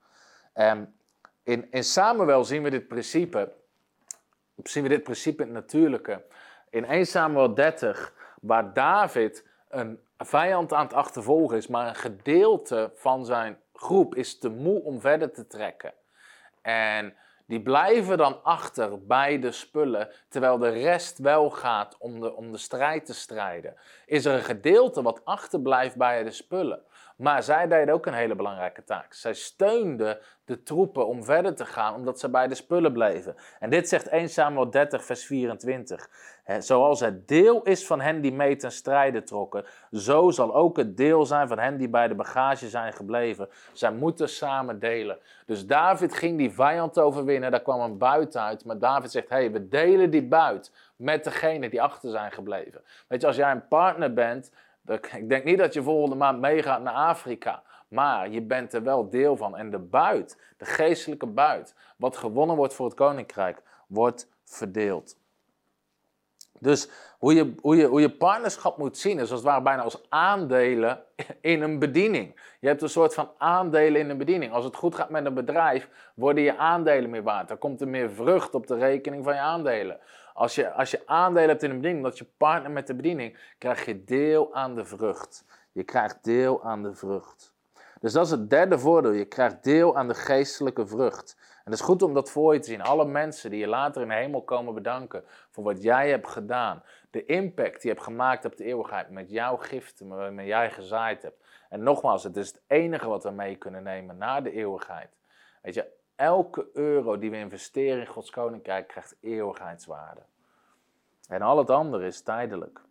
En 0.53 0.95
in, 1.43 1.67
in 1.71 1.83
Samuel 1.83 2.43
zien 2.43 2.63
we 2.63 2.69
dit 2.69 2.87
principe, 2.87 3.51
zien 4.63 4.83
we 4.83 4.89
dit 4.89 5.03
principe 5.03 5.41
in 5.41 5.55
het 5.55 5.57
natuurlijke. 5.63 6.23
In 6.69 6.85
1 6.85 7.05
Samuel 7.05 7.53
30, 7.53 8.13
waar 8.41 8.73
David 8.73 9.49
een 9.71 9.99
vijand 10.17 10.73
aan 10.73 10.83
het 10.83 10.93
achtervolgen 10.93 11.57
is, 11.57 11.67
maar 11.67 11.87
een 11.87 11.95
gedeelte 11.95 12.91
van 12.95 13.25
zijn 13.25 13.57
groep 13.73 14.15
is 14.15 14.39
te 14.39 14.49
moe 14.49 14.83
om 14.83 15.01
verder 15.01 15.31
te 15.31 15.47
trekken. 15.47 15.93
En 16.61 17.15
die 17.45 17.61
blijven 17.61 18.17
dan 18.17 18.43
achter 18.43 19.05
bij 19.05 19.39
de 19.39 19.51
spullen, 19.51 20.09
terwijl 20.29 20.57
de 20.57 20.69
rest 20.69 21.17
wel 21.17 21.49
gaat 21.49 21.95
om 21.99 22.19
de, 22.19 22.35
om 22.35 22.51
de 22.51 22.57
strijd 22.57 23.05
te 23.05 23.13
strijden. 23.13 23.75
Is 24.05 24.25
er 24.25 24.33
een 24.33 24.43
gedeelte 24.43 25.01
wat 25.01 25.25
achterblijft 25.25 25.95
bij 25.95 26.23
de 26.23 26.31
spullen. 26.31 26.81
Maar 27.21 27.43
zij 27.43 27.67
deden 27.67 27.93
ook 27.93 28.05
een 28.05 28.13
hele 28.13 28.35
belangrijke 28.35 28.83
taak. 28.83 29.13
Zij 29.13 29.33
steunden 29.33 30.17
de 30.45 30.63
troepen 30.63 31.07
om 31.07 31.23
verder 31.23 31.55
te 31.55 31.65
gaan, 31.65 31.95
omdat 31.95 32.19
ze 32.19 32.29
bij 32.29 32.47
de 32.47 32.55
spullen 32.55 32.93
bleven. 32.93 33.35
En 33.59 33.69
dit 33.69 33.89
zegt 33.89 34.07
1 34.07 34.29
Samuel 34.29 34.69
30, 34.69 35.05
vers 35.05 35.25
24. 35.25 36.09
Zoals 36.59 36.99
het 36.99 37.27
deel 37.27 37.61
is 37.61 37.85
van 37.85 38.01
hen 38.01 38.21
die 38.21 38.33
mee 38.33 38.55
ten 38.55 38.71
strijde 38.71 39.23
trokken, 39.23 39.65
zo 39.91 40.29
zal 40.29 40.55
ook 40.55 40.77
het 40.77 40.97
deel 40.97 41.25
zijn 41.25 41.47
van 41.47 41.59
hen 41.59 41.77
die 41.77 41.89
bij 41.89 42.07
de 42.07 42.15
bagage 42.15 42.69
zijn 42.69 42.93
gebleven. 42.93 43.49
Zij 43.73 43.91
moeten 43.91 44.29
samen 44.29 44.79
delen. 44.79 45.17
Dus 45.45 45.65
David 45.65 46.13
ging 46.13 46.37
die 46.37 46.51
vijand 46.51 46.99
overwinnen, 46.99 47.51
daar 47.51 47.61
kwam 47.61 47.81
een 47.81 47.97
buit 47.97 48.37
uit. 48.37 48.65
Maar 48.65 48.79
David 48.79 49.11
zegt, 49.11 49.29
hey, 49.29 49.51
we 49.51 49.67
delen 49.67 50.09
die 50.09 50.27
buit 50.27 50.71
met 50.95 51.23
degene 51.23 51.69
die 51.69 51.81
achter 51.81 52.09
zijn 52.09 52.31
gebleven. 52.31 52.81
Weet 53.07 53.21
je, 53.21 53.27
als 53.27 53.35
jij 53.35 53.51
een 53.51 53.67
partner 53.67 54.13
bent 54.13 54.51
ik 54.87 55.29
denk 55.29 55.43
niet 55.43 55.57
dat 55.57 55.73
je 55.73 55.83
volgende 55.83 56.15
maand 56.15 56.39
meegaat 56.39 56.81
naar 56.81 56.93
Afrika. 56.93 57.63
Maar 57.87 58.29
je 58.29 58.41
bent 58.41 58.73
er 58.73 58.83
wel 58.83 59.09
deel 59.09 59.37
van. 59.37 59.57
En 59.57 59.69
de 59.69 59.79
buit, 59.79 60.37
de 60.57 60.65
geestelijke 60.65 61.25
buit, 61.25 61.75
wat 61.97 62.17
gewonnen 62.17 62.55
wordt 62.55 62.73
voor 62.73 62.85
het 62.85 62.95
koninkrijk, 62.95 63.61
wordt 63.87 64.29
verdeeld. 64.43 65.19
Dus 66.59 66.89
hoe 67.19 67.33
je, 67.33 67.53
hoe, 67.61 67.75
je, 67.75 67.85
hoe 67.85 68.01
je 68.01 68.09
partnerschap 68.09 68.77
moet 68.77 68.97
zien, 68.97 69.19
is 69.19 69.19
als 69.19 69.29
het 69.29 69.41
ware 69.41 69.61
bijna 69.61 69.81
als 69.81 70.01
aandelen 70.09 71.03
in 71.41 71.61
een 71.61 71.79
bediening. 71.79 72.39
Je 72.59 72.67
hebt 72.67 72.81
een 72.81 72.89
soort 72.89 73.13
van 73.13 73.29
aandelen 73.37 74.01
in 74.01 74.09
een 74.09 74.17
bediening. 74.17 74.53
Als 74.53 74.63
het 74.63 74.75
goed 74.75 74.95
gaat 74.95 75.09
met 75.09 75.25
een 75.25 75.33
bedrijf, 75.33 75.89
worden 76.13 76.43
je 76.43 76.57
aandelen 76.57 77.09
meer 77.09 77.23
waard. 77.23 77.49
Er 77.49 77.57
komt 77.57 77.81
er 77.81 77.87
meer 77.87 78.11
vrucht 78.11 78.55
op 78.55 78.67
de 78.67 78.75
rekening 78.75 79.23
van 79.23 79.33
je 79.33 79.39
aandelen. 79.39 79.99
Als 80.41 80.55
je, 80.55 80.71
als 80.71 80.91
je 80.91 81.01
aandelen 81.05 81.49
hebt 81.49 81.63
in 81.63 81.69
een 81.69 81.75
bediening, 81.75 82.03
dat 82.03 82.17
je 82.17 82.25
partner 82.37 82.71
met 82.71 82.87
de 82.87 82.95
bediening, 82.95 83.37
krijg 83.57 83.85
je 83.85 84.03
deel 84.03 84.53
aan 84.53 84.75
de 84.75 84.85
vrucht. 84.85 85.45
Je 85.71 85.83
krijgt 85.83 86.23
deel 86.23 86.63
aan 86.63 86.83
de 86.83 86.93
vrucht. 86.93 87.55
Dus 87.99 88.13
dat 88.13 88.25
is 88.25 88.31
het 88.31 88.49
derde 88.49 88.79
voordeel. 88.79 89.11
Je 89.11 89.25
krijgt 89.25 89.63
deel 89.63 89.97
aan 89.97 90.07
de 90.07 90.13
geestelijke 90.13 90.87
vrucht. 90.87 91.35
En 91.39 91.71
het 91.71 91.73
is 91.73 91.81
goed 91.81 92.01
om 92.01 92.13
dat 92.13 92.31
voor 92.31 92.53
je 92.53 92.59
te 92.59 92.69
zien. 92.69 92.81
Alle 92.81 93.05
mensen 93.05 93.49
die 93.49 93.59
je 93.59 93.67
later 93.67 94.01
in 94.01 94.07
de 94.07 94.13
hemel 94.13 94.43
komen 94.43 94.73
bedanken 94.73 95.23
voor 95.49 95.63
wat 95.63 95.81
jij 95.83 96.09
hebt 96.09 96.27
gedaan. 96.27 96.83
De 97.11 97.25
impact 97.25 97.81
die 97.81 97.89
je 97.89 97.95
hebt 97.95 98.03
gemaakt 98.03 98.45
op 98.45 98.57
de 98.57 98.63
eeuwigheid 98.63 99.09
met 99.09 99.29
jouw 99.29 99.57
giften, 99.57 100.07
waarmee 100.07 100.47
jij 100.47 100.71
gezaaid 100.71 101.21
hebt. 101.21 101.43
En 101.69 101.83
nogmaals, 101.83 102.23
het 102.23 102.37
is 102.37 102.47
het 102.47 102.61
enige 102.67 103.07
wat 103.07 103.23
we 103.23 103.31
mee 103.31 103.55
kunnen 103.55 103.83
nemen 103.83 104.17
na 104.17 104.41
de 104.41 104.51
eeuwigheid. 104.51 105.09
Weet 105.61 105.73
je, 105.73 105.85
elke 106.15 106.69
euro 106.73 107.17
die 107.17 107.31
we 107.31 107.37
investeren 107.37 107.99
in 107.99 108.07
Gods 108.07 108.29
koninkrijk 108.29 108.87
krijgt 108.87 109.15
eeuwigheidswaarde. 109.21 110.21
En 111.31 111.41
al 111.41 111.57
het 111.57 111.69
andere 111.69 112.05
is 112.05 112.21
tijdelijk. 112.21 112.81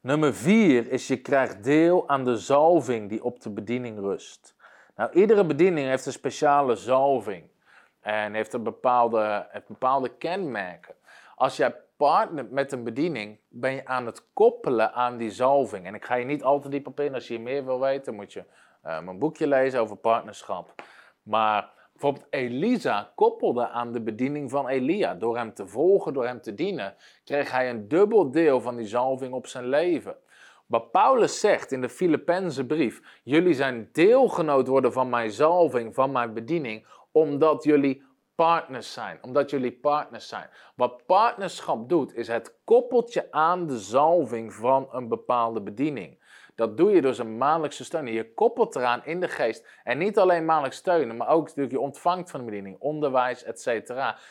Nummer 0.00 0.34
vier 0.34 0.90
is 0.90 1.06
je 1.06 1.20
krijgt 1.20 1.64
deel 1.64 2.08
aan 2.08 2.24
de 2.24 2.36
zalving 2.36 3.08
die 3.08 3.24
op 3.24 3.40
de 3.40 3.50
bediening 3.50 3.98
rust. 3.98 4.54
Nou, 4.96 5.12
iedere 5.12 5.44
bediening 5.44 5.88
heeft 5.88 6.06
een 6.06 6.12
speciale 6.12 6.76
zalving 6.76 7.50
en 8.00 8.34
heeft 8.34 8.52
een 8.52 8.62
bepaalde, 8.62 9.48
heeft 9.50 9.68
bepaalde 9.68 10.16
kenmerken. 10.16 10.94
Als 11.34 11.56
jij 11.56 11.76
partnert 11.96 12.50
met 12.50 12.72
een 12.72 12.84
bediening, 12.84 13.38
ben 13.48 13.72
je 13.72 13.86
aan 13.86 14.06
het 14.06 14.32
koppelen 14.32 14.92
aan 14.92 15.16
die 15.16 15.30
zalving. 15.30 15.86
En 15.86 15.94
ik 15.94 16.04
ga 16.04 16.14
je 16.14 16.24
niet 16.24 16.42
al 16.42 16.60
te 16.60 16.68
diep 16.68 16.86
op 16.86 17.00
in. 17.00 17.14
Als 17.14 17.28
je 17.28 17.38
meer 17.38 17.64
wil 17.64 17.80
weten, 17.80 18.14
moet 18.14 18.32
je 18.32 18.44
uh, 18.84 19.00
mijn 19.00 19.18
boekje 19.18 19.46
lezen 19.46 19.80
over 19.80 19.96
partnerschap. 19.96 20.74
Maar 21.22 21.76
bijvoorbeeld 22.00 22.26
Elisa 22.30 23.12
koppelde 23.14 23.68
aan 23.68 23.92
de 23.92 24.00
bediening 24.00 24.50
van 24.50 24.68
Elia. 24.68 25.14
Door 25.14 25.36
hem 25.36 25.54
te 25.54 25.66
volgen, 25.66 26.12
door 26.12 26.26
hem 26.26 26.40
te 26.40 26.54
dienen, 26.54 26.94
kreeg 27.24 27.50
hij 27.50 27.70
een 27.70 27.88
dubbel 27.88 28.30
deel 28.30 28.60
van 28.60 28.76
die 28.76 28.86
zalving 28.86 29.32
op 29.32 29.46
zijn 29.46 29.68
leven. 29.68 30.16
Wat 30.66 30.90
Paulus 30.90 31.40
zegt 31.40 31.72
in 31.72 31.80
de 31.80 31.88
Filippense 31.88 32.66
brief: 32.66 33.20
Jullie 33.22 33.54
zijn 33.54 33.88
deelgenoot 33.92 34.68
worden 34.68 34.92
van 34.92 35.08
mijn 35.08 35.30
zalving, 35.30 35.94
van 35.94 36.12
mijn 36.12 36.34
bediening, 36.34 36.86
omdat 37.12 37.64
jullie 37.64 38.06
partners 38.34 38.92
zijn. 38.92 39.18
Omdat 39.22 39.50
jullie 39.50 39.72
partners 39.72 40.28
zijn. 40.28 40.48
Wat 40.74 41.06
partnerschap 41.06 41.88
doet, 41.88 42.14
is 42.14 42.28
het 42.28 42.58
koppelt 42.64 43.12
je 43.12 43.32
aan 43.32 43.66
de 43.66 43.78
zalving 43.78 44.54
van 44.54 44.88
een 44.92 45.08
bepaalde 45.08 45.60
bediening. 45.60 46.18
Dat 46.58 46.76
doe 46.76 46.90
je 46.90 47.00
door 47.00 47.14
zijn 47.14 47.38
maandelijkse 47.38 47.84
steun. 47.84 48.06
Je 48.06 48.34
koppelt 48.34 48.76
eraan 48.76 49.04
in 49.04 49.20
de 49.20 49.28
geest. 49.28 49.66
En 49.84 49.98
niet 49.98 50.18
alleen 50.18 50.44
maandelijks 50.44 50.76
steunen, 50.76 51.16
maar 51.16 51.28
ook 51.28 51.46
natuurlijk 51.46 51.74
je 51.74 51.80
ontvangt 51.80 52.30
van 52.30 52.40
de 52.40 52.46
bediening, 52.46 52.76
onderwijs, 52.78 53.44
etc. 53.44 53.66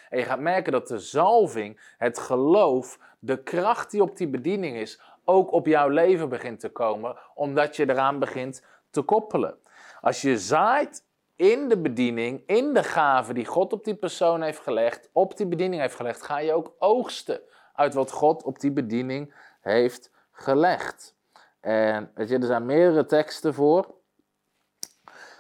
En 0.10 0.18
je 0.18 0.24
gaat 0.24 0.40
merken 0.40 0.72
dat 0.72 0.88
de 0.88 1.00
zalving, 1.00 1.94
het 1.98 2.20
geloof, 2.20 3.00
de 3.20 3.44
kracht 3.44 3.92
die 3.92 4.02
op 4.02 4.18
die 4.18 4.28
bediening 4.28 4.78
is, 4.78 5.02
ook 5.26 5.52
op 5.52 5.66
jouw 5.66 5.90
leven 5.90 6.30
begint 6.30 6.60
te 6.60 6.70
komen, 6.70 7.18
omdat 7.34 7.76
je 7.76 7.90
eraan 7.90 8.20
begint 8.20 8.66
te 8.90 9.02
koppelen. 9.02 9.58
Als 10.02 10.22
je 10.22 10.38
zaait 10.38 11.06
in 11.36 11.70
de 11.70 11.82
bediening, 11.82 12.44
in 12.46 12.74
de 12.74 12.84
gave 12.84 13.34
die 13.34 13.46
God 13.46 13.74
op 13.74 13.84
die 13.84 13.96
persoon 13.96 14.42
heeft 14.42 14.60
gelegd, 14.60 15.10
op 15.12 15.38
die 15.38 15.48
bediening 15.48 15.82
heeft 15.82 15.96
gelegd, 15.96 16.22
ga 16.22 16.38
je 16.38 16.54
ook 16.54 16.76
oogsten 16.80 17.42
uit 17.74 17.94
wat 17.94 18.12
God 18.12 18.44
op 18.44 18.60
die 18.60 18.72
bediening 18.72 19.36
heeft 19.62 20.12
gelegd. 20.32 21.17
En 21.68 22.12
weet 22.16 22.30
je, 22.30 22.38
er 22.38 22.46
zijn 22.46 22.66
meerdere 22.66 23.06
teksten 23.06 23.54
voor. 23.54 23.96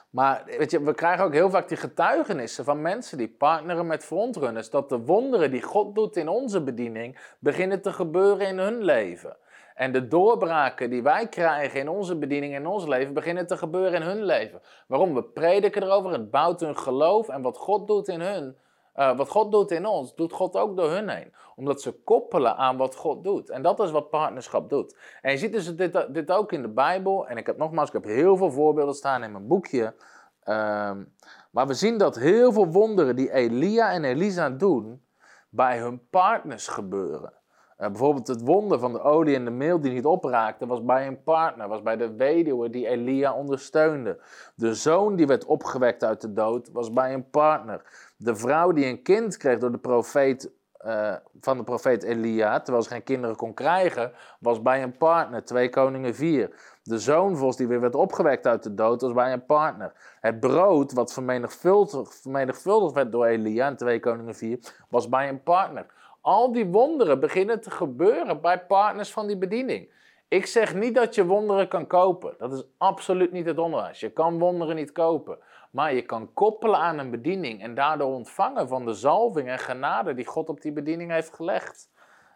Maar 0.09 0.43
weet 0.45 0.71
je, 0.71 0.84
we 0.84 0.93
krijgen 0.93 1.25
ook 1.25 1.34
heel 1.34 1.49
vaak 1.49 1.67
die 1.67 1.78
getuigenissen 1.78 2.63
van 2.63 2.82
mensen 2.82 3.17
die 3.17 3.30
partneren 3.30 3.88
met 3.88 4.05
frontrunners. 4.05 4.69
Dat 4.69 4.89
de 4.89 4.99
wonderen 4.99 5.51
die 5.51 5.61
God 5.61 5.95
doet 5.95 6.15
in 6.15 6.28
onze 6.28 6.63
bediening 6.63 7.36
beginnen 7.39 7.82
te 7.82 7.93
gebeuren 7.93 8.47
in 8.47 8.57
hun 8.57 8.84
leven. 8.84 9.38
En 9.75 9.91
de 9.91 10.07
doorbraken 10.07 10.89
die 10.89 11.03
wij 11.03 11.28
krijgen 11.28 11.80
in 11.80 11.89
onze 11.89 12.15
bediening, 12.17 12.55
in 12.55 12.67
ons 12.67 12.86
leven, 12.86 13.13
beginnen 13.13 13.47
te 13.47 13.57
gebeuren 13.57 13.93
in 13.93 14.07
hun 14.07 14.23
leven. 14.23 14.61
Waarom? 14.88 15.13
We 15.13 15.23
prediken 15.23 15.84
erover, 15.84 16.11
het 16.11 16.32
bouwt 16.32 16.59
hun 16.59 16.78
geloof 16.78 17.30
en 17.30 17.41
wat 17.41 17.57
God 17.57 17.88
doet 17.88 18.07
in 18.07 18.21
hun, 18.21 18.57
uh, 19.00 19.18
wat 19.18 19.30
God 19.30 19.52
doet 19.52 19.72
in 19.72 19.86
ons, 19.86 20.16
doet 20.16 20.34
God 20.34 20.56
ook 20.56 20.76
door 20.76 20.89
hun 20.89 21.10
heen. 21.10 21.34
Omdat 21.56 21.82
ze 21.82 21.91
koppelen 21.91 22.56
aan 22.56 22.78
wat 22.78 22.95
God 22.95 23.24
doet. 23.24 23.50
En 23.50 23.62
dat 23.62 23.80
is 23.80 23.91
wat 23.91 24.10
partnerschap 24.10 24.70
doet. 24.70 24.98
En 25.22 25.32
je 25.32 25.38
ziet 25.38 25.52
dus 25.52 25.76
dit, 25.76 26.08
dit 26.10 26.32
ook 26.32 26.52
in 26.52 26.62
de 26.62 26.70
Bijbel. 26.70 27.28
En 27.28 27.38
ik 27.38 27.45
heb 27.45 27.58
nogmaals, 27.58 27.88
ik 27.88 27.93
heb 27.93 28.04
heel 28.04 28.38
veel 28.38 28.52
voorbeelden 28.52 28.95
staan 28.95 29.24
in 29.24 29.32
mijn 29.32 29.48
boekje. 29.48 29.93
Um, 30.45 31.14
maar 31.52 31.68
we 31.68 31.74
zien 31.74 31.98
dat 31.98 32.16
heel 32.16 32.52
veel 32.52 32.68
wonderen 32.68 33.16
die 33.16 33.32
Elia 33.32 33.91
en 33.91 34.04
Elisa 34.04 34.50
doen, 34.50 35.06
bij 35.50 35.80
hun 35.80 36.08
partners 36.10 36.68
gebeuren. 36.68 37.34
Uh, 37.78 37.88
bijvoorbeeld 37.88 38.28
het 38.28 38.41
wonder 38.41 38.80
van 38.80 38.93
de 38.93 39.02
olie 39.02 39.36
en 39.36 39.45
de 39.45 39.52
meel 39.52 39.82
die 39.82 39.91
niet 39.91 40.06
opraakte, 40.06 40.66
was 40.66 40.84
bij 40.84 41.08
een 41.08 41.24
partner, 41.24 41.68
was 41.68 41.82
bij 41.82 41.98
de 41.98 42.16
weduwe 42.16 42.70
die 42.70 42.88
Elia 42.88 43.34
ondersteunde. 43.34 44.20
De 44.56 44.74
zoon 44.74 45.16
die 45.16 45.28
werd 45.28 45.45
opgewekt 45.45 46.04
uit 46.04 46.22
de 46.22 46.34
dood, 46.34 46.72
was 46.72 46.93
bij 46.93 47.14
een 47.14 47.30
partner. 47.30 48.07
De 48.18 48.36
vrouw 48.36 48.72
die 48.72 48.86
een 48.86 49.01
kind 49.01 49.38
kreeg 49.38 49.59
door 49.59 49.72
de 49.72 49.78
profeet, 49.78 50.51
uh, 50.86 51.13
van 51.41 51.57
de 51.57 51.63
profeet 51.63 52.03
Elia, 52.03 52.59
terwijl 52.59 52.84
ze 52.84 52.89
geen 52.89 53.03
kinderen 53.03 53.36
kon 53.36 53.53
krijgen, 53.53 54.11
was 54.39 54.61
bij 54.61 54.84
een 54.84 54.97
partner. 54.97 55.45
2 55.45 55.70
Koningen 55.70 56.15
4. 56.15 56.78
De 56.84 56.99
zoonvos 56.99 57.57
die 57.57 57.68
weer 57.68 57.82
werd 57.82 57.95
opgewekt 57.95 58.47
uit 58.47 58.63
de 58.63 58.74
dood, 58.74 59.01
was 59.01 59.13
bij 59.13 59.34
een 59.34 59.45
partner. 59.45 59.93
Het 60.20 60.39
brood 60.39 60.93
wat 60.93 61.13
vermenigvuldigd, 61.13 62.22
vermenigvuldigd 62.22 62.93
werd 62.93 63.11
door 63.11 63.26
Elia 63.26 63.68
in 63.68 63.76
2 63.76 63.99
Koningen 63.99 64.36
4, 64.36 64.59
was 64.89 65.09
bij 65.09 65.30
een 65.30 65.43
partner. 65.43 65.86
Al 66.22 66.51
die 66.51 66.65
wonderen 66.65 67.20
beginnen 67.20 67.61
te 67.61 67.72
gebeuren 67.72 68.41
bij 68.41 68.65
partners 68.65 69.11
van 69.11 69.28
die 69.28 69.38
bediening. 69.38 69.89
Ik 70.28 70.45
zeg 70.45 70.76
niet 70.76 70.95
dat 70.95 71.15
je 71.15 71.26
wonderen 71.26 71.68
kan 71.68 71.88
kopen. 71.88 72.36
Dat 72.38 72.53
is 72.53 72.63
absoluut 72.78 73.32
niet 73.32 73.45
het 73.45 73.57
onderwijs. 73.57 73.99
Je 73.99 74.09
kan 74.09 74.39
wonderen 74.39 74.76
niet 74.76 74.91
kopen. 74.91 75.38
Maar 75.78 75.93
je 75.93 76.01
kan 76.01 76.34
koppelen 76.34 76.80
aan 76.80 76.97
een 76.97 77.11
bediening 77.11 77.61
en 77.61 77.75
daardoor 77.75 78.13
ontvangen 78.13 78.67
van 78.67 78.86
de 78.86 78.93
zalving 78.93 79.49
en 79.49 79.59
genade 79.59 80.13
die 80.13 80.25
God 80.25 80.49
op 80.49 80.61
die 80.61 80.71
bediening 80.71 81.11
heeft 81.11 81.34
gelegd. 81.34 81.89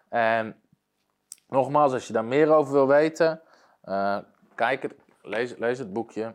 En 0.09 0.61
nogmaals, 1.47 1.93
als 1.93 2.07
je 2.07 2.13
daar 2.13 2.25
meer 2.25 2.53
over 2.53 2.73
wil 2.73 2.87
weten, 2.87 3.41
uh, 3.85 4.17
kijk 4.55 4.81
het, 4.81 4.95
lees, 5.21 5.57
lees 5.57 5.79
het 5.79 5.93
boekje. 5.93 6.33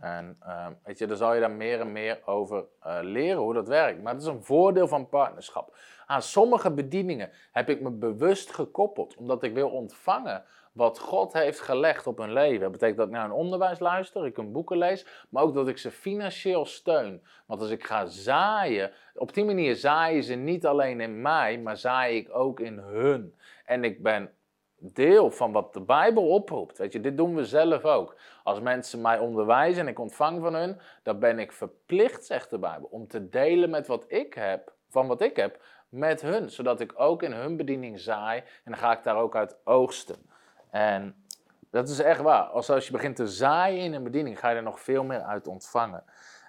En 0.00 0.36
uh, 0.42 0.66
weet 0.84 0.98
je, 0.98 1.06
dan 1.06 1.16
zal 1.16 1.34
je 1.34 1.40
daar 1.40 1.50
meer 1.50 1.80
en 1.80 1.92
meer 1.92 2.20
over 2.24 2.64
uh, 2.86 2.98
leren 3.02 3.40
hoe 3.40 3.54
dat 3.54 3.68
werkt. 3.68 4.02
Maar 4.02 4.12
het 4.12 4.22
is 4.22 4.28
een 4.28 4.44
voordeel 4.44 4.88
van 4.88 5.08
partnerschap. 5.08 5.76
Aan 6.06 6.22
sommige 6.22 6.70
bedieningen 6.70 7.30
heb 7.52 7.68
ik 7.68 7.80
me 7.80 7.90
bewust 7.90 8.54
gekoppeld, 8.54 9.16
omdat 9.16 9.42
ik 9.42 9.54
wil 9.54 9.70
ontvangen 9.70 10.44
wat 10.76 10.98
God 10.98 11.32
heeft 11.32 11.60
gelegd 11.60 12.06
op 12.06 12.18
hun 12.18 12.32
leven. 12.32 12.60
Dat 12.60 12.72
betekent 12.72 12.96
dat 12.96 13.06
ik 13.06 13.12
naar 13.12 13.24
een 13.24 13.32
onderwijs 13.32 13.78
luister, 13.78 14.26
ik 14.26 14.36
een 14.36 14.52
boeken 14.52 14.78
lees, 14.78 15.06
maar 15.28 15.42
ook 15.42 15.54
dat 15.54 15.68
ik 15.68 15.78
ze 15.78 15.90
financieel 15.90 16.64
steun. 16.64 17.22
Want 17.46 17.60
als 17.60 17.70
ik 17.70 17.84
ga 17.84 18.06
zaaien, 18.06 18.90
op 19.14 19.34
die 19.34 19.44
manier 19.44 19.76
zaaien 19.76 20.22
ze 20.22 20.34
niet 20.34 20.66
alleen 20.66 21.00
in 21.00 21.22
mij, 21.22 21.58
maar 21.58 21.76
zaai 21.76 22.16
ik 22.16 22.34
ook 22.34 22.60
in 22.60 22.78
hun. 22.78 23.34
En 23.64 23.84
ik 23.84 24.02
ben 24.02 24.30
deel 24.78 25.30
van 25.30 25.52
wat 25.52 25.72
de 25.72 25.80
Bijbel 25.80 26.28
oproept. 26.28 26.78
Weet 26.78 26.92
je, 26.92 27.00
dit 27.00 27.16
doen 27.16 27.34
we 27.34 27.44
zelf 27.44 27.84
ook. 27.84 28.16
Als 28.42 28.60
mensen 28.60 29.00
mij 29.00 29.18
onderwijzen 29.18 29.82
en 29.82 29.88
ik 29.88 29.98
ontvang 29.98 30.40
van 30.40 30.54
hun, 30.54 30.80
dan 31.02 31.18
ben 31.18 31.38
ik 31.38 31.52
verplicht, 31.52 32.24
zegt 32.24 32.50
de 32.50 32.58
Bijbel, 32.58 32.88
om 32.90 33.06
te 33.08 33.28
delen 33.28 33.70
met 33.70 33.86
wat 33.86 34.04
ik 34.08 34.34
heb, 34.34 34.72
van 34.90 35.06
wat 35.06 35.20
ik 35.20 35.36
heb, 35.36 35.60
met 35.88 36.20
hun. 36.20 36.50
Zodat 36.50 36.80
ik 36.80 36.92
ook 36.96 37.22
in 37.22 37.32
hun 37.32 37.56
bediening 37.56 38.00
zaai 38.00 38.40
en 38.40 38.72
dan 38.72 38.76
ga 38.76 38.92
ik 38.96 39.02
daar 39.02 39.16
ook 39.16 39.36
uit 39.36 39.56
oogsten. 39.64 40.34
En 40.76 41.24
dat 41.70 41.88
is 41.88 41.98
echt 41.98 42.20
waar. 42.20 42.42
Als, 42.42 42.70
als 42.70 42.86
je 42.86 42.92
begint 42.92 43.16
te 43.16 43.28
zaaien 43.28 43.84
in 43.84 43.92
een 43.92 44.02
bediening, 44.02 44.38
ga 44.38 44.50
je 44.50 44.56
er 44.56 44.62
nog 44.62 44.80
veel 44.80 45.04
meer 45.04 45.22
uit 45.22 45.46
ontvangen. 45.46 46.04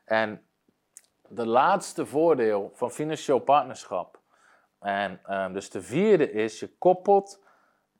En 0.06 0.46
de 1.28 1.46
laatste 1.46 2.06
voordeel 2.06 2.72
van 2.74 2.92
financieel 2.92 3.40
partnerschap, 3.40 4.20
en 4.80 5.22
um, 5.30 5.54
dus 5.54 5.70
de 5.70 5.82
vierde 5.82 6.32
is, 6.32 6.60
je 6.60 6.78
koppelt 6.78 7.44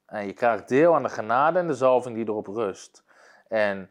en 0.06 0.26
je 0.26 0.34
krijgt 0.34 0.68
deel 0.68 0.96
aan 0.96 1.04
de 1.04 1.10
genade 1.10 1.60
en 1.60 1.68
de 1.68 1.74
zalving 1.74 2.16
die 2.16 2.28
erop 2.28 2.48
rust. 2.48 3.04
En 3.48 3.90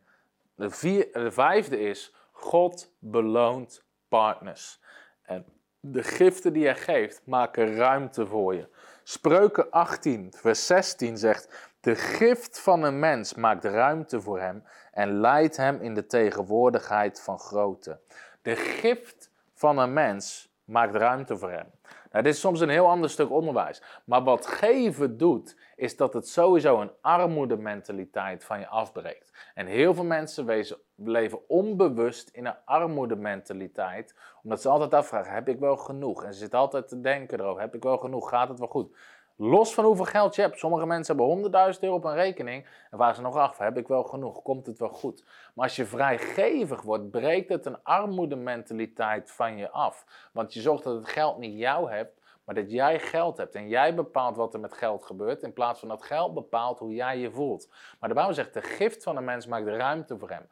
de, 0.54 0.70
vier, 0.70 1.12
de 1.12 1.30
vijfde 1.30 1.80
is, 1.80 2.14
God 2.32 2.94
beloont 2.98 3.84
partners. 4.08 4.80
En 5.22 5.44
de 5.80 6.02
giften 6.02 6.52
die 6.52 6.64
hij 6.64 6.76
geeft, 6.76 7.26
maken 7.26 7.76
ruimte 7.76 8.26
voor 8.26 8.54
je. 8.54 8.68
Spreuken 9.02 9.70
18, 9.70 10.32
vers 10.36 10.66
16 10.66 11.18
zegt: 11.18 11.74
De 11.86 11.94
gift 11.94 12.60
van 12.60 12.82
een 12.82 12.98
mens 12.98 13.34
maakt 13.34 13.64
ruimte 13.64 14.20
voor 14.20 14.40
hem 14.40 14.64
en 14.92 15.20
leidt 15.20 15.56
hem 15.56 15.80
in 15.80 15.94
de 15.94 16.06
tegenwoordigheid 16.06 17.20
van 17.20 17.38
grote. 17.38 18.00
De 18.42 18.56
gift 18.56 19.30
van 19.54 19.78
een 19.78 19.92
mens 19.92 20.54
maakt 20.64 20.94
ruimte 20.94 21.36
voor 21.36 21.50
hem. 21.50 21.70
Nou, 22.10 22.24
dit 22.24 22.34
is 22.34 22.40
soms 22.40 22.60
een 22.60 22.68
heel 22.68 22.88
ander 22.88 23.10
stuk 23.10 23.30
onderwijs. 23.30 23.82
Maar 24.04 24.22
wat 24.22 24.46
geven 24.46 25.16
doet, 25.16 25.56
is 25.76 25.96
dat 25.96 26.14
het 26.14 26.28
sowieso 26.28 26.80
een 26.80 26.92
armoedementaliteit 27.00 28.44
van 28.44 28.58
je 28.58 28.68
afbreekt. 28.68 29.32
En 29.54 29.66
heel 29.66 29.94
veel 29.94 30.04
mensen 30.04 30.46
wezen, 30.46 30.78
leven 30.94 31.48
onbewust 31.48 32.28
in 32.28 32.46
een 32.46 32.56
armoedementaliteit, 32.64 34.14
omdat 34.42 34.62
ze 34.62 34.68
altijd 34.68 34.94
afvragen: 34.94 35.32
heb 35.32 35.48
ik 35.48 35.58
wel 35.58 35.76
genoeg? 35.76 36.24
En 36.24 36.32
ze 36.32 36.38
zitten 36.38 36.58
altijd 36.58 36.88
te 36.88 37.00
denken 37.00 37.40
erover: 37.40 37.60
heb 37.60 37.74
ik 37.74 37.82
wel 37.82 37.98
genoeg? 37.98 38.28
Gaat 38.28 38.48
het 38.48 38.58
wel 38.58 38.68
goed? 38.68 38.96
Los 39.38 39.74
van 39.74 39.84
hoeveel 39.84 40.04
geld 40.04 40.34
je 40.34 40.42
hebt. 40.42 40.58
Sommige 40.58 40.86
mensen 40.86 41.16
hebben 41.16 41.74
100.000 41.74 41.80
euro 41.80 41.94
op 41.94 42.04
een 42.04 42.14
rekening 42.14 42.64
en 42.90 42.98
vragen 42.98 43.16
ze 43.16 43.22
nog 43.22 43.36
af, 43.36 43.58
heb 43.58 43.76
ik 43.76 43.88
wel 43.88 44.02
genoeg? 44.02 44.42
Komt 44.42 44.66
het 44.66 44.78
wel 44.78 44.88
goed? 44.88 45.24
Maar 45.54 45.64
als 45.64 45.76
je 45.76 45.86
vrijgevig 45.86 46.82
wordt, 46.82 47.10
breekt 47.10 47.48
het 47.48 47.66
een 47.66 47.82
armoedementaliteit 47.82 49.30
van 49.30 49.56
je 49.56 49.70
af. 49.70 50.28
Want 50.32 50.54
je 50.54 50.60
zorgt 50.60 50.84
dat 50.84 50.94
het 50.94 51.08
geld 51.08 51.38
niet 51.38 51.58
jou 51.58 51.90
hebt, 51.90 52.20
maar 52.44 52.54
dat 52.54 52.70
jij 52.70 52.98
geld 52.98 53.36
hebt. 53.36 53.54
En 53.54 53.68
jij 53.68 53.94
bepaalt 53.94 54.36
wat 54.36 54.54
er 54.54 54.60
met 54.60 54.74
geld 54.74 55.04
gebeurt, 55.04 55.42
in 55.42 55.52
plaats 55.52 55.80
van 55.80 55.88
dat 55.88 56.02
geld 56.02 56.34
bepaalt 56.34 56.78
hoe 56.78 56.94
jij 56.94 57.18
je 57.18 57.30
voelt. 57.30 57.68
Maar 58.00 58.08
de 58.08 58.14
Bijbel 58.14 58.34
zegt, 58.34 58.54
de 58.54 58.62
gift 58.62 59.02
van 59.02 59.16
een 59.16 59.24
mens 59.24 59.46
maakt 59.46 59.66
ruimte 59.66 60.18
voor 60.18 60.30
hem. 60.30 60.48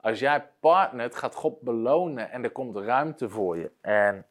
Als 0.00 0.18
jij 0.18 0.48
partnert, 0.60 1.14
gaat 1.14 1.34
God 1.34 1.60
belonen 1.60 2.30
en 2.30 2.44
er 2.44 2.52
komt 2.52 2.76
ruimte 2.76 3.28
voor 3.28 3.58
je. 3.58 3.70
En 3.80 4.26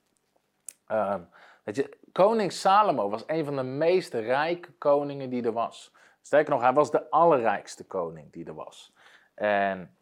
um, 0.92 1.30
weet 1.64 1.76
je, 1.76 1.98
koning 2.12 2.51
Salomo 2.51 3.09
was 3.09 3.24
een 3.28 3.45
van 3.45 3.55
de 3.55 3.64
meest 3.64 4.14
rijke 4.14 4.72
koningen 4.72 5.30
die 5.30 5.43
er 5.43 5.53
was. 5.53 5.93
Sterker 6.22 6.53
nog, 6.53 6.62
hij 6.62 6.74
was 6.74 6.91
de 6.91 7.09
allerrijkste 7.09 7.86
koning 7.86 8.32
die 8.32 8.45
er 8.45 8.55
was. 8.55 8.93
En 9.36 9.95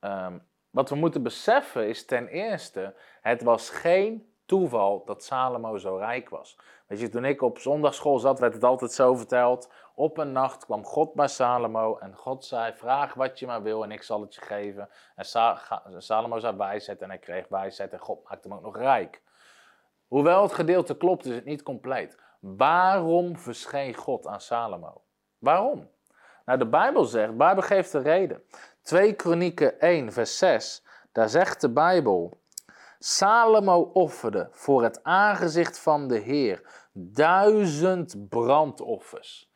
um, 0.00 0.42
wat 0.70 0.88
we 0.88 0.96
moeten 0.96 1.22
beseffen 1.22 1.88
is 1.88 2.04
ten 2.04 2.28
eerste, 2.28 2.94
het 3.20 3.42
was 3.42 3.70
geen 3.70 4.34
toeval 4.46 5.04
dat 5.04 5.24
Salomo 5.24 5.78
zo 5.78 5.96
rijk 5.96 6.28
was. 6.28 6.58
Weet 6.86 7.00
je, 7.00 7.08
toen 7.08 7.24
ik 7.24 7.42
op 7.42 7.58
zondagschool 7.58 8.18
zat, 8.18 8.38
werd 8.38 8.54
het 8.54 8.64
altijd 8.64 8.92
zo 8.92 9.14
verteld. 9.14 9.72
Op 9.94 10.18
een 10.18 10.32
nacht 10.32 10.64
kwam 10.64 10.84
God 10.84 11.14
bij 11.14 11.28
Salomo 11.28 11.98
en 11.98 12.14
God 12.14 12.44
zei: 12.44 12.72
Vraag 12.72 13.14
wat 13.14 13.38
je 13.38 13.46
maar 13.46 13.62
wil 13.62 13.82
en 13.82 13.90
ik 13.90 14.02
zal 14.02 14.20
het 14.20 14.34
je 14.34 14.40
geven. 14.40 14.88
En 15.14 15.24
Salomo 16.02 16.38
zei 16.38 16.56
wijsheid 16.56 17.02
en 17.02 17.08
hij 17.08 17.18
kreeg 17.18 17.48
wijsheid 17.48 17.92
en 17.92 17.98
God 17.98 18.28
maakte 18.28 18.48
hem 18.48 18.56
ook 18.56 18.62
nog 18.62 18.76
rijk. 18.76 19.22
Hoewel 20.08 20.42
het 20.42 20.52
gedeelte 20.52 20.96
klopt, 20.96 21.26
is 21.26 21.34
het 21.34 21.44
niet 21.44 21.62
compleet. 21.62 22.18
Waarom 22.40 23.38
verscheen 23.38 23.94
God 23.94 24.26
aan 24.26 24.40
Salomo? 24.40 25.02
Waarom? 25.38 25.88
Nou, 26.44 26.58
de 26.58 26.66
Bijbel 26.66 27.04
zegt, 27.04 27.30
de 27.30 27.36
Bijbel 27.36 27.62
geeft 27.62 27.92
de 27.92 27.98
reden. 27.98 28.42
2 28.82 29.12
Kronieken 29.12 29.80
1, 29.80 30.12
vers 30.12 30.38
6, 30.38 30.84
daar 31.12 31.28
zegt 31.28 31.60
de 31.60 31.70
Bijbel... 31.70 32.44
Salomo 32.98 33.90
offerde 33.92 34.48
voor 34.50 34.82
het 34.82 35.02
aangezicht 35.02 35.78
van 35.78 36.08
de 36.08 36.18
Heer 36.18 36.88
duizend 36.92 38.28
brandoffers. 38.28 39.50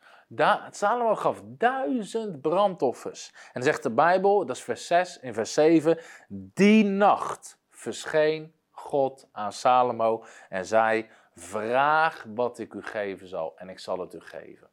Salomo 0.69 1.15
gaf 1.15 1.41
duizend 1.45 2.41
brandoffers. 2.41 3.33
En 3.53 3.63
zegt 3.63 3.83
de 3.83 3.91
Bijbel, 3.91 4.45
dat 4.45 4.55
is 4.55 4.63
vers 4.63 4.87
6 4.87 5.19
in 5.19 5.33
vers 5.33 5.53
7, 5.53 5.97
die 6.29 6.83
nacht 6.83 7.59
verscheen 7.69 8.53
God 8.81 9.27
aan 9.31 9.53
Salomo 9.53 10.23
en 10.49 10.65
zei, 10.65 11.09
vraag 11.35 12.25
wat 12.35 12.59
ik 12.59 12.73
u 12.73 12.83
geven 12.83 13.27
zal 13.27 13.53
en 13.55 13.69
ik 13.69 13.79
zal 13.79 13.99
het 13.99 14.13
u 14.13 14.19
geven. 14.19 14.67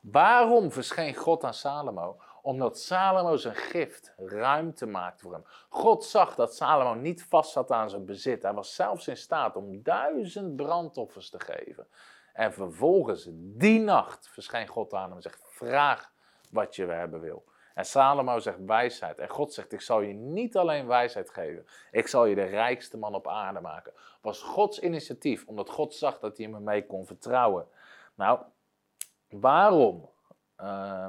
Waarom 0.00 0.72
verscheen 0.72 1.14
God 1.14 1.44
aan 1.44 1.54
Salomo? 1.54 2.20
Omdat 2.42 2.78
Salomo 2.78 3.36
zijn 3.36 3.54
gift 3.54 4.12
ruimte 4.16 4.86
maakte 4.86 5.22
voor 5.22 5.32
hem. 5.32 5.44
God 5.68 6.04
zag 6.04 6.34
dat 6.34 6.56
Salomo 6.56 6.94
niet 6.94 7.24
vast 7.24 7.52
zat 7.52 7.72
aan 7.72 7.90
zijn 7.90 8.04
bezit. 8.04 8.42
Hij 8.42 8.52
was 8.52 8.74
zelfs 8.74 9.08
in 9.08 9.16
staat 9.16 9.56
om 9.56 9.82
duizend 9.82 10.56
brandoffers 10.56 11.30
te 11.30 11.40
geven. 11.40 11.86
En 12.32 12.52
vervolgens, 12.52 13.28
die 13.32 13.80
nacht, 13.80 14.28
verscheen 14.28 14.66
God 14.66 14.94
aan 14.94 15.02
hem 15.02 15.12
en 15.12 15.22
zegt: 15.22 15.42
Vraag 15.46 16.12
wat 16.50 16.76
je 16.76 16.86
hebben 16.86 17.20
wil. 17.20 17.44
En 17.78 17.84
Salomo 17.84 18.38
zegt 18.38 18.64
wijsheid. 18.66 19.18
En 19.18 19.28
God 19.28 19.52
zegt: 19.52 19.72
Ik 19.72 19.80
zal 19.80 20.00
je 20.00 20.12
niet 20.12 20.56
alleen 20.56 20.86
wijsheid 20.86 21.30
geven, 21.30 21.66
ik 21.90 22.06
zal 22.06 22.24
je 22.24 22.34
de 22.34 22.44
rijkste 22.44 22.98
man 22.98 23.14
op 23.14 23.28
aarde 23.28 23.60
maken. 23.60 23.92
Was 24.20 24.42
Gods 24.42 24.78
initiatief, 24.78 25.46
omdat 25.46 25.70
God 25.70 25.94
zag 25.94 26.18
dat 26.18 26.38
hij 26.38 26.48
me 26.48 26.60
mee 26.60 26.86
kon 26.86 27.06
vertrouwen. 27.06 27.66
Nou, 28.14 28.40
waarom? 29.28 30.08
Uh, 30.60 31.06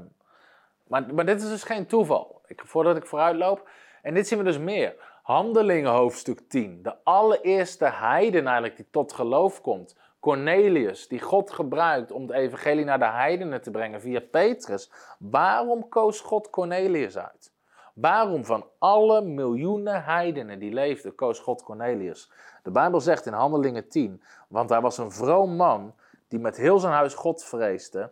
maar, 0.88 1.14
maar 1.14 1.26
dit 1.26 1.42
is 1.42 1.50
dus 1.50 1.64
geen 1.64 1.86
toeval. 1.86 2.42
Ik, 2.48 2.62
voordat 2.66 2.98
ik 2.98 3.06
vooruit 3.06 3.36
loop. 3.36 3.70
En 4.02 4.14
dit 4.14 4.28
zien 4.28 4.38
we 4.38 4.44
dus 4.44 4.58
meer. 4.58 5.20
Handelingen 5.24 5.92
hoofdstuk 5.92 6.40
10. 6.50 6.82
De 6.84 6.96
allereerste 7.04 7.86
heiden 7.86 8.46
eigenlijk 8.46 8.76
die 8.76 8.88
tot 8.92 9.14
geloof 9.14 9.62
komt. 9.62 9.98
Cornelius, 10.20 11.08
die 11.08 11.22
God 11.22 11.52
gebruikt 11.52 12.12
om 12.12 12.22
het 12.22 12.32
evangelie 12.32 12.86
naar 12.86 13.00
de 13.00 13.06
heidenen 13.06 13.62
te 13.62 13.72
brengen 13.72 14.02
via 14.02 14.20
Petrus. 14.20 14.92
Waarom 15.20 15.90
koos 15.90 16.20
God 16.20 16.50
Cornelius 16.50 17.18
uit? 17.18 17.54
Waarom 17.94 18.46
van 18.46 18.66
alle 18.78 19.22
miljoenen 19.22 20.04
heidenen 20.04 20.60
die 20.60 20.74
leefden, 20.74 21.16
koos 21.16 21.40
God 21.40 21.64
Cornelius? 21.64 22.32
De 22.64 22.72
Bijbel 22.72 23.00
zegt 23.02 23.26
in 23.26 23.34
Handelingen 23.34 23.90
10, 23.90 24.24
want 24.48 24.70
hij 24.70 24.82
was 24.82 24.98
een 24.98 25.12
vroom 25.12 25.56
man 25.56 25.96
die 26.28 26.40
met 26.40 26.58
heel 26.58 26.80
zijn 26.80 26.94
huis 26.94 27.14
God 27.14 27.44
vreesde 27.44 28.12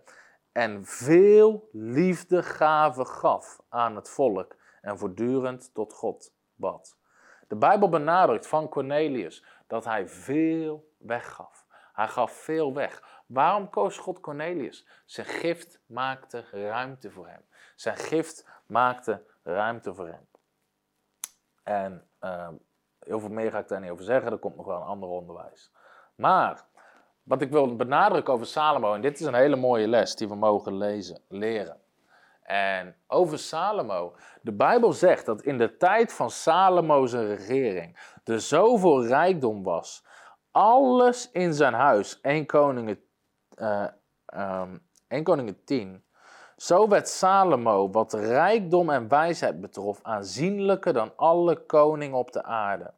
en 0.52 0.86
veel 0.86 1.70
liefdegave 1.72 3.06
gaf 3.06 3.62
aan 3.70 3.96
het 3.96 4.10
volk 4.10 4.56
en 4.82 4.98
voortdurend 4.98 5.74
tot 5.74 5.94
God 5.94 6.34
bad. 6.56 6.98
De 7.48 7.56
Bijbel 7.56 7.90
benadrukt 7.90 8.48
van 8.48 8.70
Cornelius 8.70 9.44
dat 9.68 9.86
hij 9.86 10.08
veel 10.08 10.92
weggaf. 10.98 11.66
Hij 11.98 12.08
gaf 12.08 12.32
veel 12.32 12.74
weg. 12.74 13.22
Waarom 13.26 13.70
koos 13.70 13.98
God 13.98 14.20
Cornelius? 14.20 14.86
Zijn 15.06 15.28
gift 15.28 15.80
maakte 15.86 16.46
ruimte 16.52 17.12
voor 17.12 17.28
hem. 17.28 17.42
Zijn 17.76 17.98
gift 17.98 18.46
maakte 18.66 19.24
ruimte 19.44 19.94
voor 19.94 20.08
hem. 20.08 20.28
En 21.64 22.08
uh, 22.22 22.50
heel 23.00 23.20
veel 23.20 23.30
meer 23.30 23.52
ga 23.52 23.60
ik 23.60 23.68
daar 23.68 23.82
niet 23.82 23.90
over 23.90 24.04
zeggen, 24.04 24.32
er 24.32 24.38
komt 24.38 24.56
nog 24.56 24.66
wel 24.66 24.76
een 24.76 24.88
ander 24.88 25.10
onderwijs. 25.10 25.72
Maar 26.16 26.66
wat 27.24 27.42
ik 27.42 27.52
wil 27.52 27.76
benadrukken 27.76 28.34
over 28.34 28.46
Salomo, 28.46 28.94
en 28.94 29.02
dit 29.02 29.20
is 29.20 29.26
een 29.26 29.34
hele 29.34 29.56
mooie 29.56 29.88
les 29.88 30.16
die 30.16 30.28
we 30.28 30.36
mogen 30.36 30.78
lezen, 30.78 31.22
leren. 31.28 31.82
En 32.42 32.96
over 33.08 33.40
Salomo, 33.40 34.16
de 34.42 34.54
Bijbel 34.54 34.94
zegt 34.94 35.26
dat 35.26 35.42
in 35.42 35.58
de 35.58 35.78
tijd 35.78 36.14
van 36.14 36.30
Salomo's 36.30 37.14
regering 37.14 38.20
er 38.24 38.42
zoveel 38.42 39.06
rijkdom 39.06 39.64
was. 39.64 40.06
Alles 40.58 41.32
in 41.32 41.54
zijn 41.54 41.74
huis, 41.74 42.20
1 42.22 42.46
Koningen, 42.46 43.00
uh, 43.56 43.88
um, 44.36 44.82
1 45.08 45.24
Koningen 45.24 45.64
10. 45.64 46.04
Zo 46.56 46.88
werd 46.88 47.10
Salomo, 47.10 47.90
wat 47.90 48.14
rijkdom 48.14 48.90
en 48.90 49.08
wijsheid 49.08 49.62
betrof, 49.62 50.00
aanzienlijker 50.02 50.94
dan 50.94 51.14
alle 51.16 51.66
koningen 51.66 52.18
op 52.18 52.32
de 52.32 52.44
aarde. 52.44 52.94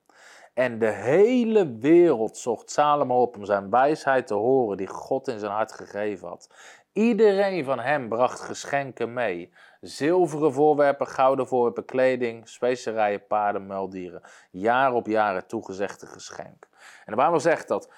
En 0.54 0.80
de 0.80 0.92
hele 0.92 1.78
wereld 1.78 2.38
zocht 2.38 2.72
Salomo 2.72 3.22
op 3.22 3.38
om 3.38 3.46
zijn 3.46 3.70
wijsheid 3.70 4.28
te 4.28 4.34
horen 4.34 4.78
die 4.78 4.88
God 4.88 5.28
in 5.28 5.40
zijn 5.40 5.52
hart 5.52 5.72
gegeven 5.72 6.28
had. 6.28 6.50
Iedereen 6.94 7.66
van 7.66 7.80
hem 7.80 8.10
bracht 8.10 8.40
geschenken 8.40 9.14
mee. 9.14 9.54
Zilveren 9.82 10.54
voorwerpen, 10.54 11.08
gouden 11.08 11.48
voorwerpen, 11.48 11.86
kleding, 11.86 12.48
specerijen, 12.48 13.28
paarden, 13.28 13.68
muildieren. 13.68 14.22
Jaar 14.52 14.94
op 14.94 15.08
jaar 15.08 15.36
het 15.36 15.50
toegezegde 15.50 16.06
geschenk. 16.06 16.68
En 17.06 17.12
de 17.12 17.16
Bijbel 17.16 17.40
zegt 17.40 17.68
dat 17.68 17.90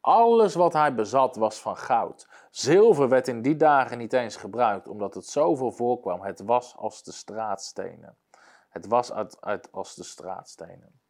alles 0.00 0.54
wat 0.54 0.72
hij 0.72 0.94
bezat 0.94 1.36
was 1.36 1.60
van 1.60 1.76
goud. 1.76 2.28
Zilver 2.50 3.08
werd 3.08 3.28
in 3.28 3.42
die 3.42 3.56
dagen 3.56 3.98
niet 3.98 4.12
eens 4.12 4.36
gebruikt, 4.36 4.88
omdat 4.88 5.14
het 5.14 5.26
zoveel 5.26 5.72
voorkwam. 5.72 6.22
Het 6.22 6.40
was 6.40 6.76
als 6.76 7.02
de 7.02 7.12
straatstenen. 7.12 8.16
Het 8.68 8.86
was 8.86 9.12
uit, 9.40 9.72
als 9.72 9.94
de 9.94 10.04
straatstenen. 10.04 11.00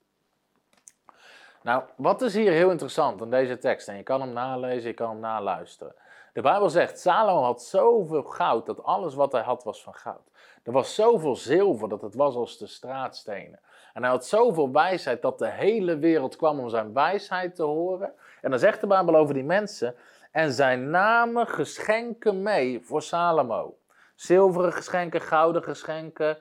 Nou, 1.62 1.82
wat 1.96 2.22
is 2.22 2.34
hier 2.34 2.52
heel 2.52 2.70
interessant 2.70 3.20
aan 3.20 3.30
deze 3.30 3.58
tekst? 3.58 3.88
En 3.88 3.96
je 3.96 4.02
kan 4.02 4.20
hem 4.20 4.32
nalezen, 4.32 4.88
je 4.88 4.94
kan 4.94 5.08
hem 5.08 5.20
naluisteren. 5.20 5.94
De 6.34 6.42
Bijbel 6.42 6.70
zegt, 6.70 7.00
Salomo 7.00 7.42
had 7.42 7.62
zoveel 7.62 8.22
goud 8.22 8.66
dat 8.66 8.82
alles 8.82 9.14
wat 9.14 9.32
hij 9.32 9.42
had 9.42 9.64
was 9.64 9.82
van 9.82 9.94
goud. 9.94 10.30
Er 10.62 10.72
was 10.72 10.94
zoveel 10.94 11.36
zilver 11.36 11.88
dat 11.88 12.02
het 12.02 12.14
was 12.14 12.34
als 12.34 12.58
de 12.58 12.66
straatstenen. 12.66 13.60
En 13.92 14.02
hij 14.02 14.10
had 14.10 14.26
zoveel 14.26 14.72
wijsheid 14.72 15.22
dat 15.22 15.38
de 15.38 15.50
hele 15.50 15.98
wereld 15.98 16.36
kwam 16.36 16.60
om 16.60 16.68
zijn 16.68 16.92
wijsheid 16.92 17.54
te 17.54 17.62
horen. 17.62 18.12
En 18.40 18.50
dan 18.50 18.58
zegt 18.58 18.80
de 18.80 18.86
Bijbel 18.86 19.16
over 19.16 19.34
die 19.34 19.44
mensen, 19.44 19.94
en 20.30 20.52
zij 20.52 20.76
namen 20.76 21.46
geschenken 21.46 22.42
mee 22.42 22.80
voor 22.84 23.02
Salomo. 23.02 23.78
Zilveren 24.14 24.72
geschenken, 24.72 25.20
gouden 25.20 25.62
geschenken. 25.62 26.38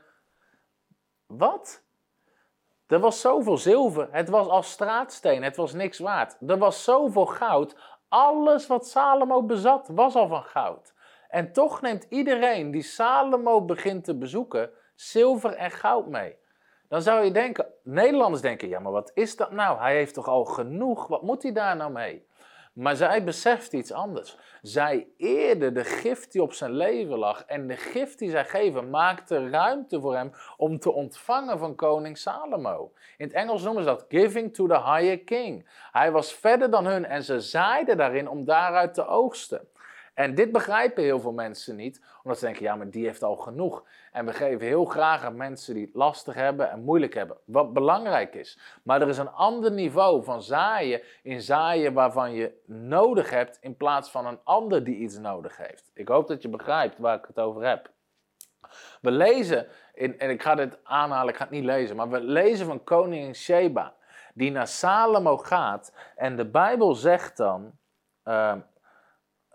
Wat? 1.25 1.83
Er 2.87 2.99
was 2.99 3.21
zoveel 3.21 3.57
zilver, 3.57 4.07
het 4.11 4.29
was 4.29 4.47
als 4.47 4.71
straatsteen, 4.71 5.43
het 5.43 5.55
was 5.55 5.73
niks 5.73 5.99
waard. 5.99 6.37
Er 6.47 6.57
was 6.57 6.83
zoveel 6.83 7.25
goud, 7.25 7.75
alles 8.13 8.67
wat 8.67 8.87
Salomo 8.87 9.43
bezat 9.43 9.89
was 9.91 10.15
al 10.15 10.27
van 10.27 10.43
goud. 10.43 10.93
En 11.29 11.51
toch 11.51 11.81
neemt 11.81 12.05
iedereen 12.09 12.71
die 12.71 12.81
Salomo 12.81 13.65
begint 13.65 14.03
te 14.03 14.17
bezoeken 14.17 14.69
zilver 14.95 15.53
en 15.53 15.71
goud 15.71 16.07
mee. 16.07 16.35
Dan 16.87 17.01
zou 17.01 17.23
je 17.23 17.31
denken, 17.31 17.65
Nederlanders 17.83 18.41
denken, 18.41 18.67
ja 18.67 18.79
maar 18.79 18.91
wat 18.91 19.11
is 19.13 19.35
dat 19.35 19.51
nou? 19.51 19.79
Hij 19.79 19.95
heeft 19.95 20.13
toch 20.13 20.27
al 20.27 20.45
genoeg, 20.45 21.07
wat 21.07 21.21
moet 21.21 21.43
hij 21.43 21.51
daar 21.51 21.75
nou 21.75 21.91
mee? 21.91 22.27
Maar 22.73 22.95
zij 22.95 23.23
beseft 23.23 23.73
iets 23.73 23.91
anders. 23.91 24.37
Zij 24.61 25.07
eerde 25.17 25.71
de 25.71 25.83
gift 25.83 26.31
die 26.31 26.41
op 26.41 26.53
zijn 26.53 26.71
leven 26.71 27.17
lag. 27.17 27.43
En 27.45 27.67
de 27.67 27.77
gift 27.77 28.19
die 28.19 28.29
zij 28.29 28.45
geven 28.45 28.89
maakte 28.89 29.49
ruimte 29.49 30.01
voor 30.01 30.15
hem 30.15 30.31
om 30.57 30.79
te 30.79 30.91
ontvangen 30.91 31.59
van 31.59 31.75
koning 31.75 32.17
Salomo. 32.17 32.91
In 33.17 33.25
het 33.25 33.35
Engels 33.35 33.63
noemen 33.63 33.83
ze 33.83 33.89
dat 33.89 34.05
giving 34.07 34.53
to 34.53 34.67
the 34.67 34.81
higher 34.83 35.19
king. 35.19 35.69
Hij 35.91 36.11
was 36.11 36.33
verder 36.33 36.71
dan 36.71 36.85
hun 36.85 37.05
en 37.05 37.23
ze 37.23 37.39
zaaiden 37.39 37.97
daarin 37.97 38.29
om 38.29 38.45
daaruit 38.45 38.93
te 38.93 39.07
oogsten. 39.07 39.67
En 40.13 40.35
dit 40.35 40.51
begrijpen 40.51 41.03
heel 41.03 41.19
veel 41.19 41.31
mensen 41.31 41.75
niet, 41.75 42.01
omdat 42.23 42.39
ze 42.39 42.45
denken, 42.45 42.63
ja, 42.63 42.75
maar 42.75 42.89
die 42.89 43.05
heeft 43.05 43.23
al 43.23 43.35
genoeg. 43.35 43.83
En 44.11 44.25
we 44.25 44.33
geven 44.33 44.67
heel 44.67 44.85
graag 44.85 45.23
aan 45.23 45.35
mensen 45.35 45.73
die 45.73 45.85
het 45.85 45.95
lastig 45.95 46.33
hebben 46.33 46.71
en 46.71 46.83
moeilijk 46.83 47.13
hebben, 47.13 47.37
wat 47.45 47.73
belangrijk 47.73 48.35
is. 48.35 48.59
Maar 48.83 49.01
er 49.01 49.07
is 49.07 49.17
een 49.17 49.31
ander 49.31 49.71
niveau 49.71 50.23
van 50.23 50.41
zaaien 50.41 51.01
in 51.23 51.41
zaaien 51.41 51.93
waarvan 51.93 52.33
je 52.33 52.61
nodig 52.65 53.29
hebt, 53.29 53.57
in 53.61 53.77
plaats 53.77 54.11
van 54.11 54.25
een 54.25 54.39
ander 54.43 54.83
die 54.83 54.97
iets 54.97 55.17
nodig 55.17 55.57
heeft. 55.57 55.91
Ik 55.93 56.07
hoop 56.07 56.27
dat 56.27 56.41
je 56.41 56.49
begrijpt 56.49 56.97
waar 56.97 57.17
ik 57.17 57.25
het 57.27 57.39
over 57.39 57.67
heb. 57.67 57.91
We 59.01 59.11
lezen, 59.11 59.67
in, 59.93 60.19
en 60.19 60.29
ik 60.29 60.41
ga 60.41 60.55
dit 60.55 60.77
aanhalen, 60.83 61.29
ik 61.29 61.35
ga 61.35 61.43
het 61.43 61.53
niet 61.53 61.63
lezen, 61.63 61.95
maar 61.95 62.09
we 62.09 62.21
lezen 62.21 62.65
van 62.65 62.83
koning 62.83 63.35
Sheba, 63.35 63.93
die 64.33 64.51
naar 64.51 64.67
Salomo 64.67 65.37
gaat. 65.37 65.93
En 66.15 66.35
de 66.35 66.45
Bijbel 66.45 66.93
zegt 66.93 67.37
dan, 67.37 67.71
uh, 68.23 68.55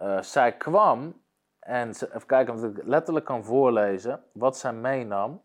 uh, 0.03 0.21
zij 0.21 0.53
kwam, 0.53 1.23
en 1.59 1.89
even 1.89 2.27
kijken 2.27 2.55
of 2.55 2.63
ik 2.63 2.81
letterlijk 2.85 3.25
kan 3.25 3.45
voorlezen 3.45 4.23
wat 4.33 4.57
zij 4.57 4.73
meenam. 4.73 5.43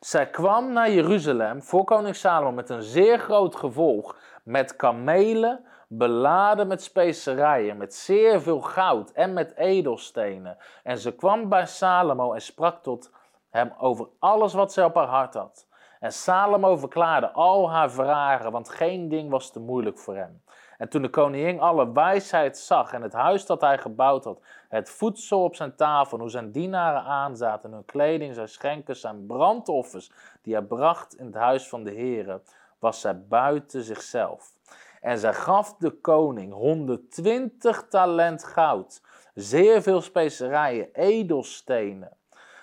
Zij 0.00 0.30
kwam 0.30 0.72
naar 0.72 0.90
Jeruzalem 0.90 1.62
voor 1.62 1.84
koning 1.84 2.16
Salomo 2.16 2.52
met 2.52 2.70
een 2.70 2.82
zeer 2.82 3.18
groot 3.18 3.56
gevolg, 3.56 4.16
met 4.44 4.76
kamelen, 4.76 5.64
beladen 5.88 6.66
met 6.66 6.82
specerijen, 6.82 7.76
met 7.76 7.94
zeer 7.94 8.40
veel 8.40 8.60
goud 8.60 9.10
en 9.10 9.32
met 9.32 9.56
edelstenen. 9.56 10.56
En 10.82 10.98
ze 10.98 11.14
kwam 11.14 11.48
bij 11.48 11.66
Salomo 11.66 12.32
en 12.32 12.40
sprak 12.40 12.82
tot 12.82 13.10
hem 13.50 13.72
over 13.78 14.08
alles 14.18 14.52
wat 14.52 14.72
zij 14.72 14.84
op 14.84 14.94
haar 14.94 15.06
hart 15.06 15.34
had. 15.34 15.66
En 16.00 16.12
Salomo 16.12 16.76
verklaarde 16.76 17.30
al 17.30 17.70
haar 17.70 17.90
vragen, 17.90 18.52
want 18.52 18.68
geen 18.68 19.08
ding 19.08 19.30
was 19.30 19.50
te 19.50 19.60
moeilijk 19.60 19.98
voor 19.98 20.16
hem. 20.16 20.42
En 20.82 20.88
toen 20.88 21.02
de 21.02 21.10
koningin 21.10 21.60
alle 21.60 21.92
wijsheid 21.92 22.58
zag 22.58 22.92
en 22.92 23.02
het 23.02 23.12
huis 23.12 23.46
dat 23.46 23.60
hij 23.60 23.78
gebouwd 23.78 24.24
had, 24.24 24.40
het 24.68 24.90
voedsel 24.90 25.42
op 25.42 25.54
zijn 25.54 25.76
tafel, 25.76 26.18
hoe 26.18 26.30
zijn 26.30 26.52
dienaren 26.52 27.02
aanzaten, 27.02 27.72
hun 27.72 27.84
kleding, 27.84 28.34
zijn 28.34 28.48
schenken, 28.48 28.96
zijn 28.96 29.26
brandoffers, 29.26 30.10
die 30.40 30.54
hij 30.54 30.62
bracht 30.62 31.14
in 31.14 31.26
het 31.26 31.34
huis 31.34 31.68
van 31.68 31.84
de 31.84 31.90
heren, 31.90 32.42
was 32.78 33.00
zij 33.00 33.22
buiten 33.26 33.82
zichzelf. 33.82 34.52
En 35.00 35.18
zij 35.18 35.34
gaf 35.34 35.74
de 35.76 35.90
koning 35.90 36.52
120 36.52 37.86
talent 37.88 38.44
goud, 38.44 39.02
zeer 39.34 39.82
veel 39.82 40.00
specerijen, 40.00 40.88
edelstenen, 40.92 42.16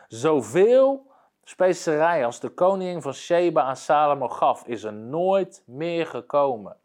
zoveel 0.07 1.11
specerijen 1.43 2.25
als 2.25 2.39
de 2.39 2.49
koningin 2.49 3.01
van 3.01 3.13
Sheba 3.13 3.61
aan 3.61 3.77
Salomo 3.77 4.27
gaf, 4.27 4.67
is 4.67 4.83
er 4.83 4.93
nooit 4.93 5.63
meer 5.65 6.07
gekomen. 6.07 6.77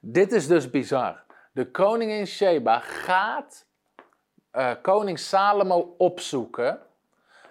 Dit 0.00 0.32
is 0.32 0.46
dus 0.46 0.70
bizar. 0.70 1.24
De 1.52 1.70
koningin 1.70 2.26
Sheba 2.26 2.78
gaat 2.78 3.66
uh, 4.52 4.72
koning 4.82 5.18
Salomo 5.18 5.94
opzoeken. 5.98 6.80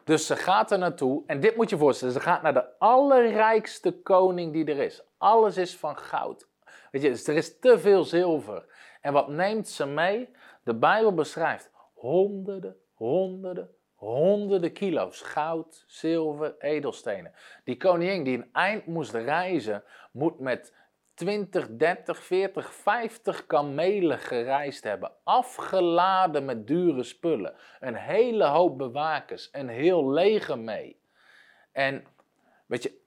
Dus 0.04 0.26
ze 0.26 0.36
gaat 0.36 0.72
er 0.72 0.78
naartoe. 0.78 1.24
En 1.26 1.40
dit 1.40 1.56
moet 1.56 1.70
je 1.70 1.78
voorstellen. 1.78 2.14
Ze 2.14 2.20
gaat 2.20 2.42
naar 2.42 2.54
de 2.54 2.80
allerrijkste 2.80 4.02
koning 4.02 4.54
die 4.54 4.66
er 4.66 4.80
is. 4.80 5.04
Alles 5.18 5.58
is 5.58 5.78
van 5.78 5.98
goud. 5.98 6.48
Weet 6.92 7.02
je, 7.02 7.10
dus 7.10 7.28
er 7.28 7.36
is 7.36 7.60
te 7.60 7.80
veel 7.80 8.04
zilver. 8.04 8.66
En 9.02 9.14
wat 9.14 9.28
neemt 9.28 9.68
ze 9.68 9.86
mee? 9.86 10.30
De 10.64 10.76
Bijbel 10.76 11.14
beschrijft 11.14 11.72
honderden, 11.94 12.76
honderden, 12.94 13.70
honderden 13.96 14.72
kilo's 14.72 15.22
goud, 15.22 15.84
zilver, 15.88 16.56
edelstenen. 16.60 17.34
Die 17.64 17.78
koningin 17.78 18.24
die 18.24 18.38
een 18.38 18.50
eind 18.52 18.86
moest 18.86 19.14
reizen, 19.14 19.84
moet 20.12 20.40
met 20.40 20.74
20, 21.18 21.68
30, 21.78 22.24
40, 22.24 22.74
50 22.74 23.46
kamelen 23.46 24.20
gereisd 24.20 24.84
hebben. 24.84 25.12
Afgeladen 25.24 26.46
met 26.46 26.68
dure 26.68 27.04
spullen. 27.04 27.56
Een 27.80 27.96
hele 27.96 28.46
hoop 28.46 28.78
bewakers. 28.78 29.50
Een 29.52 29.68
heel 29.68 30.10
leger 30.12 30.60
mee. 30.60 31.00
En 31.72 32.06
weet 32.66 32.84
je, 32.84 32.98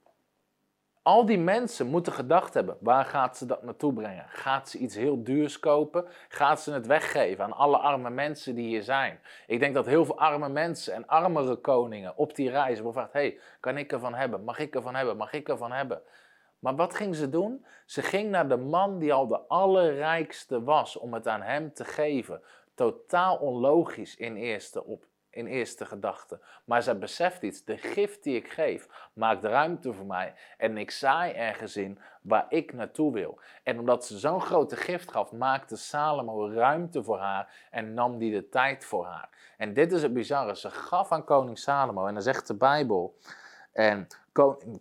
al 1.02 1.26
die 1.26 1.38
mensen 1.38 1.86
moeten 1.86 2.12
gedacht 2.12 2.54
hebben, 2.54 2.76
waar 2.80 3.04
gaat 3.04 3.36
ze 3.36 3.46
dat 3.46 3.62
naartoe 3.62 3.92
brengen? 3.92 4.26
Gaat 4.28 4.68
ze 4.68 4.78
iets 4.78 4.94
heel 4.94 5.24
duurs 5.24 5.58
kopen? 5.58 6.04
Gaat 6.28 6.60
ze 6.60 6.72
het 6.72 6.86
weggeven 6.86 7.44
aan 7.44 7.52
alle 7.52 7.76
arme 7.76 8.10
mensen 8.10 8.54
die 8.54 8.66
hier 8.66 8.82
zijn? 8.82 9.20
Ik 9.46 9.60
denk 9.60 9.74
dat 9.74 9.86
heel 9.86 10.04
veel 10.04 10.18
arme 10.18 10.48
mensen 10.48 10.94
en 10.94 11.06
armere 11.06 11.56
koningen 11.56 12.16
op 12.16 12.34
die 12.34 12.50
reis 12.50 12.74
hebben 12.74 12.92
gevraagd, 12.92 13.12
hey, 13.12 13.38
kan 13.60 13.78
ik 13.78 13.92
ervan 13.92 14.14
hebben? 14.14 14.44
Mag 14.44 14.58
ik 14.58 14.74
ervan 14.74 14.94
hebben? 14.94 15.16
Mag 15.16 15.32
ik 15.32 15.48
ervan 15.48 15.72
hebben? 15.72 16.02
Maar 16.60 16.76
wat 16.76 16.94
ging 16.94 17.16
ze 17.16 17.28
doen? 17.28 17.66
Ze 17.86 18.02
ging 18.02 18.30
naar 18.30 18.48
de 18.48 18.56
man 18.56 18.98
die 18.98 19.12
al 19.12 19.26
de 19.26 19.40
allerrijkste 19.48 20.62
was 20.62 20.96
om 20.96 21.14
het 21.14 21.28
aan 21.28 21.42
hem 21.42 21.72
te 21.72 21.84
geven. 21.84 22.42
Totaal 22.74 23.36
onlogisch 23.36 24.16
in 24.16 24.36
eerste, 24.36 24.84
op, 24.84 25.04
in 25.30 25.46
eerste 25.46 25.86
gedachte. 25.86 26.40
Maar 26.64 26.82
zij 26.82 26.98
beseft 26.98 27.42
iets. 27.42 27.64
De 27.64 27.76
gift 27.76 28.22
die 28.22 28.36
ik 28.36 28.48
geef 28.48 28.88
maakt 29.12 29.44
ruimte 29.44 29.92
voor 29.92 30.06
mij. 30.06 30.34
En 30.56 30.76
ik 30.76 30.90
zaai 30.90 31.32
ergens 31.32 31.76
in 31.76 31.98
waar 32.22 32.46
ik 32.48 32.72
naartoe 32.72 33.12
wil. 33.12 33.40
En 33.62 33.78
omdat 33.78 34.06
ze 34.06 34.18
zo'n 34.18 34.40
grote 34.40 34.76
gift 34.76 35.10
gaf, 35.10 35.32
maakte 35.32 35.76
Salomo 35.76 36.48
ruimte 36.48 37.04
voor 37.04 37.18
haar 37.18 37.68
en 37.70 37.94
nam 37.94 38.18
die 38.18 38.32
de 38.32 38.48
tijd 38.48 38.84
voor 38.84 39.04
haar. 39.04 39.54
En 39.56 39.74
dit 39.74 39.92
is 39.92 40.02
het 40.02 40.12
bizarre. 40.12 40.56
Ze 40.56 40.70
gaf 40.70 41.12
aan 41.12 41.24
koning 41.24 41.58
Salomo. 41.58 42.06
En 42.06 42.14
dan 42.14 42.22
zegt 42.22 42.46
de 42.46 42.54
Bijbel. 42.54 43.18
En 43.72 44.06
koning, 44.32 44.80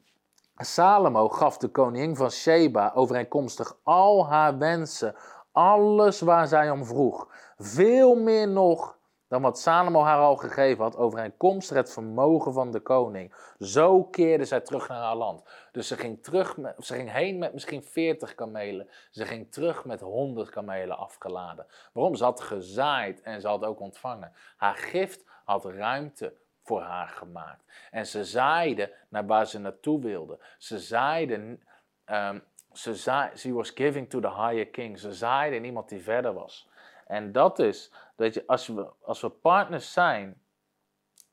Salomo 0.62 1.30
gaf 1.30 1.58
de 1.58 1.68
koningin 1.68 2.16
van 2.16 2.32
Sheba 2.32 2.92
overeenkomstig 2.96 3.78
al 3.84 4.28
haar 4.28 4.58
wensen, 4.58 5.16
alles 5.52 6.22
waar 6.22 6.48
zij 6.48 6.72
om 6.72 6.86
vroeg. 6.86 7.28
Veel 7.58 8.16
meer 8.16 8.48
nog 8.48 8.98
dan 9.28 9.42
wat 9.42 9.60
Salomo 9.60 10.02
haar 10.04 10.20
al 10.20 10.36
gegeven 10.36 10.84
had, 10.84 10.98
overeenkomstig 10.98 11.78
het 11.78 11.92
vermogen 11.92 12.54
van 12.54 12.72
de 12.72 12.80
koning. 12.80 13.34
Zo 13.60 14.04
keerde 14.04 14.46
zij 14.46 14.60
terug 14.60 14.88
naar 14.88 15.02
haar 15.02 15.16
land. 15.16 15.44
Dus 15.72 15.88
ze 15.88 15.98
ging, 15.98 16.24
terug 16.24 16.58
met, 16.58 16.76
ze 16.80 16.94
ging 16.94 17.12
heen 17.12 17.38
met 17.38 17.54
misschien 17.54 17.84
40 17.84 18.36
kamelen. 18.36 18.90
Ze 19.12 19.26
ging 19.26 19.52
terug 19.52 19.86
met 19.86 20.02
100 20.02 20.50
kamelen 20.50 20.98
afgeladen. 20.98 21.66
Waarom? 21.94 22.16
Ze 22.16 22.24
had 22.24 22.42
gezaaid 22.42 23.22
en 23.22 23.42
ze 23.42 23.48
had 23.48 23.64
ook 23.64 23.80
ontvangen. 23.80 24.32
Haar 24.58 24.76
gift 24.76 25.26
had 25.46 25.66
ruimte 25.66 26.34
voor 26.70 26.82
haar 26.82 27.08
gemaakt. 27.08 27.64
En 27.92 28.08
ze 28.08 28.26
zaaide 28.26 28.94
naar 29.08 29.26
waar 29.26 29.48
ze 29.48 29.60
naartoe 29.60 30.02
wilde. 30.02 30.40
Ze 30.58 30.80
zaaide, 30.80 31.58
um, 32.06 32.44
ze 32.74 32.96
zaai, 32.96 33.38
she 33.38 33.54
was 33.54 33.70
giving 33.70 34.10
to 34.10 34.20
the 34.20 34.30
higher 34.30 34.68
king. 34.68 35.00
Ze 35.00 35.14
zaaide 35.14 35.56
in 35.56 35.66
iemand 35.66 35.90
die 35.90 36.02
verder 36.02 36.34
was. 36.34 36.70
En 37.08 37.32
dat 37.32 37.60
is, 37.60 37.92
dat 38.16 38.34
je, 38.34 38.44
als, 38.48 38.68
we, 38.68 38.90
als 39.02 39.22
we 39.22 39.30
partners 39.30 39.94
zijn, 39.94 40.42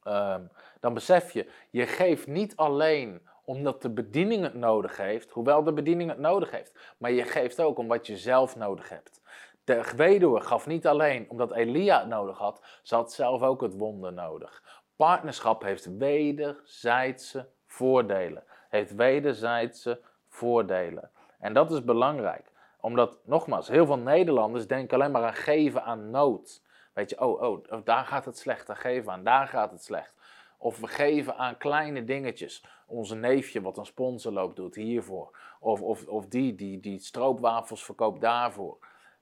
um, 0.05 0.51
dan 0.81 0.95
besef 0.95 1.33
je, 1.33 1.51
je 1.71 1.87
geeft 1.87 2.27
niet 2.27 2.57
alleen 2.57 3.29
omdat 3.45 3.83
de 3.83 3.91
bediening 3.91 4.43
het 4.43 4.55
nodig 4.55 4.97
heeft, 4.97 5.31
hoewel 5.31 5.63
de 5.63 5.73
bediening 5.73 6.11
het 6.11 6.19
nodig 6.19 6.51
heeft, 6.51 6.95
maar 6.99 7.11
je 7.11 7.25
geeft 7.25 7.61
ook 7.61 7.79
omdat 7.79 8.07
je 8.07 8.17
zelf 8.17 8.57
nodig 8.57 8.89
hebt. 8.89 9.21
De 9.65 9.93
weduwe 9.97 10.41
gaf 10.41 10.67
niet 10.67 10.87
alleen 10.87 11.31
omdat 11.31 11.53
Elia 11.53 11.99
het 11.99 12.09
nodig 12.09 12.39
had, 12.39 12.61
ze 12.83 12.95
had 12.95 13.13
zelf 13.13 13.43
ook 13.43 13.61
het 13.61 13.77
wonder 13.77 14.13
nodig. 14.13 14.63
Partnerschap 14.97 15.63
heeft 15.63 15.97
wederzijdse 15.97 17.49
voordelen. 17.67 18.45
Heeft 18.69 18.95
wederzijdse 18.95 20.01
voordelen. 20.29 21.11
En 21.39 21.53
dat 21.53 21.71
is 21.71 21.85
belangrijk. 21.85 22.53
Omdat, 22.81 23.19
nogmaals, 23.25 23.69
heel 23.69 23.87
veel 23.87 23.99
Nederlanders 23.99 24.67
denken 24.67 24.99
alleen 24.99 25.11
maar 25.11 25.25
aan 25.25 25.35
geven 25.35 25.83
aan 25.83 26.11
nood. 26.11 26.63
Weet 26.93 27.11
je, 27.11 27.21
oh, 27.21 27.43
oh, 27.43 27.85
daar 27.85 28.05
gaat 28.05 28.25
het 28.25 28.39
slecht, 28.39 28.67
daar 28.67 28.77
geven 28.77 29.13
aan, 29.13 29.25
daar 29.25 29.47
gaat 29.47 29.71
het 29.71 29.85
slecht. 29.85 30.15
Of 30.59 30.81
we 30.81 30.87
geven 30.87 31.37
aan 31.37 31.57
kleine 31.57 32.05
dingetjes. 32.05 32.65
Onze 32.87 33.15
neefje 33.15 33.61
wat 33.61 33.79
een 33.79 33.87
sponsorloop 33.87 34.57
doet 34.57 34.75
hiervoor. 34.75 35.37
Of, 35.61 35.83
of, 35.83 36.07
of 36.07 36.27
die, 36.27 36.55
die 36.55 36.81
die 36.81 36.99
stroopwafels 36.99 37.85
verkoopt 37.85 38.21
daarvoor. 38.21 38.79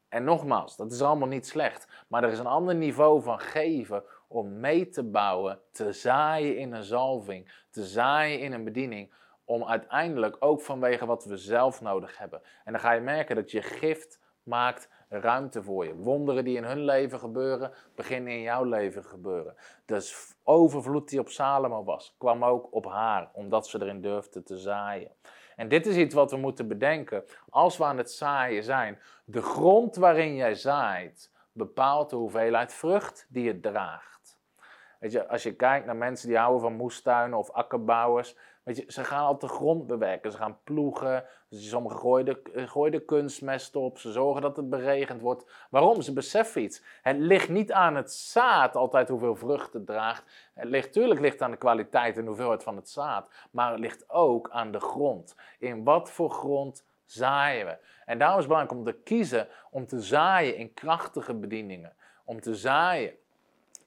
En 0.08 0.24
nogmaals, 0.24 0.76
dat 0.76 0.92
is 0.92 1.02
allemaal 1.02 1.28
niet 1.28 1.46
slecht. 1.46 1.88
Maar 2.08 2.24
er 2.24 2.30
is 2.30 2.38
een 2.38 2.46
ander 2.46 2.74
niveau 2.74 3.22
van 3.22 3.40
geven 3.40 4.04
om 4.34 4.60
mee 4.60 4.88
te 4.88 5.02
bouwen, 5.02 5.60
te 5.72 5.92
zaaien 5.92 6.56
in 6.56 6.72
een 6.72 6.84
zalving, 6.84 7.66
te 7.70 7.84
zaaien 7.84 8.40
in 8.40 8.52
een 8.52 8.64
bediening, 8.64 9.12
om 9.44 9.64
uiteindelijk 9.64 10.36
ook 10.38 10.60
vanwege 10.60 11.06
wat 11.06 11.24
we 11.24 11.36
zelf 11.36 11.80
nodig 11.80 12.18
hebben. 12.18 12.42
En 12.64 12.72
dan 12.72 12.80
ga 12.80 12.92
je 12.92 13.00
merken 13.00 13.36
dat 13.36 13.50
je 13.50 13.62
gift 13.62 14.20
maakt 14.42 14.88
ruimte 15.08 15.62
voor 15.62 15.86
je. 15.86 15.94
Wonderen 15.94 16.44
die 16.44 16.56
in 16.56 16.64
hun 16.64 16.84
leven 16.84 17.18
gebeuren, 17.18 17.72
beginnen 17.94 18.32
in 18.32 18.40
jouw 18.40 18.64
leven 18.64 19.04
gebeuren. 19.04 19.54
Dus 19.84 20.34
overvloed 20.42 21.08
die 21.08 21.20
op 21.20 21.28
Salomo 21.28 21.84
was, 21.84 22.14
kwam 22.18 22.44
ook 22.44 22.74
op 22.74 22.86
haar, 22.86 23.30
omdat 23.32 23.68
ze 23.68 23.82
erin 23.82 24.00
durfde 24.00 24.42
te 24.42 24.58
zaaien. 24.58 25.10
En 25.56 25.68
dit 25.68 25.86
is 25.86 25.96
iets 25.96 26.14
wat 26.14 26.30
we 26.30 26.36
moeten 26.36 26.68
bedenken 26.68 27.24
als 27.48 27.76
we 27.76 27.84
aan 27.84 27.98
het 27.98 28.10
zaaien 28.10 28.62
zijn. 28.62 28.98
De 29.24 29.42
grond 29.42 29.96
waarin 29.96 30.34
jij 30.34 30.54
zaait 30.54 31.32
bepaalt 31.52 32.10
de 32.10 32.16
hoeveelheid 32.16 32.72
vrucht 32.72 33.26
die 33.28 33.48
het 33.48 33.62
draagt. 33.62 34.13
Weet 35.04 35.12
je, 35.12 35.28
als 35.28 35.42
je 35.42 35.54
kijkt 35.54 35.86
naar 35.86 35.96
mensen 35.96 36.28
die 36.28 36.36
houden 36.36 36.60
van 36.60 36.72
moestuinen 36.72 37.38
of 37.38 37.50
akkerbouwers, 37.50 38.36
Weet 38.62 38.76
je, 38.76 38.84
ze 38.88 39.04
gaan 39.04 39.24
al 39.24 39.38
de 39.38 39.48
grond 39.48 39.86
bewerken, 39.86 40.32
ze 40.32 40.36
gaan 40.36 40.58
ploegen, 40.64 41.24
sommigen 41.50 41.98
gooien 41.98 42.24
de, 42.24 42.42
eh, 42.54 42.68
gooien 42.68 42.92
de 42.92 43.04
kunstmest 43.04 43.76
op, 43.76 43.98
ze 43.98 44.12
zorgen 44.12 44.42
dat 44.42 44.56
het 44.56 44.70
beregend 44.70 45.20
wordt. 45.20 45.66
Waarom? 45.70 46.02
Ze 46.02 46.12
beseffen 46.12 46.62
iets. 46.62 46.82
Het 47.02 47.16
ligt 47.18 47.48
niet 47.48 47.72
aan 47.72 47.94
het 47.94 48.12
zaad 48.12 48.76
altijd 48.76 49.08
hoeveel 49.08 49.36
vrucht 49.36 49.72
het 49.72 49.86
draagt. 49.86 50.50
Het 50.54 50.68
ligt, 50.68 50.92
tuurlijk 50.92 51.20
ligt 51.20 51.42
aan 51.42 51.50
de 51.50 51.56
kwaliteit 51.56 52.18
en 52.18 52.26
hoeveelheid 52.26 52.62
van 52.62 52.76
het 52.76 52.90
zaad, 52.90 53.30
maar 53.50 53.70
het 53.70 53.80
ligt 53.80 54.10
ook 54.10 54.50
aan 54.50 54.72
de 54.72 54.80
grond. 54.80 55.36
In 55.58 55.84
wat 55.84 56.10
voor 56.10 56.30
grond 56.30 56.84
zaaien 57.04 57.66
we? 57.66 57.76
En 58.04 58.18
daarom 58.18 58.38
is 58.38 58.44
het 58.44 58.52
belangrijk 58.52 58.86
om 58.86 58.92
te 58.92 59.02
kiezen 59.02 59.48
om 59.70 59.86
te 59.86 60.00
zaaien 60.00 60.56
in 60.56 60.74
krachtige 60.74 61.34
bedieningen. 61.34 61.92
Om 62.24 62.40
te 62.40 62.54
zaaien 62.54 63.14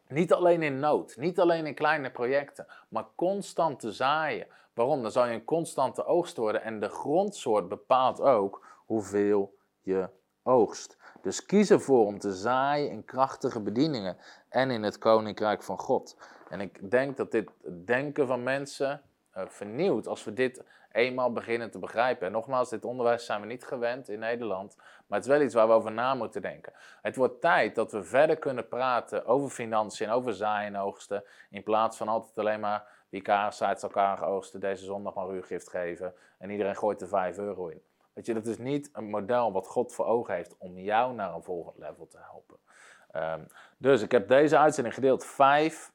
niet 0.09 0.33
alleen 0.33 0.63
in 0.63 0.79
nood, 0.79 1.17
niet 1.17 1.39
alleen 1.39 1.65
in 1.65 1.73
kleine 1.73 2.11
projecten, 2.11 2.67
maar 2.89 3.05
constant 3.15 3.79
te 3.79 3.91
zaaien. 3.91 4.47
Waarom? 4.73 5.01
Dan 5.01 5.11
zal 5.11 5.25
je 5.25 5.33
een 5.33 5.43
constante 5.43 6.05
oogst 6.05 6.37
worden 6.37 6.63
en 6.63 6.79
de 6.79 6.89
grondsoort 6.89 7.67
bepaalt 7.67 8.21
ook 8.21 8.65
hoeveel 8.85 9.57
je 9.81 10.09
oogst. 10.43 10.97
Dus 11.21 11.45
kies 11.45 11.69
ervoor 11.69 12.05
om 12.05 12.19
te 12.19 12.33
zaaien 12.33 12.89
in 12.89 13.05
krachtige 13.05 13.61
bedieningen 13.61 14.17
en 14.49 14.71
in 14.71 14.83
het 14.83 14.97
koninkrijk 14.97 15.63
van 15.63 15.79
God. 15.79 16.17
En 16.49 16.61
ik 16.61 16.91
denk 16.91 17.17
dat 17.17 17.31
dit 17.31 17.49
denken 17.85 18.27
van 18.27 18.43
mensen 18.43 19.01
uh, 19.37 19.43
vernieuwt 19.47 20.07
als 20.07 20.23
we 20.23 20.33
dit 20.33 20.63
eenmaal 20.91 21.31
beginnen 21.31 21.71
te 21.71 21.79
begrijpen. 21.79 22.27
En 22.27 22.31
nogmaals, 22.31 22.69
dit 22.69 22.85
onderwijs 22.85 23.25
zijn 23.25 23.41
we 23.41 23.47
niet 23.47 23.65
gewend 23.65 24.09
in 24.09 24.19
Nederland, 24.19 24.75
maar 24.77 25.17
het 25.19 25.27
is 25.27 25.33
wel 25.33 25.41
iets 25.41 25.53
waar 25.53 25.67
we 25.67 25.73
over 25.73 25.91
na 25.91 26.13
moeten 26.13 26.41
denken. 26.41 26.73
Het 27.01 27.15
wordt 27.15 27.41
tijd 27.41 27.75
dat 27.75 27.91
we 27.91 28.03
verder 28.03 28.37
kunnen 28.37 28.67
praten 28.67 29.25
over 29.25 29.49
financiën 29.49 30.07
en 30.07 30.13
over 30.13 30.33
zaaien 30.33 30.75
en 30.75 30.81
oogsten, 30.81 31.23
in 31.49 31.63
plaats 31.63 31.97
van 31.97 32.07
altijd 32.07 32.37
alleen 32.37 32.59
maar 32.59 32.87
wie 33.09 33.21
kaar 33.21 33.53
zaait 33.53 33.83
elkaar 33.83 34.23
oogsten, 34.23 34.59
deze 34.59 34.85
zondag 34.85 35.13
maar 35.13 35.27
uw 35.27 35.41
gift 35.41 35.69
geven 35.69 36.13
en 36.37 36.49
iedereen 36.49 36.75
gooit 36.75 37.01
er 37.01 37.07
5 37.07 37.37
euro 37.37 37.67
in. 37.67 37.81
Weet 38.13 38.25
je, 38.25 38.33
dat 38.33 38.45
is 38.45 38.57
niet 38.57 38.89
een 38.93 39.09
model 39.09 39.51
wat 39.51 39.67
God 39.67 39.93
voor 39.93 40.05
ogen 40.05 40.33
heeft 40.33 40.55
om 40.57 40.77
jou 40.77 41.13
naar 41.13 41.33
een 41.33 41.43
volgend 41.43 41.77
level 41.77 42.07
te 42.07 42.17
helpen. 42.19 42.57
Um, 43.15 43.47
dus 43.77 44.01
ik 44.01 44.11
heb 44.11 44.27
deze 44.27 44.57
uitzending 44.57 44.95
gedeeld. 44.95 45.25
Vijf 45.25 45.91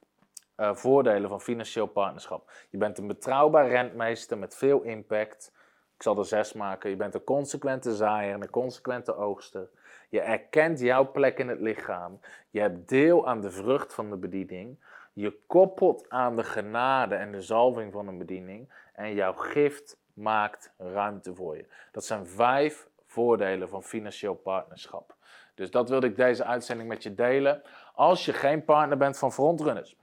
uh, 0.57 0.75
voordelen 0.75 1.29
van 1.29 1.41
financieel 1.41 1.87
partnerschap. 1.87 2.51
Je 2.69 2.77
bent 2.77 2.97
een 2.97 3.07
betrouwbaar 3.07 3.67
rentmeester 3.67 4.37
met 4.37 4.55
veel 4.55 4.81
impact. 4.81 5.51
Ik 5.95 6.03
zal 6.03 6.17
er 6.17 6.25
zes 6.25 6.53
maken. 6.53 6.89
Je 6.89 6.95
bent 6.95 7.13
een 7.13 7.23
consequente 7.23 7.95
zaaier 7.95 8.33
en 8.33 8.41
een 8.41 8.49
consequente 8.49 9.15
oogster. 9.15 9.69
Je 10.09 10.21
erkent 10.21 10.79
jouw 10.79 11.11
plek 11.11 11.39
in 11.39 11.47
het 11.47 11.59
lichaam. 11.59 12.19
Je 12.49 12.59
hebt 12.59 12.89
deel 12.89 13.27
aan 13.27 13.41
de 13.41 13.51
vrucht 13.51 13.93
van 13.93 14.09
de 14.09 14.17
bediening. 14.17 14.77
Je 15.13 15.37
koppelt 15.47 16.09
aan 16.09 16.35
de 16.35 16.43
genade 16.43 17.15
en 17.15 17.31
de 17.31 17.41
zalving 17.41 17.93
van 17.93 18.07
een 18.07 18.17
bediening. 18.17 18.73
En 18.93 19.13
jouw 19.13 19.33
gift 19.33 19.97
maakt 20.13 20.73
ruimte 20.77 21.35
voor 21.35 21.57
je. 21.57 21.65
Dat 21.91 22.05
zijn 22.05 22.27
vijf 22.27 22.87
voordelen 23.05 23.69
van 23.69 23.83
financieel 23.83 24.35
partnerschap. 24.35 25.15
Dus 25.55 25.71
dat 25.71 25.89
wilde 25.89 26.07
ik 26.07 26.15
deze 26.15 26.43
uitzending 26.43 26.89
met 26.89 27.03
je 27.03 27.13
delen. 27.13 27.61
Als 27.93 28.25
je 28.25 28.33
geen 28.33 28.63
partner 28.65 28.97
bent 28.97 29.17
van 29.17 29.31
Frontrunners, 29.31 29.97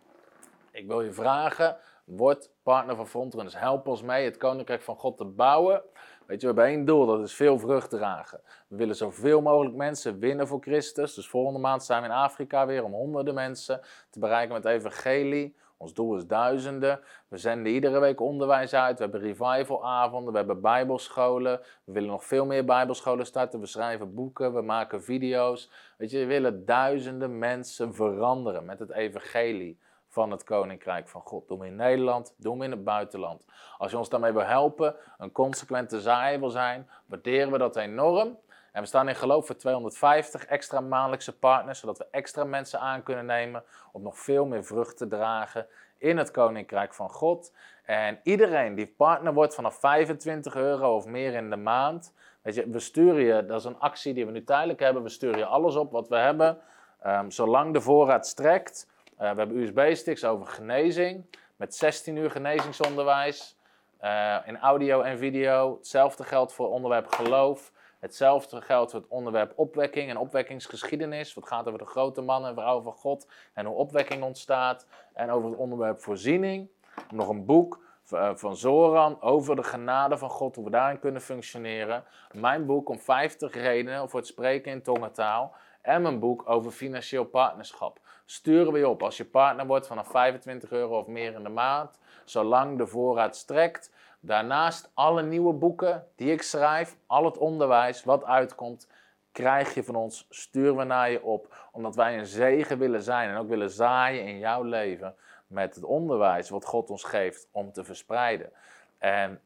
ik 0.72 0.86
wil 0.86 1.00
je 1.00 1.12
vragen, 1.12 1.76
word 2.04 2.50
partner 2.62 2.96
van 2.96 3.06
Frontrunners. 3.06 3.58
Help 3.58 3.86
ons 3.86 4.02
mee 4.02 4.24
het 4.24 4.36
Koninkrijk 4.36 4.82
van 4.82 4.96
God 4.96 5.16
te 5.16 5.24
bouwen. 5.24 5.82
Weet 6.26 6.40
je, 6.40 6.46
we 6.46 6.54
hebben 6.54 6.64
één 6.64 6.84
doel, 6.84 7.06
dat 7.06 7.20
is 7.20 7.34
veel 7.34 7.58
vrucht 7.58 7.90
dragen. 7.90 8.40
We 8.68 8.76
willen 8.76 8.96
zoveel 8.96 9.40
mogelijk 9.40 9.74
mensen 9.74 10.18
winnen 10.18 10.46
voor 10.46 10.60
Christus. 10.60 11.14
Dus 11.14 11.28
volgende 11.28 11.58
maand 11.58 11.84
zijn 11.84 12.02
we 12.02 12.08
in 12.08 12.14
Afrika 12.14 12.66
weer 12.66 12.84
om 12.84 12.92
honderden 12.92 13.34
mensen 13.34 13.80
te 14.10 14.18
bereiken 14.18 14.54
met 14.54 14.64
evangelie. 14.64 15.56
Ons 15.76 15.94
doel 15.94 16.16
is 16.16 16.26
duizenden. 16.26 17.00
We 17.28 17.36
zenden 17.36 17.72
iedere 17.72 17.98
week 17.98 18.20
onderwijs 18.20 18.74
uit. 18.74 18.96
We 18.96 19.02
hebben 19.02 19.20
revivalavonden, 19.20 20.32
we 20.32 20.38
hebben 20.38 20.60
bijbelscholen. 20.60 21.60
We 21.84 21.92
willen 21.92 22.08
nog 22.08 22.24
veel 22.24 22.46
meer 22.46 22.64
bijbelscholen 22.64 23.26
starten. 23.26 23.60
We 23.60 23.66
schrijven 23.66 24.14
boeken, 24.14 24.54
we 24.54 24.62
maken 24.62 25.02
video's. 25.02 25.70
Weet 25.96 26.10
je, 26.10 26.18
we 26.18 26.26
willen 26.26 26.64
duizenden 26.64 27.38
mensen 27.38 27.94
veranderen 27.94 28.64
met 28.64 28.78
het 28.78 28.92
evangelie 28.92 29.78
van 30.10 30.30
het 30.30 30.44
Koninkrijk 30.44 31.08
van 31.08 31.20
God. 31.20 31.48
Doen 31.48 31.58
we 31.58 31.66
in 31.66 31.76
Nederland, 31.76 32.34
doen 32.36 32.58
we 32.58 32.64
in 32.64 32.70
het 32.70 32.84
buitenland. 32.84 33.44
Als 33.78 33.90
je 33.90 33.98
ons 33.98 34.08
daarmee 34.08 34.32
wil 34.32 34.44
helpen, 34.44 34.94
een 35.18 35.32
consequente 35.32 36.00
zaaier 36.00 36.40
wil 36.40 36.50
zijn, 36.50 36.88
waarderen 37.06 37.52
we 37.52 37.58
dat 37.58 37.76
enorm. 37.76 38.38
En 38.72 38.82
we 38.82 38.88
staan 38.88 39.08
in 39.08 39.14
geloof 39.14 39.46
voor 39.46 39.56
250 39.56 40.46
extra 40.46 40.80
maandelijkse 40.80 41.38
partners, 41.38 41.80
zodat 41.80 41.98
we 41.98 42.06
extra 42.10 42.44
mensen 42.44 42.80
aan 42.80 43.02
kunnen 43.02 43.26
nemen 43.26 43.64
om 43.92 44.02
nog 44.02 44.18
veel 44.18 44.46
meer 44.46 44.64
vrucht 44.64 44.96
te 44.96 45.08
dragen 45.08 45.66
in 45.98 46.16
het 46.16 46.30
Koninkrijk 46.30 46.94
van 46.94 47.10
God. 47.10 47.52
En 47.84 48.20
iedereen 48.22 48.74
die 48.74 48.94
partner 48.96 49.34
wordt 49.34 49.54
vanaf 49.54 49.74
25 49.74 50.54
euro 50.54 50.94
of 50.94 51.06
meer 51.06 51.34
in 51.34 51.50
de 51.50 51.56
maand, 51.56 52.14
weet 52.42 52.54
je, 52.54 52.70
we 52.70 52.78
sturen 52.78 53.22
je, 53.22 53.46
dat 53.46 53.58
is 53.58 53.64
een 53.64 53.78
actie 53.78 54.14
die 54.14 54.26
we 54.26 54.32
nu 54.32 54.44
tijdelijk 54.44 54.80
hebben, 54.80 55.02
we 55.02 55.08
sturen 55.08 55.38
je 55.38 55.44
alles 55.44 55.76
op 55.76 55.92
wat 55.92 56.08
we 56.08 56.16
hebben, 56.16 56.58
um, 57.06 57.30
zolang 57.30 57.72
de 57.72 57.80
voorraad 57.80 58.26
strekt. 58.26 58.88
Eh, 59.20 59.30
we 59.30 59.38
hebben 59.38 59.56
USB-sticks 59.56 60.24
over 60.24 60.46
genezing, 60.46 61.24
met 61.56 61.74
16 61.74 62.16
uur 62.16 62.30
genezingsonderwijs 62.30 63.58
uh, 64.02 64.36
in 64.46 64.58
audio 64.58 65.00
en 65.00 65.18
video. 65.18 65.76
Hetzelfde 65.76 66.24
geldt 66.24 66.52
voor 66.52 66.64
het 66.64 66.74
onderwerp 66.74 67.06
geloof. 67.06 67.72
Hetzelfde 67.98 68.60
geldt 68.60 68.90
voor 68.90 69.00
het 69.00 69.08
onderwerp 69.08 69.52
opwekking 69.56 70.10
en 70.10 70.16
opwekkingsgeschiedenis. 70.16 71.34
Wat 71.34 71.46
gaat 71.46 71.66
over 71.66 71.78
de 71.78 71.86
grote 71.86 72.20
mannen 72.20 72.48
en 72.48 72.56
vrouwen 72.56 72.84
van 72.84 72.92
God 72.92 73.26
en 73.54 73.66
hoe 73.66 73.76
opwekking 73.76 74.22
ontstaat. 74.22 74.86
En 75.14 75.30
over 75.30 75.50
het 75.50 75.58
onderwerp 75.58 76.00
voorziening. 76.00 76.68
Nog 77.10 77.28
een 77.28 77.44
boek 77.44 77.80
eh, 78.10 78.30
van 78.34 78.56
Zoran 78.56 79.22
over 79.22 79.56
de 79.56 79.62
genade 79.62 80.18
van 80.18 80.30
God, 80.30 80.56
hoe 80.56 80.64
we 80.64 80.70
daarin 80.70 80.98
kunnen 80.98 81.22
functioneren. 81.22 82.04
Mijn 82.32 82.66
boek 82.66 82.88
om 82.88 82.98
50 82.98 83.54
redenen 83.54 84.08
voor 84.08 84.20
het 84.20 84.28
spreken 84.28 84.72
in 84.72 84.82
tongentaal. 84.82 85.54
En 85.80 86.02
mijn 86.02 86.18
boek 86.18 86.42
over 86.48 86.70
financieel 86.70 87.24
partnerschap 87.24 87.98
sturen 88.24 88.72
we 88.72 88.78
je 88.78 88.88
op 88.88 89.02
als 89.02 89.16
je 89.16 89.24
partner 89.24 89.66
wordt 89.66 89.86
vanaf 89.86 90.08
25 90.08 90.70
euro 90.70 90.98
of 90.98 91.06
meer 91.06 91.34
in 91.34 91.42
de 91.42 91.48
maand, 91.48 91.98
zolang 92.24 92.78
de 92.78 92.86
voorraad 92.86 93.36
strekt. 93.36 93.92
Daarnaast 94.20 94.90
alle 94.94 95.22
nieuwe 95.22 95.52
boeken 95.52 96.06
die 96.16 96.32
ik 96.32 96.42
schrijf, 96.42 96.96
al 97.06 97.24
het 97.24 97.38
onderwijs 97.38 98.04
wat 98.04 98.24
uitkomt, 98.24 98.88
krijg 99.32 99.74
je 99.74 99.84
van 99.84 99.94
ons, 99.94 100.26
sturen 100.30 100.76
we 100.76 100.84
naar 100.84 101.10
je 101.10 101.22
op, 101.22 101.68
omdat 101.72 101.96
wij 101.96 102.18
een 102.18 102.26
zegen 102.26 102.78
willen 102.78 103.02
zijn 103.02 103.30
en 103.30 103.36
ook 103.36 103.48
willen 103.48 103.70
zaaien 103.70 104.26
in 104.26 104.38
jouw 104.38 104.62
leven 104.62 105.14
met 105.46 105.74
het 105.74 105.84
onderwijs 105.84 106.48
wat 106.48 106.64
God 106.64 106.90
ons 106.90 107.04
geeft 107.04 107.48
om 107.50 107.72
te 107.72 107.84
verspreiden. 107.84 108.52
En 108.98 109.40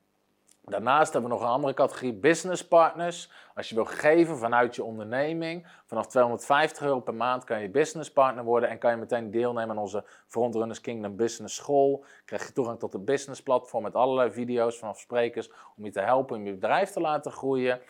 Daarnaast 0.66 1.12
hebben 1.12 1.30
we 1.30 1.36
nog 1.36 1.46
een 1.46 1.52
andere 1.52 1.74
categorie 1.74 2.12
business 2.12 2.66
partners. 2.68 3.30
Als 3.54 3.68
je 3.68 3.74
wil 3.74 3.84
geven 3.84 4.38
vanuit 4.38 4.74
je 4.74 4.84
onderneming, 4.84 5.66
vanaf 5.86 6.06
250 6.06 6.82
euro 6.82 7.00
per 7.00 7.14
maand 7.14 7.44
kan 7.44 7.60
je 7.60 7.70
business 7.70 8.12
partner 8.12 8.44
worden 8.44 8.68
en 8.68 8.78
kan 8.78 8.90
je 8.90 8.96
meteen 8.96 9.30
deelnemen 9.30 9.70
aan 9.70 9.82
onze 9.82 10.04
Frontrunners 10.26 10.80
Kingdom 10.80 11.16
Business 11.16 11.54
School. 11.54 12.04
Krijg 12.24 12.46
je 12.46 12.52
toegang 12.52 12.78
tot 12.78 12.92
de 12.92 12.98
business 12.98 13.42
platform 13.42 13.82
met 13.82 13.94
allerlei 13.94 14.32
video's 14.32 14.78
vanaf 14.78 14.98
sprekers 14.98 15.50
om 15.76 15.84
je 15.84 15.90
te 15.90 16.00
helpen 16.00 16.36
om 16.36 16.46
je 16.46 16.52
bedrijf 16.52 16.90
te 16.90 17.00
laten 17.00 17.32
groeien. 17.32 17.80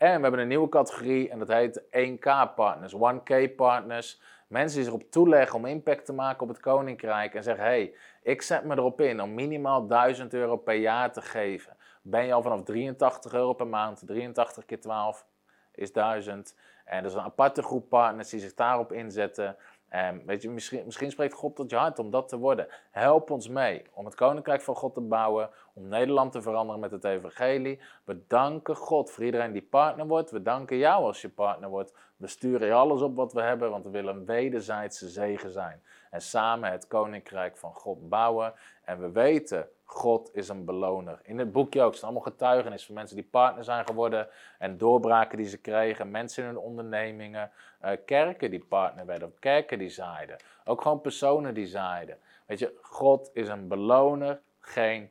En 0.00 0.16
we 0.16 0.22
hebben 0.22 0.40
een 0.40 0.48
nieuwe 0.48 0.68
categorie 0.68 1.30
en 1.30 1.38
dat 1.38 1.48
heet 1.48 1.82
1K 1.82 2.54
partners, 2.54 2.94
1K 2.94 3.54
partners. 3.56 4.20
Mensen 4.48 4.76
die 4.76 4.84
zich 4.84 4.94
op 4.94 5.10
toeleggen 5.10 5.56
om 5.56 5.66
impact 5.66 6.04
te 6.04 6.12
maken 6.12 6.42
op 6.42 6.48
het 6.48 6.60
koninkrijk 6.60 7.34
en 7.34 7.42
zeggen: 7.42 7.64
hey, 7.64 7.94
ik 8.22 8.42
zet 8.42 8.64
me 8.64 8.76
erop 8.76 9.00
in 9.00 9.22
om 9.22 9.34
minimaal 9.34 9.86
1000 9.86 10.34
euro 10.34 10.56
per 10.56 10.74
jaar 10.74 11.12
te 11.12 11.22
geven 11.22 11.76
ben 12.02 12.26
je 12.26 12.32
al 12.32 12.42
vanaf 12.42 12.62
83 12.62 13.32
euro 13.32 13.52
per 13.52 13.66
maand. 13.66 14.02
83 14.06 14.64
keer 14.64 14.80
12 14.80 15.26
is 15.74 15.92
1000. 15.92 16.56
En 16.84 16.98
er 16.98 17.04
is 17.04 17.14
een 17.14 17.20
aparte 17.20 17.62
groep 17.62 17.88
partners 17.88 18.28
die 18.28 18.40
zich 18.40 18.54
daarop 18.54 18.92
inzetten. 18.92 19.56
En 19.88 20.26
weet 20.26 20.42
je, 20.42 20.50
misschien, 20.50 20.84
misschien 20.84 21.10
spreekt 21.10 21.34
God 21.34 21.56
tot 21.56 21.70
je 21.70 21.76
hart 21.76 21.98
om 21.98 22.10
dat 22.10 22.28
te 22.28 22.38
worden. 22.38 22.68
Help 22.90 23.30
ons 23.30 23.48
mee 23.48 23.82
om 23.92 24.04
het 24.04 24.14
koninkrijk 24.14 24.62
van 24.62 24.74
God 24.74 24.94
te 24.94 25.00
bouwen, 25.00 25.50
om 25.80 25.88
Nederland 25.88 26.32
te 26.32 26.42
veranderen 26.42 26.80
met 26.80 26.90
het 26.90 27.04
evangelie. 27.04 27.80
We 28.04 28.26
danken 28.26 28.76
God 28.76 29.10
voor 29.10 29.24
iedereen 29.24 29.52
die 29.52 29.62
partner 29.70 30.06
wordt. 30.06 30.30
We 30.30 30.42
danken 30.42 30.76
jou 30.76 31.04
als 31.04 31.20
je 31.20 31.28
partner 31.28 31.68
wordt. 31.68 31.94
We 32.16 32.26
sturen 32.26 32.66
je 32.66 32.72
alles 32.72 33.00
op 33.00 33.16
wat 33.16 33.32
we 33.32 33.42
hebben, 33.42 33.70
want 33.70 33.84
we 33.84 33.90
willen 33.90 34.16
een 34.16 34.24
wederzijdse 34.24 35.08
zegen 35.08 35.50
zijn. 35.50 35.82
En 36.10 36.20
samen 36.20 36.70
het 36.70 36.86
koninkrijk 36.86 37.56
van 37.56 37.72
God 37.74 38.08
bouwen. 38.08 38.52
En 38.84 39.00
we 39.00 39.10
weten 39.10 39.68
God 39.90 40.30
is 40.32 40.48
een 40.48 40.64
beloner. 40.64 41.20
In 41.22 41.38
het 41.38 41.52
boekje 41.52 41.82
ook 41.82 41.94
staan 41.94 42.08
allemaal 42.08 42.30
getuigenissen 42.30 42.86
van 42.86 42.96
mensen 42.96 43.16
die 43.16 43.28
partner 43.30 43.64
zijn 43.64 43.86
geworden 43.86 44.28
en 44.58 44.78
doorbraken 44.78 45.38
die 45.38 45.46
ze 45.46 45.58
kregen, 45.58 46.10
mensen 46.10 46.42
in 46.42 46.48
hun 46.48 46.58
ondernemingen, 46.58 47.50
uh, 47.84 47.90
kerken 48.04 48.50
die 48.50 48.64
partner 48.64 49.06
werden, 49.06 49.34
kerken 49.38 49.78
die 49.78 49.88
zaaiden, 49.88 50.36
ook 50.64 50.82
gewoon 50.82 51.00
personen 51.00 51.54
die 51.54 51.66
zaaiden. 51.66 52.18
Weet 52.46 52.58
je, 52.58 52.78
God 52.82 53.30
is 53.32 53.48
een 53.48 53.68
beloner, 53.68 54.40
geen 54.60 55.10